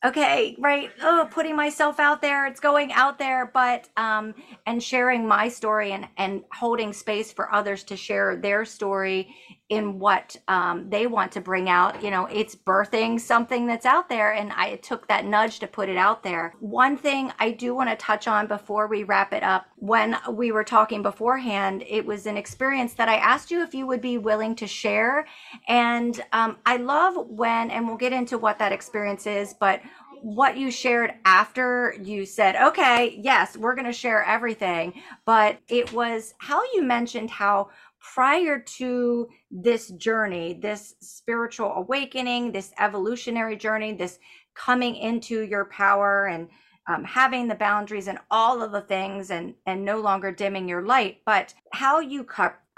okay 0.04 0.56
right 0.58 0.90
oh 1.02 1.28
putting 1.30 1.54
myself 1.54 2.00
out 2.00 2.22
there 2.22 2.46
it's 2.46 2.60
going 2.60 2.90
out 2.92 3.18
there 3.18 3.50
but 3.52 3.88
um 3.98 4.34
and 4.66 4.82
sharing 4.82 5.26
my 5.26 5.48
story 5.48 5.92
and 5.92 6.08
and 6.16 6.42
holding 6.52 6.92
space 6.92 7.32
for 7.32 7.52
others 7.54 7.84
to 7.84 7.96
share 7.96 8.36
their 8.36 8.64
story 8.64 9.34
in 9.70 10.00
what 10.00 10.36
um 10.48 10.90
they 10.90 11.06
want 11.06 11.30
to 11.32 11.40
bring 11.40 11.68
out 11.68 12.02
you 12.02 12.10
know 12.10 12.26
it's 12.26 12.54
birthing 12.54 13.18
something 13.18 13.66
that's 13.66 13.86
out 13.86 14.08
there 14.08 14.32
and 14.32 14.52
i 14.52 14.74
took 14.76 15.06
that 15.06 15.24
nudge 15.24 15.60
to 15.60 15.66
put 15.66 15.88
it 15.88 15.96
out 15.96 16.22
there 16.22 16.54
one 16.58 16.96
thing 16.96 17.32
i 17.38 17.50
do 17.50 17.74
want 17.74 17.88
to 17.88 17.96
touch 17.96 18.26
on 18.28 18.46
before 18.46 18.88
we 18.88 19.04
wrap 19.04 19.32
it 19.32 19.44
up 19.44 19.66
when 19.76 20.16
we 20.32 20.50
were 20.50 20.64
talking 20.64 21.02
beforehand 21.02 21.84
it 21.88 22.04
was 22.04 22.26
an 22.26 22.36
experience 22.36 22.94
that 22.94 23.08
i 23.08 23.14
asked 23.16 23.50
you 23.50 23.62
if 23.62 23.72
you 23.72 23.86
would 23.86 24.02
be 24.02 24.18
willing 24.18 24.54
to 24.56 24.66
share 24.66 25.26
and 25.68 26.20
um, 26.32 26.56
i 26.66 26.76
love 26.76 27.28
when 27.28 27.70
and 27.70 27.86
we'll 27.86 27.96
get 27.96 28.12
into 28.12 28.36
what 28.36 28.58
that 28.58 28.72
experience 28.72 29.26
is 29.26 29.54
but 29.54 29.80
what 30.22 30.58
you 30.58 30.70
shared 30.70 31.14
after 31.24 31.94
you 32.02 32.26
said, 32.26 32.54
okay, 32.54 33.18
yes, 33.22 33.56
we're 33.56 33.74
going 33.74 33.86
to 33.86 33.92
share 33.92 34.22
everything. 34.22 34.92
But 35.24 35.58
it 35.66 35.94
was 35.94 36.34
how 36.36 36.62
you 36.74 36.82
mentioned 36.82 37.30
how 37.30 37.70
prior 38.00 38.58
to 38.58 39.28
this 39.50 39.88
journey, 39.88 40.54
this 40.54 40.94
spiritual 41.00 41.72
awakening, 41.74 42.52
this 42.52 42.72
evolutionary 42.78 43.56
journey, 43.56 43.92
this 43.92 44.18
coming 44.54 44.96
into 44.96 45.42
your 45.42 45.64
power 45.66 46.26
and 46.26 46.48
um, 46.86 47.04
having 47.04 47.46
the 47.46 47.54
boundaries 47.54 48.08
and 48.08 48.18
all 48.30 48.62
of 48.62 48.72
the 48.72 48.80
things 48.80 49.30
and 49.30 49.54
and 49.66 49.84
no 49.84 50.00
longer 50.00 50.32
dimming 50.32 50.68
your 50.68 50.82
light 50.82 51.18
but 51.24 51.54
how 51.72 52.00
you 52.00 52.26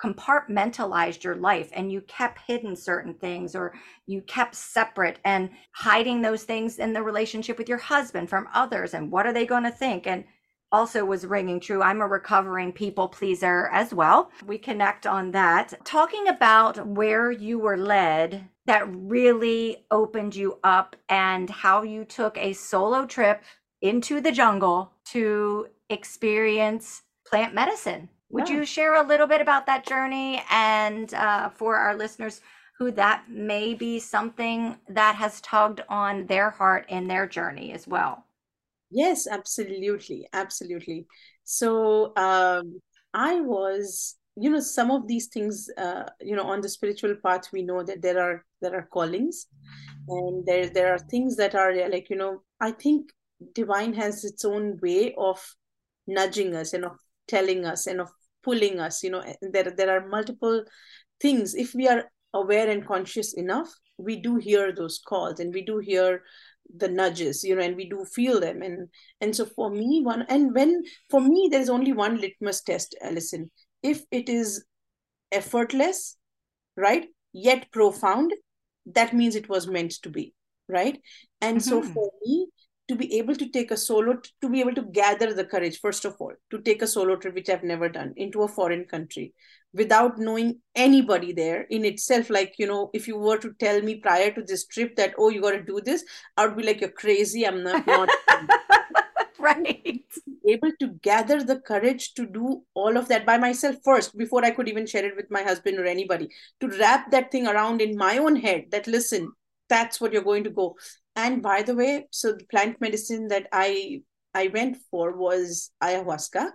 compartmentalized 0.02 1.22
your 1.22 1.37
life 1.37 1.70
and 1.72 1.90
you 1.90 2.00
kept 2.02 2.40
hidden 2.46 2.76
certain 2.76 3.14
things 3.14 3.54
or 3.54 3.72
you 4.06 4.20
kept 4.22 4.54
separate 4.54 5.18
and 5.24 5.48
hiding 5.72 6.20
those 6.20 6.42
things 6.42 6.78
in 6.78 6.92
the 6.92 7.02
relationship 7.02 7.56
with 7.56 7.68
your 7.68 7.78
husband 7.78 8.28
from 8.28 8.48
others 8.52 8.92
and 8.92 9.11
what 9.11 9.26
are 9.26 9.32
they 9.32 9.46
going 9.46 9.62
to 9.64 9.70
think 9.70 10.06
and 10.06 10.24
also 10.72 11.04
was 11.04 11.26
ringing 11.26 11.61
true. 11.61 11.82
I'm 11.82 12.00
a 12.00 12.06
recovering 12.06 12.72
people 12.72 13.08
pleaser 13.08 13.68
as 13.72 13.92
well. 13.94 14.30
We 14.46 14.58
connect 14.58 15.06
on 15.06 15.30
that. 15.32 15.74
Talking 15.85 16.28
about 16.28 16.87
where 16.87 17.30
you 17.30 17.58
were 17.58 17.76
led 17.76 18.48
that 18.66 18.85
really 18.88 19.85
opened 19.90 20.35
you 20.35 20.58
up 20.64 20.96
and 21.08 21.50
how 21.50 21.82
you 21.82 22.04
took 22.04 22.37
a 22.38 22.52
solo 22.54 23.06
trip 23.06 23.42
into 23.82 24.20
the 24.20 24.32
jungle 24.32 24.92
to 25.04 25.66
experience 25.90 27.02
plant 27.26 27.54
medicine 27.54 28.08
would 28.32 28.48
yeah. 28.48 28.56
you 28.56 28.64
share 28.64 28.94
a 28.94 29.06
little 29.06 29.26
bit 29.26 29.40
about 29.40 29.66
that 29.66 29.87
journey 29.87 30.42
and 30.50 31.12
uh, 31.14 31.50
for 31.50 31.76
our 31.76 31.94
listeners 31.94 32.40
who 32.78 32.90
that 32.90 33.24
may 33.28 33.74
be 33.74 33.98
something 33.98 34.76
that 34.88 35.14
has 35.16 35.40
tugged 35.42 35.82
on 35.88 36.26
their 36.26 36.50
heart 36.50 36.87
in 36.88 37.06
their 37.06 37.26
journey 37.26 37.72
as 37.72 37.87
well? 37.87 38.24
Yes, 38.92 39.26
absolutely. 39.26 40.28
Absolutely. 40.33 41.07
So 41.44 42.14
um, 42.16 42.81
I 43.14 43.40
was 43.40 44.16
you 44.37 44.48
know 44.50 44.61
some 44.61 44.90
of 44.90 45.07
these 45.07 45.26
things 45.26 45.68
uh, 45.76 46.05
you 46.20 46.35
know 46.37 46.44
on 46.44 46.61
the 46.62 46.68
spiritual 46.68 47.14
path 47.24 47.52
we 47.52 47.62
know 47.62 47.83
that 47.83 48.00
there 48.00 48.18
are 48.18 48.44
there 48.62 48.74
are 48.74 48.88
callings 48.90 49.46
and 50.09 50.46
there 50.46 50.70
there 50.70 50.94
are 50.94 50.98
things 50.98 51.37
that 51.37 51.55
are 51.55 51.74
like 51.90 52.09
you 52.09 52.16
know 52.16 52.42
i 52.61 52.70
think 52.70 53.11
divine 53.55 53.92
has 53.92 54.24
its 54.24 54.44
own 54.44 54.78
way 54.83 55.14
of 55.18 55.38
nudging 56.07 56.55
us 56.57 56.72
and 56.72 56.85
of 56.85 56.96
telling 57.28 57.66
us 57.66 57.87
and 57.87 58.00
of 58.00 58.11
pulling 58.42 58.81
us 58.81 59.02
you 59.02 59.11
know 59.11 59.22
there 59.42 59.70
there 59.76 59.90
are 59.90 60.09
multiple 60.09 60.64
things 61.20 61.55
if 61.55 61.74
we 61.74 61.88
are 61.88 62.05
aware 62.35 62.70
and 62.70 62.87
conscious 62.87 63.35
enough 63.35 63.70
we 63.98 64.16
do 64.16 64.37
hear 64.37 64.72
those 64.74 64.98
calls 65.07 65.40
and 65.40 65.52
we 65.55 65.62
do 65.62 65.78
hear 65.78 66.22
the 66.77 66.88
nudges 66.88 67.44
you 67.44 67.55
know 67.55 67.62
and 67.62 67.77
we 67.77 67.88
do 67.88 68.05
feel 68.05 68.40
them. 68.40 68.62
And 68.62 68.88
and 69.20 69.35
so 69.35 69.44
for 69.44 69.70
me 69.70 70.03
one 70.03 70.22
and 70.29 70.55
when 70.55 70.83
for 71.11 71.20
me 71.20 71.48
there's 71.51 71.68
only 71.68 71.92
one 71.92 72.20
litmus 72.20 72.62
test 72.62 72.94
Alison 73.03 73.51
if 73.83 74.03
it 74.11 74.29
is 74.29 74.64
effortless 75.31 76.16
right 76.77 77.07
yet 77.33 77.70
profound 77.72 78.33
that 78.87 79.14
means 79.14 79.35
it 79.35 79.48
was 79.48 79.66
meant 79.66 79.92
to 80.03 80.11
be 80.11 80.35
right? 80.73 81.00
And 81.40 81.58
mm-hmm. 81.58 81.69
so 81.69 81.83
for 81.83 82.10
me 82.25 82.46
to 82.88 82.96
be 82.96 83.18
able 83.18 83.35
to 83.35 83.48
take 83.48 83.70
a 83.70 83.76
solo 83.76 84.18
to 84.40 84.48
be 84.48 84.60
able 84.60 84.74
to 84.74 84.83
gather 84.83 85.33
the 85.33 85.44
courage 85.44 85.78
first 85.80 86.04
of 86.04 86.14
all 86.18 86.33
to 86.50 86.60
take 86.60 86.83
a 86.83 86.87
solo 86.87 87.16
trip 87.16 87.35
which 87.35 87.48
i've 87.48 87.62
never 87.62 87.88
done 87.88 88.12
into 88.16 88.42
a 88.42 88.48
foreign 88.48 88.85
country 88.85 89.33
without 89.72 90.18
knowing 90.18 90.58
anybody 90.74 91.33
there 91.33 91.62
in 91.70 91.85
itself 91.85 92.28
like 92.28 92.54
you 92.58 92.66
know 92.66 92.90
if 92.92 93.08
you 93.08 93.16
were 93.16 93.38
to 93.38 93.52
tell 93.58 93.80
me 93.80 93.94
prior 93.96 94.30
to 94.30 94.42
this 94.42 94.66
trip 94.66 94.96
that 94.96 95.14
oh 95.18 95.28
you 95.28 95.40
got 95.40 95.52
to 95.52 95.62
do 95.62 95.80
this 95.85 96.04
i 96.37 96.46
would 96.46 96.56
be 96.56 96.62
like 96.62 96.80
you're 96.80 96.90
crazy 96.90 97.46
i'm 97.46 97.62
not 97.62 97.87
not 97.87 98.08
right. 99.42 100.04
Able 100.48 100.70
to 100.80 100.88
gather 101.02 101.42
the 101.42 101.58
courage 101.60 102.14
to 102.14 102.26
do 102.26 102.62
all 102.74 102.96
of 102.96 103.08
that 103.08 103.26
by 103.26 103.37
myself 103.38 103.76
first 103.85 104.16
before 104.16 104.44
I 104.44 104.50
could 104.50 104.68
even 104.68 104.87
share 104.87 105.04
it 105.04 105.16
with 105.16 105.30
my 105.30 105.42
husband 105.42 105.78
or 105.78 105.85
anybody. 105.85 106.28
To 106.60 106.68
wrap 106.68 107.10
that 107.10 107.30
thing 107.30 107.46
around 107.46 107.80
in 107.80 107.96
my 107.96 108.18
own 108.18 108.37
head 108.37 108.66
that 108.70 108.87
listen, 108.87 109.33
that's 109.68 110.00
what 110.00 110.12
you're 110.12 110.22
going 110.22 110.44
to 110.44 110.50
go. 110.50 110.76
And 111.15 111.42
by 111.42 111.63
the 111.63 111.75
way, 111.75 112.06
so 112.10 112.33
the 112.33 112.44
plant 112.44 112.81
medicine 112.81 113.29
that 113.29 113.46
I 113.52 114.02
I 114.35 114.48
went 114.48 114.79
for 114.90 115.17
was 115.17 115.71
ayahuasca. 115.83 116.50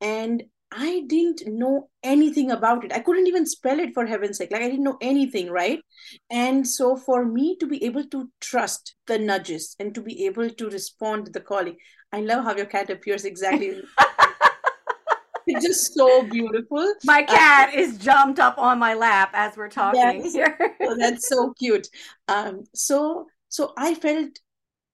And 0.00 0.44
I 0.72 1.04
didn't 1.06 1.42
know 1.46 1.88
anything 2.02 2.50
about 2.50 2.84
it. 2.84 2.92
I 2.92 2.98
couldn't 2.98 3.28
even 3.28 3.46
spell 3.46 3.78
it 3.78 3.94
for 3.94 4.04
heaven's 4.04 4.38
sake. 4.38 4.50
Like 4.50 4.62
I 4.62 4.68
didn't 4.68 4.84
know 4.84 4.98
anything, 5.00 5.50
right? 5.50 5.80
And 6.30 6.66
so 6.66 6.96
for 6.96 7.24
me 7.24 7.56
to 7.58 7.66
be 7.66 7.84
able 7.84 8.04
to 8.08 8.28
trust 8.40 8.94
the 9.06 9.18
nudges 9.18 9.76
and 9.78 9.94
to 9.94 10.02
be 10.02 10.26
able 10.26 10.50
to 10.50 10.68
respond 10.68 11.26
to 11.26 11.32
the 11.32 11.40
calling, 11.40 11.76
I 12.12 12.20
love 12.20 12.44
how 12.44 12.56
your 12.56 12.66
cat 12.66 12.90
appears 12.90 13.24
exactly. 13.24 13.80
it's 15.46 15.64
just 15.64 15.94
so 15.94 16.24
beautiful. 16.24 16.94
My 17.04 17.22
uh, 17.22 17.26
cat 17.26 17.70
uh, 17.74 17.78
is 17.78 17.98
jumped 17.98 18.40
up 18.40 18.58
on 18.58 18.78
my 18.78 18.94
lap 18.94 19.30
as 19.34 19.56
we're 19.56 19.68
talking 19.68 20.00
yes. 20.00 20.32
here. 20.32 20.76
oh, 20.80 20.96
that's 20.98 21.28
so 21.28 21.54
cute. 21.58 21.88
Um, 22.26 22.64
so 22.74 23.26
so 23.48 23.72
I 23.76 23.94
felt 23.94 24.38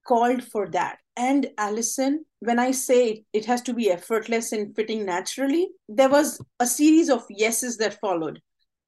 called 0.07 0.43
for 0.43 0.69
that. 0.71 0.99
And 1.17 1.51
Alison, 1.59 2.25
when 2.41 2.59
I 2.59 2.71
say 2.71 3.25
it 3.33 3.45
has 3.45 3.63
to 3.63 3.75
be 3.75 3.91
effortless 3.91 4.53
and 4.53 4.75
fitting 4.75 5.05
naturally, 5.05 5.69
there 5.89 6.09
was 6.09 6.41
a 6.59 6.67
series 6.67 7.11
of 7.11 7.25
yeses 7.29 7.77
that 7.79 8.01
followed. 8.01 8.41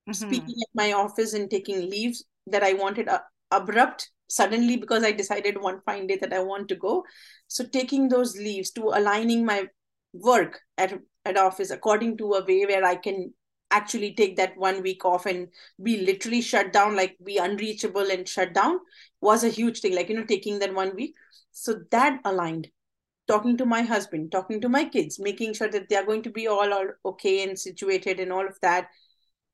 Mm-hmm. 0.09 0.13
Speaking 0.13 0.55
at 0.63 0.75
my 0.75 0.93
office 0.93 1.35
and 1.35 1.51
taking 1.51 1.89
leaves 1.89 2.25
that 2.47 2.63
I 2.63 2.75
wanted 2.75 3.09
uh, 3.09 3.21
abrupt 3.51 4.11
suddenly 4.29 4.77
because 4.77 5.05
I 5.05 5.13
decided 5.13 5.61
one 5.61 5.81
fine 5.87 6.07
day 6.07 6.19
that 6.21 6.33
I 6.33 6.41
want 6.41 6.69
to 6.69 6.77
go. 6.77 7.05
So 7.49 7.65
taking 7.65 8.09
those 8.09 8.37
leaves 8.37 8.71
to 8.73 8.89
aligning 8.89 9.45
my 9.45 9.67
work 10.13 10.61
at 10.79 10.99
at 11.25 11.37
office 11.39 11.71
according 11.71 12.19
to 12.19 12.33
a 12.35 12.45
way 12.45 12.67
where 12.67 12.85
I 12.85 12.97
can 12.97 13.33
actually 13.71 14.15
take 14.15 14.37
that 14.37 14.57
one 14.57 14.83
week 14.83 15.05
off 15.05 15.27
and 15.27 15.49
be 15.83 16.03
literally 16.03 16.41
shut 16.41 16.73
down, 16.73 16.95
like 16.95 17.17
be 17.25 17.39
unreachable 17.39 18.11
and 18.11 18.29
shut 18.29 18.53
down 18.53 18.79
was 19.25 19.43
a 19.43 19.49
huge 19.49 19.81
thing. 19.81 19.95
Like, 19.95 20.09
you 20.09 20.17
know, 20.17 20.25
taking 20.25 20.61
that 20.61 20.75
one 20.75 20.95
week. 20.95 21.15
So 21.51 21.81
that 21.91 22.21
aligned 22.25 22.69
talking 23.27 23.57
to 23.57 23.65
my 23.65 23.83
husband, 23.83 24.31
talking 24.31 24.61
to 24.61 24.69
my 24.69 24.85
kids, 24.85 25.19
making 25.19 25.55
sure 25.55 25.69
that 25.69 25.89
they 25.89 25.97
are 25.97 26.05
going 26.05 26.23
to 26.23 26.31
be 26.31 26.47
all, 26.47 26.73
all 26.73 26.89
okay 27.07 27.43
and 27.43 27.59
situated 27.59 28.21
and 28.21 28.33
all 28.33 28.47
of 28.47 28.59
that. 28.61 28.89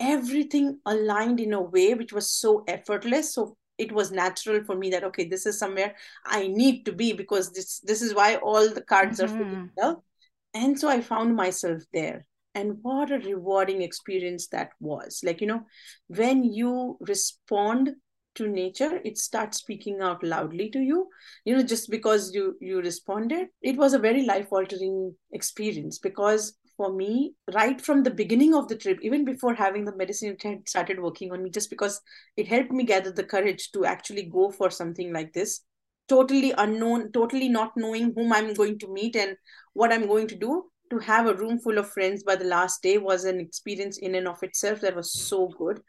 Everything 0.01 0.79
aligned 0.87 1.41
in 1.41 1.53
a 1.53 1.62
way 1.62 1.95
which 1.95 2.12
was 2.12 2.31
so 2.31 2.64
effortless. 2.66 3.35
So 3.35 3.57
it 3.79 3.93
was 3.93 4.11
natural 4.11 4.64
for 4.64 4.77
me 4.77 4.91
that 4.91 5.05
okay, 5.05 5.29
this 5.29 5.47
is 5.47 5.59
somewhere 5.59 5.95
I 6.27 6.49
need 6.49 6.85
to 6.87 6.93
be 6.93 7.12
because 7.12 7.53
this 7.53 7.81
this 7.81 8.03
is 8.03 8.14
why 8.14 8.37
all 8.37 8.68
the 8.68 8.83
cards 8.83 9.21
mm-hmm. 9.21 9.35
are 9.35 9.39
fitting 9.39 9.71
well. 9.77 10.05
And 10.53 10.79
so 10.79 10.89
I 10.89 11.01
found 11.01 11.37
myself 11.37 11.83
there. 11.93 12.27
And 12.55 12.79
what 12.83 13.12
a 13.12 13.18
rewarding 13.18 13.83
experience 13.83 14.49
that 14.49 14.71
was. 14.81 15.21
Like, 15.23 15.41
you 15.41 15.47
know, 15.47 15.62
when 16.09 16.43
you 16.43 16.99
respond 17.01 17.95
to 18.35 18.49
nature 18.49 19.01
it 19.05 19.18
starts 19.18 19.59
speaking 19.59 20.01
out 20.01 20.22
loudly 20.22 20.70
to 20.70 20.81
you. 20.81 21.09
You 21.45 21.57
know 21.57 21.62
just 21.62 21.91
because 21.91 22.33
you 22.35 22.57
you 22.61 22.81
responded 22.81 23.49
it 23.62 23.76
was 23.76 23.95
a 23.95 23.99
very 23.99 24.24
life 24.24 24.49
altering 24.51 25.14
experience 25.33 25.99
because 25.99 26.55
for 26.76 26.93
me 26.93 27.35
right 27.55 27.81
from 27.81 28.03
the 28.03 28.11
beginning 28.11 28.55
of 28.55 28.68
the 28.68 28.76
trip 28.76 28.99
even 29.03 29.24
before 29.24 29.55
having 29.55 29.85
the 29.85 29.97
medicine 29.97 30.31
it 30.31 30.43
had 30.43 30.68
started 30.68 31.01
working 31.01 31.33
on 31.33 31.43
me 31.43 31.51
just 31.51 31.68
because 31.70 32.01
it 32.37 32.49
helped 32.49 32.70
me 32.70 32.85
gather 32.85 33.12
the 33.12 33.24
courage 33.24 33.70
to 33.72 33.85
actually 33.85 34.24
go 34.24 34.51
for 34.51 34.70
something 34.70 35.12
like 35.12 35.33
this. 35.33 35.61
Totally 36.09 36.53
unknown 36.57 37.12
totally 37.12 37.49
not 37.49 37.72
knowing 37.76 38.12
whom 38.14 38.33
i'm 38.33 38.55
going 38.55 38.78
to 38.78 38.93
meet 38.93 39.16
and 39.16 39.37
what 39.74 39.93
i'm 39.93 40.07
going 40.07 40.28
to 40.28 40.37
do. 40.37 40.64
To 40.91 40.99
have 40.99 41.28
a 41.28 41.35
room 41.35 41.61
full 41.61 41.78
of 41.78 41.89
friends 41.89 42.24
by 42.24 42.35
the 42.35 42.47
last 42.47 42.83
day 42.83 42.99
was 42.99 43.24
an 43.24 43.39
experience 43.39 43.99
in 43.99 44.16
and 44.16 44.26
of 44.26 44.43
itself 44.43 44.81
that 44.81 44.97
was 44.97 45.12
so 45.12 45.47
good 45.47 45.81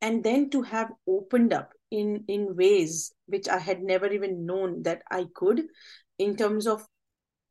and 0.00 0.24
then 0.24 0.50
to 0.50 0.62
have 0.62 0.90
opened 1.06 1.52
up 1.52 1.72
in 1.90 2.24
in 2.28 2.56
ways 2.56 3.12
which 3.26 3.48
i 3.48 3.58
had 3.58 3.82
never 3.82 4.06
even 4.12 4.44
known 4.46 4.82
that 4.82 5.02
i 5.10 5.24
could 5.34 5.62
in 6.18 6.36
terms 6.36 6.66
of 6.66 6.86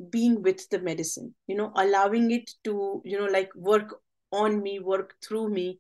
being 0.10 0.42
with 0.42 0.68
the 0.70 0.80
medicine 0.80 1.34
you 1.48 1.56
know 1.56 1.72
allowing 1.76 2.32
it 2.32 2.50
to 2.64 3.02
you 3.06 3.18
know 3.18 3.26
like 3.26 3.50
work 3.56 3.96
on 4.34 4.62
me 4.62 4.80
work 4.80 5.14
through 5.26 5.50
me. 5.50 5.80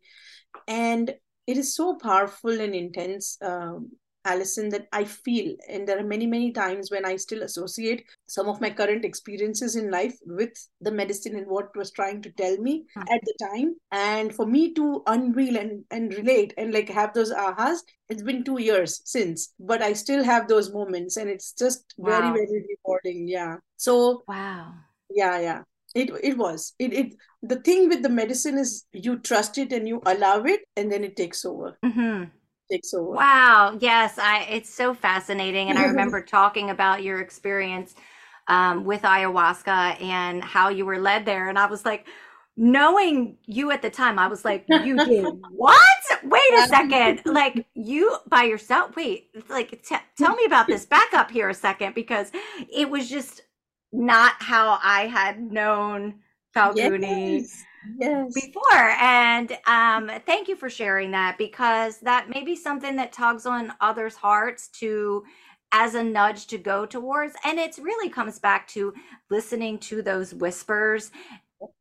And 0.67 1.13
it 1.47 1.57
is 1.57 1.75
so 1.75 1.95
powerful 1.95 2.61
and 2.61 2.73
intense 2.73 3.37
um, 3.41 3.91
Alison, 4.25 4.69
that 4.69 4.87
I 4.91 5.03
feel, 5.03 5.55
and 5.69 5.87
there 5.87 5.99
are 5.99 6.03
many, 6.03 6.25
many 6.25 6.51
times 6.51 6.91
when 6.91 7.05
I 7.05 7.15
still 7.17 7.43
associate 7.43 8.05
some 8.27 8.47
of 8.47 8.61
my 8.61 8.69
current 8.69 9.05
experiences 9.05 9.75
in 9.75 9.91
life 9.91 10.17
with 10.25 10.51
the 10.81 10.91
medicine 10.91 11.35
and 11.35 11.47
what 11.47 11.75
was 11.75 11.91
trying 11.91 12.21
to 12.23 12.31
tell 12.31 12.57
me 12.57 12.85
mm-hmm. 12.97 13.13
at 13.13 13.21
the 13.23 13.33
time. 13.47 13.75
And 13.91 14.33
for 14.33 14.45
me 14.45 14.73
to 14.73 15.03
unreal 15.07 15.57
and, 15.57 15.83
and 15.91 16.13
relate 16.13 16.53
and 16.57 16.73
like 16.73 16.89
have 16.89 17.13
those 17.13 17.31
ahas, 17.31 17.79
it's 18.09 18.23
been 18.23 18.43
two 18.43 18.59
years 18.61 19.01
since, 19.05 19.53
but 19.59 19.81
I 19.81 19.93
still 19.93 20.23
have 20.23 20.47
those 20.47 20.73
moments 20.73 21.17
and 21.17 21.29
it's 21.29 21.53
just 21.53 21.93
wow. 21.97 22.19
very, 22.19 22.45
very 22.45 22.65
rewarding. 22.85 23.27
Yeah. 23.27 23.57
So, 23.77 24.23
wow. 24.27 24.73
Yeah, 25.09 25.39
yeah 25.39 25.61
it 25.95 26.09
it 26.23 26.37
was 26.37 26.73
it 26.79 26.93
it 26.93 27.13
the 27.43 27.57
thing 27.57 27.87
with 27.87 28.01
the 28.01 28.09
medicine 28.09 28.57
is 28.57 28.85
you 28.93 29.19
trust 29.19 29.57
it 29.57 29.71
and 29.71 29.87
you 29.87 30.01
allow 30.05 30.41
it 30.43 30.61
and 30.75 30.91
then 30.91 31.03
it 31.03 31.15
takes 31.15 31.45
over 31.45 31.77
mm-hmm 31.85 32.23
Wow. 33.15 33.77
Yes, 33.79 34.17
I 34.17 34.41
it's 34.49 34.73
so 34.73 34.93
fascinating. 34.93 35.69
And 35.69 35.77
I 35.79 35.83
remember 35.87 36.21
talking 36.21 36.69
about 36.69 37.03
your 37.03 37.19
experience 37.21 37.95
um, 38.47 38.83
with 38.85 39.03
ayahuasca 39.03 40.01
and 40.01 40.43
how 40.43 40.69
you 40.69 40.85
were 40.85 40.99
led 40.99 41.25
there. 41.25 41.49
And 41.49 41.57
I 41.59 41.65
was 41.67 41.85
like, 41.85 42.07
knowing 42.57 43.37
you 43.45 43.71
at 43.71 43.81
the 43.81 43.89
time, 43.89 44.19
I 44.19 44.27
was 44.27 44.45
like, 44.45 44.65
you 44.67 44.99
did 44.99 45.25
what? 45.51 45.77
Wait 46.23 46.53
a 46.59 46.63
second. 46.63 47.21
Like 47.25 47.65
you 47.73 48.17
by 48.27 48.43
yourself. 48.43 48.95
Wait, 48.95 49.29
like 49.49 49.83
t- 49.83 49.95
tell 50.17 50.35
me 50.35 50.45
about 50.45 50.69
this. 50.69 50.85
Back 50.85 51.13
up 51.13 51.31
here 51.31 51.49
a 51.49 51.53
second 51.53 51.95
because 51.95 52.31
it 52.71 52.89
was 52.89 53.09
just 53.09 53.41
not 53.91 54.33
how 54.39 54.79
I 54.83 55.07
had 55.07 55.39
known 55.41 56.15
Falguni. 56.55 57.41
Yes 57.41 57.65
yes. 57.97 58.33
before. 58.33 58.89
And 58.99 59.57
um, 59.67 60.11
thank 60.25 60.47
you 60.47 60.55
for 60.55 60.69
sharing 60.69 61.11
that 61.11 61.37
because 61.37 61.99
that 61.99 62.29
may 62.29 62.43
be 62.43 62.55
something 62.55 62.95
that 62.97 63.13
tugs 63.13 63.45
on 63.45 63.73
others' 63.81 64.15
hearts 64.15 64.67
to 64.79 65.23
as 65.71 65.95
a 65.95 66.03
nudge 66.03 66.47
to 66.47 66.57
go 66.57 66.85
towards. 66.85 67.35
And 67.43 67.59
it 67.59 67.77
really 67.81 68.09
comes 68.09 68.39
back 68.39 68.67
to 68.69 68.93
listening 69.29 69.79
to 69.79 70.01
those 70.01 70.33
whispers 70.33 71.11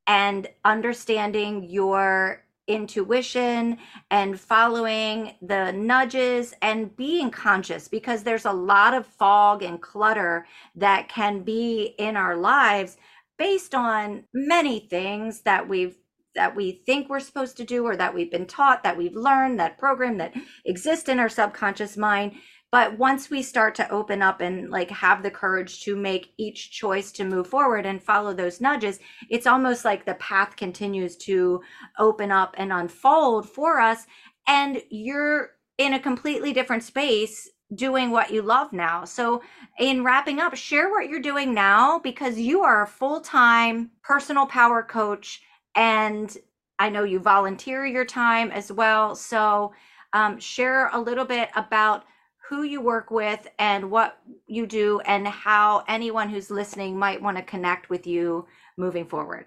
and 0.07 0.48
understanding 0.64 1.68
your 1.68 2.42
intuition 2.68 3.76
and 4.11 4.38
following 4.38 5.34
the 5.42 5.72
nudges 5.72 6.55
and 6.62 6.96
being 6.96 7.30
conscious 7.30 7.88
because 7.88 8.22
there's 8.22 8.44
a 8.44 8.53
lot 8.53 8.94
of 8.94 9.07
fog 9.07 9.62
and 9.62 9.82
clutter 9.82 10.46
that 10.76 11.09
can 11.09 11.42
be 11.42 11.94
in 11.98 12.16
our 12.16 12.36
lives 12.36 12.96
based 13.43 13.74
on 13.74 14.22
many 14.32 14.78
things 14.78 15.40
that 15.40 15.68
we've 15.68 15.97
that 16.36 16.55
we 16.55 16.80
think 16.86 17.09
we're 17.09 17.18
supposed 17.18 17.57
to 17.57 17.64
do 17.64 17.84
or 17.84 17.97
that 17.97 18.14
we've 18.14 18.30
been 18.30 18.47
taught 18.47 18.84
that 18.84 18.97
we've 18.97 19.16
learned 19.16 19.59
that 19.59 19.76
program 19.76 20.16
that 20.16 20.32
exists 20.64 21.09
in 21.09 21.18
our 21.18 21.28
subconscious 21.28 21.97
mind. 21.97 22.32
But 22.70 22.97
once 22.97 23.30
we 23.30 23.43
start 23.43 23.74
to 23.74 23.90
open 23.90 24.22
up 24.22 24.40
and 24.40 24.70
like 24.70 24.90
have 24.90 25.24
the 25.24 25.30
courage 25.30 25.82
to 25.82 25.97
make 25.97 26.34
each 26.38 26.70
choice 26.70 27.11
to 27.12 27.24
move 27.24 27.49
forward 27.49 27.84
and 27.84 28.01
follow 28.01 28.32
those 28.32 28.61
nudges 28.61 29.01
it's 29.28 29.49
almost 29.49 29.84
like 29.84 30.07
the 30.07 30.14
path 30.14 30.55
continues 30.55 31.16
to 31.16 31.61
open 31.99 32.30
up 32.30 32.55
and 32.59 32.72
unfold 32.72 33.49
for 33.49 33.80
us. 33.80 34.07
And 34.47 34.80
you're 34.88 35.51
in 35.78 35.95
a 35.95 36.01
completely 36.01 36.53
different 36.53 36.84
space 36.84 37.51
doing 37.74 38.10
what 38.10 38.30
you 38.30 38.42
love 38.42 38.72
now. 38.72 39.04
So, 39.04 39.42
in 39.78 40.04
wrapping 40.04 40.40
up, 40.40 40.54
share 40.54 40.90
what 40.90 41.08
you're 41.08 41.20
doing 41.20 41.54
now 41.54 41.98
because 41.98 42.38
you 42.38 42.62
are 42.62 42.82
a 42.82 42.86
full 42.86 43.20
time 43.20 43.90
personal 44.02 44.46
power 44.46 44.82
coach, 44.82 45.42
and 45.74 46.36
I 46.78 46.88
know 46.90 47.04
you 47.04 47.18
volunteer 47.18 47.86
your 47.86 48.04
time 48.04 48.50
as 48.50 48.72
well. 48.72 49.14
So, 49.14 49.72
um, 50.12 50.38
share 50.38 50.88
a 50.92 51.00
little 51.00 51.24
bit 51.24 51.50
about 51.56 52.04
who 52.48 52.64
you 52.64 52.80
work 52.80 53.10
with 53.10 53.46
and 53.58 53.90
what 53.90 54.18
you 54.46 54.66
do, 54.66 55.00
and 55.06 55.26
how 55.26 55.84
anyone 55.88 56.28
who's 56.28 56.50
listening 56.50 56.98
might 56.98 57.22
want 57.22 57.36
to 57.38 57.42
connect 57.42 57.88
with 57.88 58.06
you 58.06 58.46
moving 58.76 59.06
forward. 59.06 59.46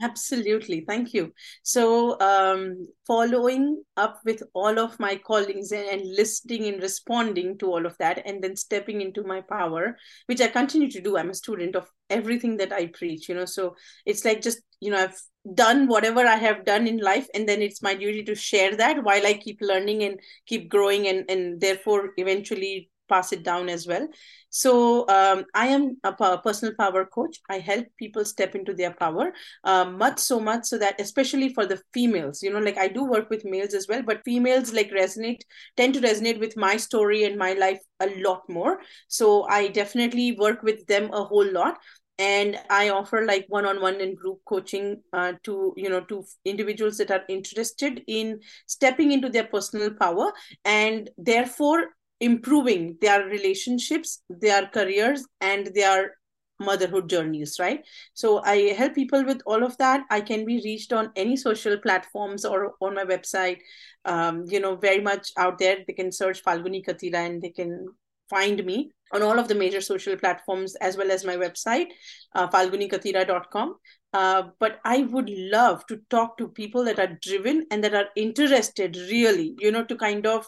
Absolutely. 0.00 0.84
Thank 0.86 1.12
you. 1.12 1.32
So, 1.64 2.20
um, 2.20 2.86
following 3.04 3.82
up 3.96 4.20
with 4.24 4.44
all 4.54 4.78
of 4.78 4.98
my 5.00 5.16
callings 5.16 5.72
and, 5.72 5.84
and, 5.86 6.16
listening 6.16 6.66
and 6.66 6.80
responding 6.80 7.58
to 7.58 7.66
all 7.66 7.84
of 7.84 7.98
that, 7.98 8.22
and 8.24 8.42
then 8.42 8.54
stepping 8.54 9.00
into 9.00 9.24
my 9.24 9.40
power, 9.40 9.96
which 10.26 10.40
I 10.40 10.46
continue 10.48 10.88
to 10.92 11.00
do. 11.00 11.16
I'm 11.16 11.30
a 11.30 11.34
student 11.34 11.74
of 11.74 11.90
everything 12.10 12.58
that 12.58 12.72
I 12.72 12.86
preach, 12.86 13.28
you 13.28 13.34
know. 13.34 13.44
So, 13.44 13.74
it's 14.06 14.24
like 14.24 14.40
just, 14.40 14.60
you 14.78 14.92
know, 14.92 14.98
I've 14.98 15.20
done 15.52 15.88
whatever 15.88 16.20
I 16.20 16.36
have 16.36 16.64
done 16.64 16.86
in 16.86 16.98
life, 16.98 17.26
and 17.34 17.48
then 17.48 17.60
it's 17.60 17.82
my 17.82 17.94
duty 17.94 18.22
to 18.24 18.36
share 18.36 18.76
that 18.76 19.02
while 19.02 19.26
I 19.26 19.34
keep 19.34 19.58
learning 19.60 20.04
and 20.04 20.20
keep 20.46 20.68
growing, 20.68 21.08
and, 21.08 21.28
and 21.28 21.60
therefore 21.60 22.10
eventually 22.18 22.88
pass 23.08 23.32
it 23.32 23.42
down 23.42 23.68
as 23.68 23.86
well. 23.86 24.08
So 24.50 25.06
um, 25.08 25.44
I 25.54 25.68
am 25.68 25.98
a 26.04 26.38
personal 26.38 26.74
power 26.78 27.04
coach. 27.04 27.38
I 27.50 27.58
help 27.58 27.86
people 27.98 28.24
step 28.24 28.54
into 28.54 28.74
their 28.74 28.92
power, 28.92 29.32
uh, 29.64 29.84
much 29.84 30.18
so 30.18 30.40
much 30.40 30.64
so 30.64 30.78
that 30.78 31.00
especially 31.00 31.52
for 31.52 31.66
the 31.66 31.80
females, 31.92 32.42
you 32.42 32.50
know, 32.50 32.58
like 32.58 32.78
I 32.78 32.88
do 32.88 33.04
work 33.04 33.28
with 33.30 33.44
males 33.44 33.74
as 33.74 33.86
well, 33.88 34.02
but 34.02 34.22
females 34.24 34.72
like 34.72 34.90
resonate, 34.90 35.40
tend 35.76 35.94
to 35.94 36.00
resonate 36.00 36.40
with 36.40 36.56
my 36.56 36.76
story 36.76 37.24
and 37.24 37.36
my 37.36 37.52
life 37.54 37.80
a 38.00 38.08
lot 38.20 38.48
more. 38.48 38.80
So 39.08 39.46
I 39.48 39.68
definitely 39.68 40.32
work 40.32 40.62
with 40.62 40.86
them 40.86 41.10
a 41.12 41.24
whole 41.24 41.50
lot 41.50 41.78
and 42.18 42.58
i 42.68 42.88
offer 42.88 43.24
like 43.24 43.46
one-on-one 43.48 44.00
and 44.00 44.16
group 44.16 44.40
coaching 44.44 45.00
uh, 45.12 45.32
to 45.44 45.72
you 45.76 45.88
know 45.88 46.00
to 46.00 46.24
individuals 46.44 46.98
that 46.98 47.10
are 47.10 47.22
interested 47.28 48.02
in 48.08 48.40
stepping 48.66 49.12
into 49.12 49.28
their 49.28 49.44
personal 49.44 49.90
power 49.90 50.32
and 50.64 51.10
therefore 51.16 51.86
improving 52.20 52.96
their 53.00 53.24
relationships 53.26 54.22
their 54.28 54.66
careers 54.66 55.24
and 55.40 55.70
their 55.74 56.14
motherhood 56.60 57.08
journeys 57.08 57.56
right? 57.60 57.84
So 58.14 58.40
i 58.42 58.74
help 58.76 58.94
people 58.94 59.24
with 59.24 59.40
all 59.46 59.62
of 59.62 59.76
that. 59.78 60.04
I 60.10 60.20
can 60.20 60.44
be 60.44 60.60
reached 60.64 60.92
on 60.92 61.12
any 61.14 61.36
social 61.36 61.78
platforms 61.78 62.44
or 62.44 62.74
on 62.80 62.94
my 62.94 63.04
website. 63.04 63.58
Um, 64.04 64.44
you 64.48 64.58
know 64.58 64.74
very 64.74 65.00
much 65.00 65.30
out 65.36 65.58
there 65.58 65.78
they 65.86 65.92
can 65.92 66.10
search 66.10 66.42
falguni 66.42 66.84
katira 66.84 67.26
and 67.26 67.42
they 67.42 67.50
can 67.50 67.86
find 68.28 68.64
me 68.64 68.90
on 69.12 69.22
all 69.22 69.38
of 69.38 69.48
the 69.48 69.54
major 69.54 69.80
social 69.80 70.16
platforms 70.16 70.74
as 70.76 70.96
well 70.96 71.10
as 71.10 71.24
my 71.24 71.36
website, 71.36 71.86
uh, 72.34 72.48
falgunikatira.com. 72.48 73.76
Uh, 74.12 74.42
but 74.58 74.80
I 74.84 75.02
would 75.02 75.28
love 75.30 75.86
to 75.86 76.00
talk 76.10 76.38
to 76.38 76.48
people 76.48 76.84
that 76.84 76.98
are 76.98 77.18
driven 77.22 77.66
and 77.70 77.84
that 77.84 77.94
are 77.94 78.06
interested, 78.16 78.96
really, 78.96 79.54
you 79.58 79.70
know, 79.70 79.84
to 79.84 79.96
kind 79.96 80.26
of 80.26 80.46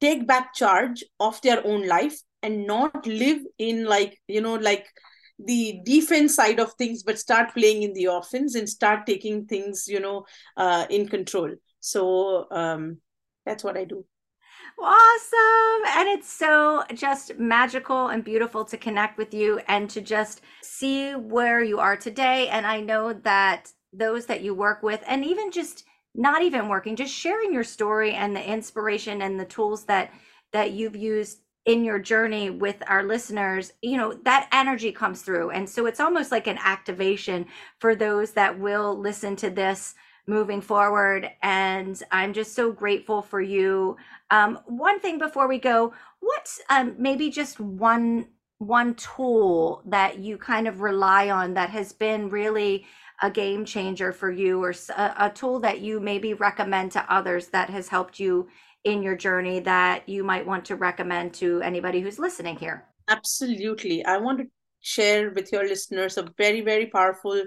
take 0.00 0.26
back 0.26 0.54
charge 0.54 1.04
of 1.20 1.40
their 1.42 1.66
own 1.66 1.86
life 1.86 2.18
and 2.42 2.66
not 2.66 3.06
live 3.06 3.40
in 3.58 3.84
like, 3.84 4.20
you 4.28 4.40
know, 4.40 4.54
like 4.54 4.86
the 5.38 5.80
defense 5.84 6.34
side 6.34 6.60
of 6.60 6.72
things, 6.74 7.02
but 7.02 7.18
start 7.18 7.52
playing 7.54 7.82
in 7.82 7.92
the 7.92 8.06
offense 8.06 8.54
and 8.54 8.68
start 8.68 9.06
taking 9.06 9.46
things, 9.46 9.86
you 9.88 10.00
know, 10.00 10.24
uh, 10.56 10.86
in 10.90 11.08
control. 11.08 11.50
So 11.80 12.46
um, 12.50 12.98
that's 13.44 13.62
what 13.62 13.76
I 13.76 13.84
do. 13.84 14.04
Awesome. 14.78 15.98
And 15.98 16.08
it's 16.08 16.30
so 16.30 16.84
just 16.94 17.38
magical 17.38 18.08
and 18.08 18.22
beautiful 18.22 18.64
to 18.66 18.76
connect 18.76 19.16
with 19.16 19.32
you 19.32 19.60
and 19.68 19.88
to 19.90 20.00
just 20.00 20.42
see 20.62 21.12
where 21.12 21.62
you 21.62 21.78
are 21.78 21.96
today. 21.96 22.48
And 22.48 22.66
I 22.66 22.80
know 22.80 23.12
that 23.12 23.72
those 23.92 24.26
that 24.26 24.42
you 24.42 24.54
work 24.54 24.82
with, 24.82 25.02
and 25.06 25.24
even 25.24 25.50
just 25.50 25.84
not 26.16 26.42
even 26.42 26.68
working, 26.68 26.96
just 26.96 27.14
sharing 27.14 27.52
your 27.52 27.64
story 27.64 28.14
and 28.14 28.34
the 28.34 28.44
inspiration 28.44 29.22
and 29.22 29.38
the 29.38 29.44
tools 29.44 29.84
that 29.84 30.12
that 30.52 30.72
you've 30.72 30.96
used 30.96 31.40
in 31.66 31.82
your 31.82 31.98
journey 31.98 32.48
with 32.48 32.76
our 32.86 33.02
listeners, 33.02 33.72
you 33.82 33.96
know, 33.96 34.14
that 34.24 34.48
energy 34.52 34.92
comes 34.92 35.22
through. 35.22 35.50
And 35.50 35.68
so 35.68 35.86
it's 35.86 36.00
almost 36.00 36.30
like 36.30 36.46
an 36.46 36.58
activation 36.62 37.46
for 37.80 37.96
those 37.96 38.30
that 38.32 38.58
will 38.58 38.96
listen 38.96 39.34
to 39.36 39.50
this 39.50 39.94
moving 40.28 40.60
forward. 40.60 41.28
And 41.42 42.00
I'm 42.12 42.32
just 42.32 42.54
so 42.54 42.70
grateful 42.72 43.20
for 43.20 43.40
you. 43.40 43.96
Um, 44.30 44.60
one 44.66 45.00
thing 45.00 45.18
before 45.18 45.48
we 45.48 45.58
go, 45.58 45.92
what's 46.20 46.60
um, 46.70 46.94
maybe 46.98 47.30
just 47.30 47.60
one 47.60 48.28
one 48.58 48.94
tool 48.94 49.82
that 49.84 50.18
you 50.18 50.38
kind 50.38 50.66
of 50.66 50.80
rely 50.80 51.28
on 51.28 51.52
that 51.52 51.68
has 51.68 51.92
been 51.92 52.30
really 52.30 52.86
a 53.22 53.30
game 53.30 53.64
changer 53.64 54.12
for 54.12 54.30
you 54.30 54.62
or 54.62 54.74
a, 54.96 55.14
a 55.18 55.30
tool 55.30 55.60
that 55.60 55.80
you 55.80 56.00
maybe 56.00 56.34
recommend 56.34 56.92
to 56.92 57.12
others 57.12 57.48
that 57.48 57.70
has 57.70 57.88
helped 57.88 58.20
you 58.20 58.48
in 58.84 59.02
your 59.02 59.16
journey 59.16 59.60
that 59.60 60.08
you 60.08 60.22
might 60.22 60.46
want 60.46 60.64
to 60.64 60.76
recommend 60.76 61.34
to 61.34 61.60
anybody 61.62 62.00
who's 62.00 62.18
listening 62.18 62.56
here? 62.56 62.84
Absolutely. 63.08 64.04
I 64.04 64.18
want 64.18 64.38
to 64.38 64.46
share 64.80 65.30
with 65.30 65.50
your 65.52 65.66
listeners 65.66 66.16
a 66.16 66.28
very 66.38 66.60
very 66.60 66.86
powerful 66.86 67.42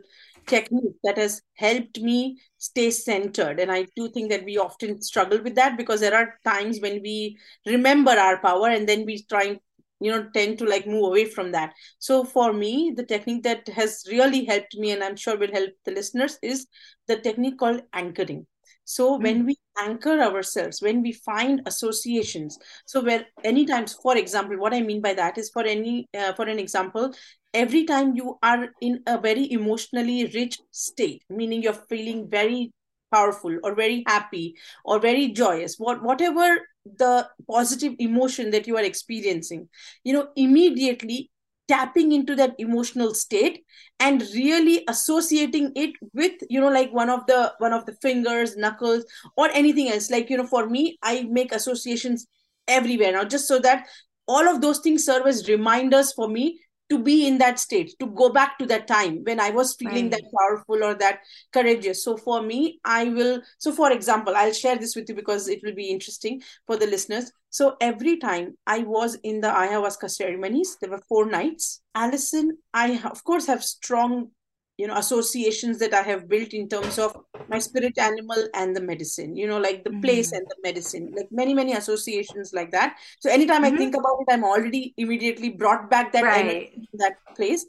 technique 0.46 0.96
that 1.04 1.18
has 1.18 1.42
helped 1.56 2.02
me 2.02 2.38
stay 2.58 2.92
centered. 2.92 3.60
And 3.60 3.72
i 3.72 3.86
do 3.96 4.10
think 4.10 4.30
that 4.32 4.44
we 4.44 4.58
often 4.58 5.02
struggle 5.02 5.42
with 5.42 5.56
that 5.56 5.78
because 5.78 6.02
there 6.02 6.16
are 6.16 6.40
times 6.44 6.80
when 6.82 7.02
we 7.02 7.38
remember 7.66 8.12
our 8.12 8.42
power 8.42 8.68
and 8.68 8.90
then 8.90 9.06
we 9.06 9.24
try 9.24 9.58
you 10.00 10.12
know 10.12 10.28
tend 10.34 10.58
to 10.58 10.66
like 10.66 10.88
move 10.88 11.04
away 11.04 11.26
from 11.26 11.52
that 11.52 11.74
so 12.00 12.24
for 12.24 12.54
me 12.54 12.94
the 12.96 13.06
technique 13.06 13.44
that 13.44 13.68
has 13.70 14.04
really 14.10 14.46
helped 14.46 14.76
me 14.76 14.92
and 14.92 15.04
i'm 15.04 15.16
sure 15.16 15.38
will 15.38 15.52
help 15.52 15.70
the 15.86 15.92
listeners 15.92 16.38
is 16.42 16.68
the 17.08 17.18
technique 17.18 17.58
called 17.58 17.82
anchoring 17.94 18.46
so 18.84 19.14
mm-hmm. 19.14 19.24
when 19.24 19.46
we 19.46 19.56
anchor 19.78 20.20
ourselves 20.20 20.82
when 20.82 21.02
we 21.02 21.12
find 21.12 21.62
associations 21.66 22.58
so 22.86 23.02
where 23.02 23.26
any 23.44 23.66
times 23.66 23.94
for 23.94 24.18
example 24.18 24.58
what 24.58 24.74
i 24.74 24.82
mean 24.82 25.02
by 25.02 25.14
that 25.14 25.38
is 25.38 25.50
for 25.50 25.64
any 25.64 26.08
uh, 26.18 26.34
for 26.34 26.46
an 26.46 26.60
example 26.60 27.14
every 27.54 27.84
time 27.86 28.16
you 28.16 28.38
are 28.44 28.70
in 28.82 29.02
a 29.08 29.18
very 29.18 29.52
emotionally 29.52 30.26
rich 30.34 30.60
state 30.72 31.24
meaning 31.30 31.62
you're 31.62 31.86
feeling 31.94 32.28
very 32.30 32.72
powerful 33.12 33.58
or 33.64 33.74
very 33.76 34.04
happy 34.08 34.56
or 34.86 35.00
very 35.00 35.30
joyous 35.30 35.76
what 35.78 36.04
whatever 36.04 36.60
the 36.98 37.28
positive 37.50 37.94
emotion 38.00 38.52
that 38.52 38.68
you 38.68 38.78
are 38.78 38.84
experiencing 38.84 39.68
you 40.04 40.14
know 40.14 40.28
immediately 40.36 41.30
tapping 41.70 42.12
into 42.12 42.36
that 42.36 42.56
emotional 42.58 43.14
state 43.14 43.64
and 44.00 44.24
really 44.34 44.84
associating 44.88 45.72
it 45.76 45.92
with 46.14 46.34
you 46.50 46.60
know 46.60 46.70
like 46.70 46.92
one 46.92 47.10
of 47.10 47.26
the 47.28 47.54
one 47.60 47.74
of 47.74 47.86
the 47.86 47.94
fingers 48.02 48.58
knuckles 48.58 49.06
or 49.38 49.50
anything 49.50 49.90
else. 49.90 50.10
Like 50.10 50.30
you 50.30 50.38
know 50.38 50.48
for 50.48 50.68
me 50.68 50.98
i 51.04 51.28
make 51.30 51.52
associations 51.52 52.26
everywhere. 52.68 53.12
Now 53.12 53.24
just 53.24 53.48
so 53.48 53.60
that 53.60 53.88
all 54.28 54.48
of 54.48 54.62
those 54.62 54.80
things 54.80 55.06
serve 55.06 55.28
as 55.28 55.48
reminders 55.48 56.12
for 56.14 56.28
me 56.28 56.60
to 56.90 56.98
be 56.98 57.28
in 57.28 57.38
that 57.38 57.60
state 57.60 57.94
to 58.00 58.08
go 58.08 58.30
back 58.30 58.58
to 58.58 58.66
that 58.66 58.88
time 58.88 59.24
when 59.24 59.40
i 59.40 59.50
was 59.50 59.76
feeling 59.76 60.10
right. 60.10 60.12
that 60.12 60.24
powerful 60.38 60.84
or 60.84 60.94
that 60.96 61.20
courageous. 61.54 62.04
So 62.04 62.18
for 62.18 62.42
me 62.42 62.80
i 62.84 63.06
will 63.06 63.42
so 63.58 63.72
for 63.72 63.92
example 63.92 64.34
i'll 64.36 64.54
share 64.54 64.78
this 64.78 64.96
with 64.96 65.10
you 65.10 65.16
because 65.16 65.48
it 65.48 65.62
will 65.64 65.76
be 65.76 65.90
interesting 65.90 66.42
for 66.66 66.78
the 66.78 66.88
listeners. 66.88 67.32
So 67.50 67.78
every 67.82 68.18
time 68.18 68.58
i 68.68 68.80
was 68.80 69.16
in 69.24 69.42
the 69.42 69.50
ayahuasca 69.50 70.10
ceremonies 70.10 70.78
there 70.82 70.92
were 70.92 71.04
four 71.08 71.26
nights. 71.26 71.82
Alison 71.96 72.58
i 72.74 73.00
of 73.06 73.24
course 73.24 73.48
have 73.48 73.64
strong 73.64 74.32
you 74.80 74.88
know 74.88 74.96
associations 74.96 75.78
that 75.78 75.94
i 75.94 76.02
have 76.02 76.28
built 76.30 76.54
in 76.60 76.68
terms 76.74 76.98
of 77.06 77.16
my 77.50 77.60
spirit 77.60 77.98
animal 77.98 78.48
and 78.54 78.76
the 78.76 78.82
medicine 78.82 79.36
you 79.36 79.48
know 79.48 79.60
like 79.66 79.84
the 79.84 79.90
mm-hmm. 79.90 80.06
place 80.06 80.32
and 80.32 80.48
the 80.52 80.56
medicine 80.64 81.12
like 81.18 81.28
many 81.32 81.54
many 81.54 81.74
associations 81.74 82.54
like 82.54 82.72
that 82.72 82.96
so 83.20 83.30
anytime 83.30 83.64
mm-hmm. 83.64 83.76
i 83.76 83.78
think 83.78 83.96
about 83.96 84.22
it 84.22 84.34
i'm 84.34 84.46
already 84.46 84.94
immediately 84.98 85.50
brought 85.50 85.90
back 85.90 86.14
that 86.14 86.24
right. 86.24 86.72
that 86.94 87.18
place 87.36 87.66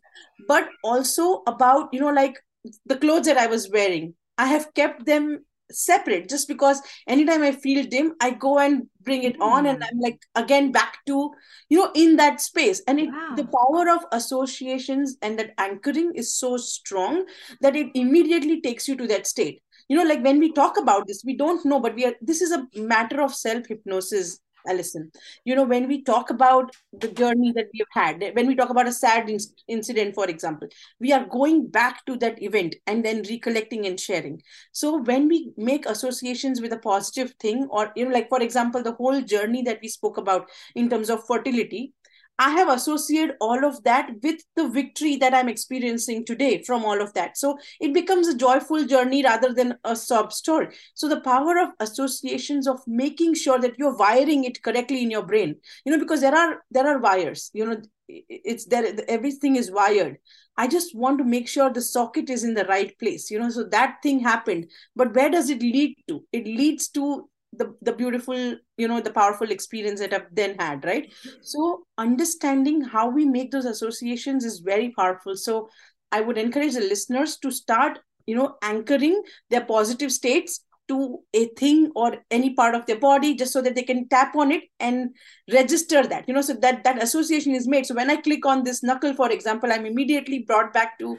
but 0.46 0.68
also 0.84 1.42
about 1.48 1.92
you 1.92 2.00
know 2.00 2.14
like 2.20 2.40
the 2.86 2.96
clothes 2.96 3.26
that 3.26 3.44
i 3.44 3.46
was 3.46 3.68
wearing 3.70 4.14
i 4.38 4.46
have 4.46 4.72
kept 4.74 5.04
them 5.04 5.44
separate 5.70 6.28
just 6.28 6.48
because 6.48 6.80
anytime 7.06 7.42
i 7.42 7.52
feel 7.52 7.84
dim 7.84 8.14
i 8.20 8.30
go 8.30 8.58
and 8.58 8.86
bring 9.02 9.22
it 9.22 9.40
on 9.40 9.66
and 9.66 9.78
hmm. 9.78 9.84
i'm 9.84 10.00
like 10.00 10.20
again 10.34 10.70
back 10.72 10.98
to 11.06 11.30
you 11.68 11.78
know 11.78 11.90
in 11.94 12.16
that 12.16 12.40
space 12.40 12.82
and 12.86 13.00
it, 13.00 13.08
wow. 13.08 13.34
the 13.36 13.46
power 13.46 13.88
of 13.90 14.04
associations 14.12 15.16
and 15.22 15.38
that 15.38 15.52
anchoring 15.58 16.12
is 16.14 16.36
so 16.36 16.56
strong 16.56 17.24
that 17.60 17.76
it 17.76 17.88
immediately 17.94 18.60
takes 18.60 18.88
you 18.88 18.96
to 18.96 19.06
that 19.06 19.26
state 19.26 19.62
you 19.88 19.96
know 19.96 20.04
like 20.04 20.22
when 20.22 20.38
we 20.38 20.52
talk 20.52 20.78
about 20.78 21.06
this 21.06 21.22
we 21.24 21.36
don't 21.36 21.64
know 21.64 21.80
but 21.80 21.94
we 21.94 22.04
are 22.04 22.14
this 22.20 22.40
is 22.40 22.52
a 22.52 22.66
matter 22.74 23.20
of 23.20 23.34
self 23.34 23.66
hypnosis 23.66 24.38
Alison. 24.66 25.10
You 25.44 25.54
know, 25.54 25.64
when 25.64 25.88
we 25.88 26.02
talk 26.02 26.30
about 26.30 26.74
the 26.92 27.08
journey 27.08 27.52
that 27.52 27.66
we've 27.72 27.86
had, 27.92 28.22
when 28.34 28.46
we 28.46 28.54
talk 28.54 28.70
about 28.70 28.86
a 28.86 28.92
sad 28.92 29.28
in- 29.28 29.38
incident, 29.68 30.14
for 30.14 30.26
example, 30.28 30.68
we 30.98 31.12
are 31.12 31.24
going 31.24 31.66
back 31.68 32.04
to 32.06 32.16
that 32.16 32.42
event 32.42 32.76
and 32.86 33.04
then 33.04 33.22
recollecting 33.28 33.86
and 33.86 33.98
sharing. 33.98 34.42
So 34.72 34.98
when 35.02 35.28
we 35.28 35.52
make 35.56 35.86
associations 35.86 36.60
with 36.60 36.72
a 36.72 36.78
positive 36.78 37.34
thing, 37.40 37.68
or, 37.70 37.92
you 37.96 38.06
know, 38.06 38.12
like, 38.12 38.28
for 38.28 38.42
example, 38.42 38.82
the 38.82 38.92
whole 38.92 39.20
journey 39.22 39.62
that 39.62 39.80
we 39.82 39.88
spoke 39.88 40.16
about 40.16 40.48
in 40.74 40.88
terms 40.88 41.10
of 41.10 41.26
fertility, 41.26 41.92
I 42.40 42.48
have 42.52 42.68
associated 42.68 43.36
all 43.38 43.66
of 43.66 43.82
that 43.84 44.12
with 44.22 44.40
the 44.56 44.66
victory 44.66 45.16
that 45.16 45.34
I'm 45.34 45.50
experiencing 45.50 46.24
today 46.24 46.62
from 46.62 46.86
all 46.86 47.02
of 47.02 47.12
that. 47.12 47.36
So 47.36 47.58
it 47.82 47.92
becomes 47.92 48.28
a 48.28 48.36
joyful 48.36 48.86
journey 48.86 49.22
rather 49.22 49.52
than 49.52 49.76
a 49.84 49.94
sob 49.94 50.32
story. 50.32 50.68
So 50.94 51.06
the 51.06 51.20
power 51.20 51.58
of 51.58 51.68
associations 51.80 52.66
of 52.66 52.80
making 52.86 53.34
sure 53.34 53.58
that 53.58 53.78
you're 53.78 53.94
wiring 53.94 54.44
it 54.44 54.62
correctly 54.62 55.02
in 55.02 55.10
your 55.10 55.22
brain, 55.22 55.56
you 55.84 55.92
know, 55.92 55.98
because 55.98 56.22
there 56.22 56.34
are 56.34 56.62
there 56.70 56.88
are 56.88 56.98
wires, 56.98 57.50
you 57.52 57.66
know, 57.66 57.82
it's 58.08 58.64
there 58.64 58.86
everything 59.06 59.56
is 59.56 59.70
wired. 59.70 60.16
I 60.56 60.66
just 60.66 60.94
want 60.94 61.18
to 61.18 61.24
make 61.24 61.48
sure 61.48 61.70
the 61.70 61.82
socket 61.82 62.28
is 62.30 62.42
in 62.42 62.54
the 62.54 62.64
right 62.64 62.98
place, 62.98 63.30
you 63.30 63.38
know. 63.38 63.50
So 63.50 63.64
that 63.64 63.98
thing 64.02 64.20
happened, 64.20 64.70
but 64.96 65.14
where 65.14 65.30
does 65.30 65.50
it 65.50 65.62
lead 65.62 65.96
to? 66.08 66.24
It 66.32 66.46
leads 66.46 66.88
to 66.90 67.29
the 67.52 67.74
the 67.82 67.92
beautiful 67.92 68.56
you 68.76 68.86
know 68.86 69.00
the 69.00 69.12
powerful 69.12 69.50
experience 69.50 70.00
that 70.00 70.12
i've 70.14 70.26
then 70.32 70.54
had 70.58 70.84
right? 70.84 71.12
So 71.42 71.84
understanding 71.98 72.80
how 72.80 73.08
we 73.10 73.24
make 73.24 73.50
those 73.50 73.64
associations 73.64 74.44
is 74.44 74.60
very 74.60 74.92
powerful. 74.96 75.36
So 75.36 75.68
i 76.12 76.20
would 76.20 76.38
encourage 76.38 76.74
the 76.74 76.80
listeners 76.80 77.36
to 77.38 77.50
start 77.50 77.98
you 78.26 78.36
know 78.36 78.56
anchoring 78.62 79.22
their 79.50 79.64
positive 79.64 80.12
states 80.12 80.64
to 80.88 81.20
a 81.34 81.46
thing 81.58 81.92
or 81.94 82.16
any 82.32 82.54
part 82.54 82.74
of 82.74 82.84
their 82.86 82.98
body 82.98 83.34
just 83.34 83.52
so 83.52 83.62
that 83.62 83.76
they 83.76 83.82
can 83.82 84.08
tap 84.08 84.34
on 84.34 84.50
it 84.50 84.64
and 84.80 85.10
register 85.52 86.04
that 86.06 86.26
you 86.26 86.34
know 86.34 86.42
so 86.42 86.54
that 86.54 86.82
that 86.82 87.02
association 87.02 87.54
is 87.54 87.68
made. 87.68 87.86
So 87.86 87.94
when 87.94 88.10
i 88.10 88.16
click 88.16 88.46
on 88.46 88.64
this 88.64 88.82
knuckle 88.82 89.14
for 89.14 89.30
example 89.30 89.72
i'm 89.72 89.86
immediately 89.86 90.40
brought 90.40 90.72
back 90.72 90.98
to 90.98 91.18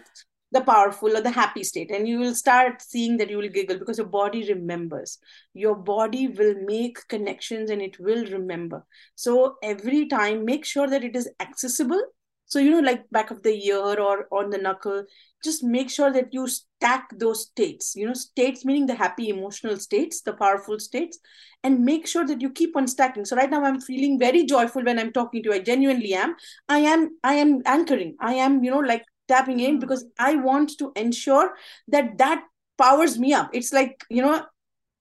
the 0.52 0.62
powerful 0.62 1.16
or 1.16 1.22
the 1.22 1.32
happy 1.32 1.64
state 1.64 1.92
and 1.92 2.08
you 2.08 2.20
will 2.20 2.36
start 2.36 2.82
seeing 2.82 3.18
that 3.18 3.30
you 3.30 3.38
will 3.38 3.50
giggle 3.50 3.80
because 3.80 3.98
your 3.98 4.08
body 4.08 4.48
remembers. 4.52 5.18
Your 5.54 5.76
body 5.76 6.28
will 6.28 6.56
make 6.66 7.08
connections 7.08 7.70
and 7.70 7.82
it 7.82 8.00
will 8.00 8.26
remember. 8.26 8.86
So 9.16 9.56
every 9.64 10.08
time 10.08 10.44
make 10.46 10.66
sure 10.66 10.88
that 10.88 11.04
it 11.04 11.16
is 11.16 11.30
accessible. 11.40 12.02
So 12.46 12.60
you 12.60 12.70
know 12.72 12.80
like 12.82 13.10
back 13.12 13.32
of 13.32 13.44
the 13.44 13.66
ear 13.66 13.78
or 13.78 14.28
on 14.30 14.50
the 14.50 14.58
knuckle 14.58 15.06
just 15.42 15.64
make 15.64 15.90
sure 15.90 16.12
that 16.12 16.34
you 16.34 16.48
stack 16.48 17.08
those 17.18 17.44
states. 17.46 17.96
You 17.96 18.08
know 18.08 18.14
states 18.14 18.66
meaning 18.66 18.88
the 18.88 18.96
happy 18.96 19.30
emotional 19.30 19.78
states 19.78 20.22
the 20.22 20.34
powerful 20.34 20.78
states 20.80 21.18
and 21.64 21.86
make 21.86 22.08
sure 22.08 22.26
that 22.26 22.42
you 22.42 22.50
keep 22.50 22.76
on 22.76 22.88
stacking. 22.88 23.24
So 23.26 23.36
right 23.38 23.50
now 23.50 23.64
i'm 23.64 23.80
feeling 23.80 24.20
very 24.20 24.44
joyful 24.46 24.84
when 24.84 25.00
i'm 25.00 25.14
talking 25.14 25.44
to 25.44 25.50
you. 25.50 25.56
I 25.56 25.60
genuinely 25.60 26.14
am. 26.14 26.36
I 26.68 26.80
am 26.80 27.18
i 27.24 27.36
am 27.36 27.62
anchoring. 27.66 28.16
I 28.20 28.34
am 28.34 28.64
you 28.64 28.72
know 28.72 28.80
like 28.80 29.06
tapping 29.34 29.60
in 29.60 29.76
hmm. 29.76 29.80
because 29.80 30.06
i 30.20 30.36
want 30.36 30.78
to 30.78 30.92
ensure 30.96 31.54
that 31.88 32.18
that 32.18 32.44
powers 32.78 33.18
me 33.18 33.34
up 33.34 33.50
it's 33.54 33.74
like 33.74 34.06
you 34.10 34.22
know 34.22 34.44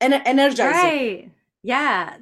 an 0.01 0.12
energizing 0.12 0.72
right 0.72 1.31
yeah 1.62 2.16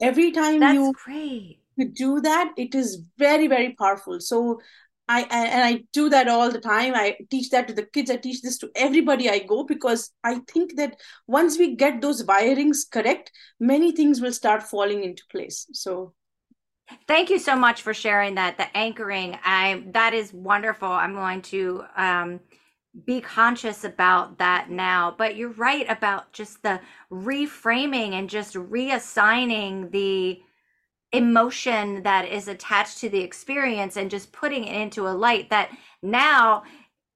every 0.00 0.30
time 0.32 0.60
That's 0.60 0.74
you 0.74 0.92
great 1.04 1.58
do 1.94 2.20
that 2.20 2.52
it 2.56 2.74
is 2.74 3.02
very 3.18 3.46
very 3.46 3.74
powerful 3.78 4.20
so 4.20 4.60
I 5.10 5.22
and 5.22 5.64
I 5.64 5.82
do 5.92 6.08
that 6.10 6.28
all 6.28 6.52
the 6.52 6.60
time. 6.60 6.92
I 6.94 7.16
teach 7.30 7.50
that 7.50 7.66
to 7.66 7.74
the 7.74 7.82
kids. 7.82 8.12
I 8.12 8.16
teach 8.16 8.42
this 8.42 8.58
to 8.58 8.70
everybody 8.76 9.28
I 9.28 9.40
go 9.40 9.64
because 9.64 10.12
I 10.22 10.38
think 10.52 10.76
that 10.76 11.00
once 11.26 11.58
we 11.58 11.74
get 11.74 12.00
those 12.00 12.22
wirings 12.22 12.88
correct, 12.88 13.32
many 13.58 13.90
things 13.90 14.20
will 14.20 14.32
start 14.32 14.62
falling 14.62 15.02
into 15.02 15.24
place. 15.28 15.66
So 15.72 16.14
Thank 17.06 17.30
you 17.30 17.38
so 17.38 17.56
much 17.56 17.82
for 17.82 17.94
sharing 17.94 18.34
that. 18.36 18.58
The 18.58 18.76
anchoring, 18.76 19.38
I 19.44 19.84
that 19.92 20.14
is 20.14 20.32
wonderful. 20.32 20.88
I'm 20.88 21.14
going 21.14 21.42
to 21.42 21.84
um, 21.96 22.40
be 23.06 23.20
conscious 23.20 23.84
about 23.84 24.38
that 24.38 24.70
now. 24.70 25.14
But 25.16 25.36
you're 25.36 25.50
right 25.50 25.86
about 25.90 26.32
just 26.32 26.62
the 26.62 26.80
reframing 27.12 28.12
and 28.12 28.30
just 28.30 28.54
reassigning 28.54 29.90
the 29.90 30.40
emotion 31.12 32.02
that 32.02 32.28
is 32.28 32.48
attached 32.48 32.98
to 32.98 33.08
the 33.08 33.20
experience 33.20 33.96
and 33.96 34.10
just 34.10 34.32
putting 34.32 34.64
it 34.64 34.80
into 34.80 35.08
a 35.08 35.10
light 35.10 35.50
that 35.50 35.70
now 36.02 36.62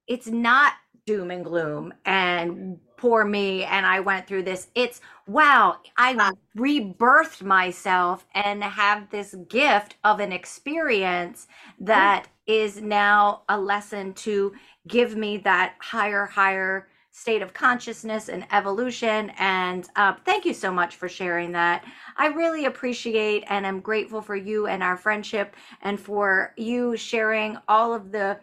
it's 0.08 0.26
not 0.26 0.72
doom 1.06 1.30
and 1.30 1.44
gloom 1.44 1.94
and 2.04 2.78
poor 2.96 3.24
me 3.24 3.64
and 3.64 3.86
I 3.86 4.00
went 4.00 4.26
through 4.26 4.44
this. 4.44 4.68
It's 4.74 5.00
wow, 5.26 5.78
I 5.96 6.32
rebirthed 6.56 7.42
myself 7.42 8.26
and 8.34 8.62
have 8.62 9.10
this 9.10 9.34
gift 9.48 9.96
of 10.04 10.20
an 10.20 10.32
experience 10.32 11.46
that 11.80 12.26
is 12.46 12.80
now 12.80 13.42
a 13.48 13.58
lesson 13.58 14.12
to 14.14 14.52
give 14.86 15.16
me 15.16 15.38
that 15.38 15.74
higher, 15.78 16.26
higher 16.26 16.88
state 17.10 17.42
of 17.42 17.54
consciousness 17.54 18.28
and 18.28 18.44
evolution. 18.50 19.30
And 19.38 19.88
uh, 19.96 20.14
thank 20.24 20.44
you 20.44 20.52
so 20.52 20.72
much 20.72 20.96
for 20.96 21.08
sharing 21.08 21.52
that. 21.52 21.84
I 22.16 22.26
really 22.26 22.64
appreciate 22.64 23.44
and 23.48 23.64
am 23.64 23.80
grateful 23.80 24.20
for 24.20 24.34
you 24.34 24.66
and 24.66 24.82
our 24.82 24.96
friendship 24.96 25.54
and 25.82 25.98
for 25.98 26.52
you 26.56 26.96
sharing 26.96 27.56
all 27.68 27.94
of 27.94 28.10
the 28.10 28.38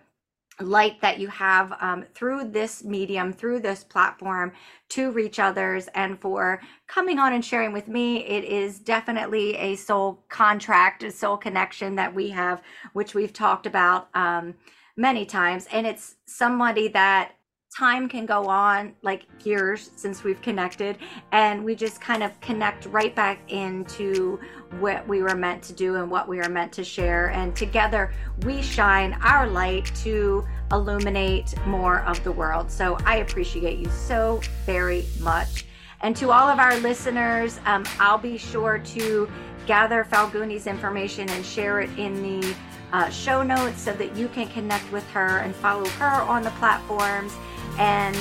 light 0.59 1.01
that 1.01 1.19
you 1.19 1.27
have 1.27 1.73
um, 1.81 2.05
through 2.13 2.51
this 2.51 2.83
medium, 2.83 3.33
through 3.33 3.59
this 3.59 3.83
platform 3.83 4.51
to 4.89 5.11
reach 5.11 5.39
others, 5.39 5.87
and 5.95 6.19
for 6.19 6.61
coming 6.87 7.19
on 7.19 7.33
and 7.33 7.43
sharing 7.43 7.73
with 7.73 7.87
me. 7.87 8.25
It 8.25 8.43
is 8.43 8.79
definitely 8.79 9.55
a 9.55 9.75
soul 9.75 10.23
contract, 10.29 11.03
a 11.03 11.11
soul 11.11 11.37
connection 11.37 11.95
that 11.95 12.13
we 12.13 12.29
have, 12.29 12.61
which 12.93 13.15
we've 13.15 13.33
talked 13.33 13.65
about 13.65 14.09
um, 14.13 14.53
many 14.97 15.25
times. 15.25 15.67
And 15.71 15.87
it's 15.87 16.15
somebody 16.25 16.87
that 16.89 17.33
time 17.75 18.09
can 18.09 18.25
go 18.25 18.47
on 18.47 18.93
like 19.01 19.25
years 19.45 19.91
since 19.95 20.25
we've 20.25 20.41
connected 20.41 20.97
and 21.31 21.63
we 21.63 21.73
just 21.73 22.01
kind 22.01 22.21
of 22.21 22.37
connect 22.41 22.85
right 22.87 23.15
back 23.15 23.39
into 23.49 24.37
what 24.79 25.07
we 25.07 25.21
were 25.21 25.35
meant 25.35 25.63
to 25.63 25.71
do 25.71 25.95
and 25.95 26.11
what 26.11 26.27
we 26.27 26.37
were 26.37 26.49
meant 26.49 26.73
to 26.73 26.83
share 26.83 27.29
and 27.29 27.55
together 27.55 28.13
we 28.43 28.61
shine 28.61 29.13
our 29.21 29.47
light 29.47 29.85
to 29.95 30.45
illuminate 30.73 31.55
more 31.65 32.01
of 32.01 32.21
the 32.25 32.31
world. 32.31 32.69
So 32.69 32.97
i 33.05 33.17
appreciate 33.17 33.79
you 33.79 33.89
so 33.89 34.41
very 34.65 35.05
much. 35.21 35.65
And 36.01 36.15
to 36.17 36.31
all 36.31 36.49
of 36.49 36.59
our 36.59 36.77
listeners 36.79 37.57
um, 37.65 37.85
i'll 37.99 38.17
be 38.17 38.37
sure 38.37 38.79
to 38.79 39.31
gather 39.65 40.03
falguni's 40.03 40.67
information 40.67 41.29
and 41.29 41.45
share 41.45 41.79
it 41.79 41.89
in 41.97 42.21
the 42.21 42.53
uh, 42.91 43.09
show 43.09 43.41
notes 43.41 43.81
so 43.81 43.93
that 43.93 44.13
you 44.17 44.27
can 44.29 44.47
connect 44.49 44.91
with 44.91 45.07
her 45.11 45.37
and 45.39 45.55
follow 45.55 45.85
her 45.85 46.21
on 46.23 46.43
the 46.43 46.49
platforms 46.51 47.33
and 47.77 48.17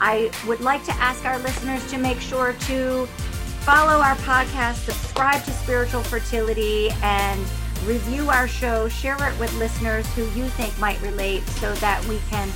I 0.00 0.30
would 0.46 0.60
like 0.60 0.84
to 0.84 0.92
ask 0.94 1.24
our 1.24 1.38
listeners 1.38 1.88
to 1.90 1.98
make 1.98 2.20
sure 2.20 2.52
to 2.52 3.06
follow 3.66 4.00
our 4.00 4.14
podcast, 4.16 4.84
subscribe 4.84 5.42
to 5.44 5.50
Spiritual 5.52 6.02
Fertility, 6.02 6.90
and 7.02 7.40
review 7.84 8.28
our 8.30 8.46
show. 8.46 8.88
Share 8.88 9.16
it 9.28 9.38
with 9.40 9.52
listeners 9.54 10.06
who 10.14 10.22
you 10.38 10.46
think 10.50 10.78
might 10.78 11.00
relate 11.00 11.46
so 11.48 11.74
that 11.74 12.04
we 12.06 12.20
can 12.30 12.48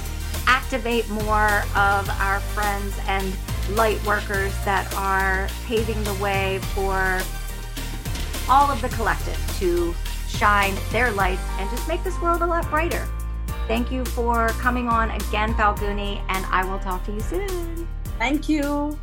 activate 0.46 1.08
more 1.08 1.62
of 1.74 2.08
our 2.20 2.40
friends 2.40 2.96
and 3.06 3.34
light 3.76 4.04
workers 4.04 4.52
that 4.64 4.92
are 4.94 5.48
paving 5.64 6.02
the 6.04 6.14
way 6.14 6.58
for 6.74 7.20
all 8.48 8.70
of 8.70 8.80
the 8.82 8.88
collective 8.90 9.38
to 9.58 9.94
shine 10.28 10.74
their 10.90 11.10
lights 11.12 11.42
and 11.58 11.70
just 11.70 11.86
make 11.88 12.02
this 12.02 12.18
world 12.20 12.42
a 12.42 12.46
lot 12.46 12.68
brighter. 12.70 13.06
Thank 13.70 13.92
you 13.92 14.04
for 14.04 14.48
coming 14.58 14.88
on 14.88 15.12
again, 15.12 15.54
Falguni, 15.54 16.20
and 16.28 16.44
I 16.46 16.64
will 16.64 16.80
talk 16.80 17.04
to 17.04 17.12
you 17.12 17.20
soon. 17.20 17.86
Thank 18.18 18.48
you. 18.48 18.98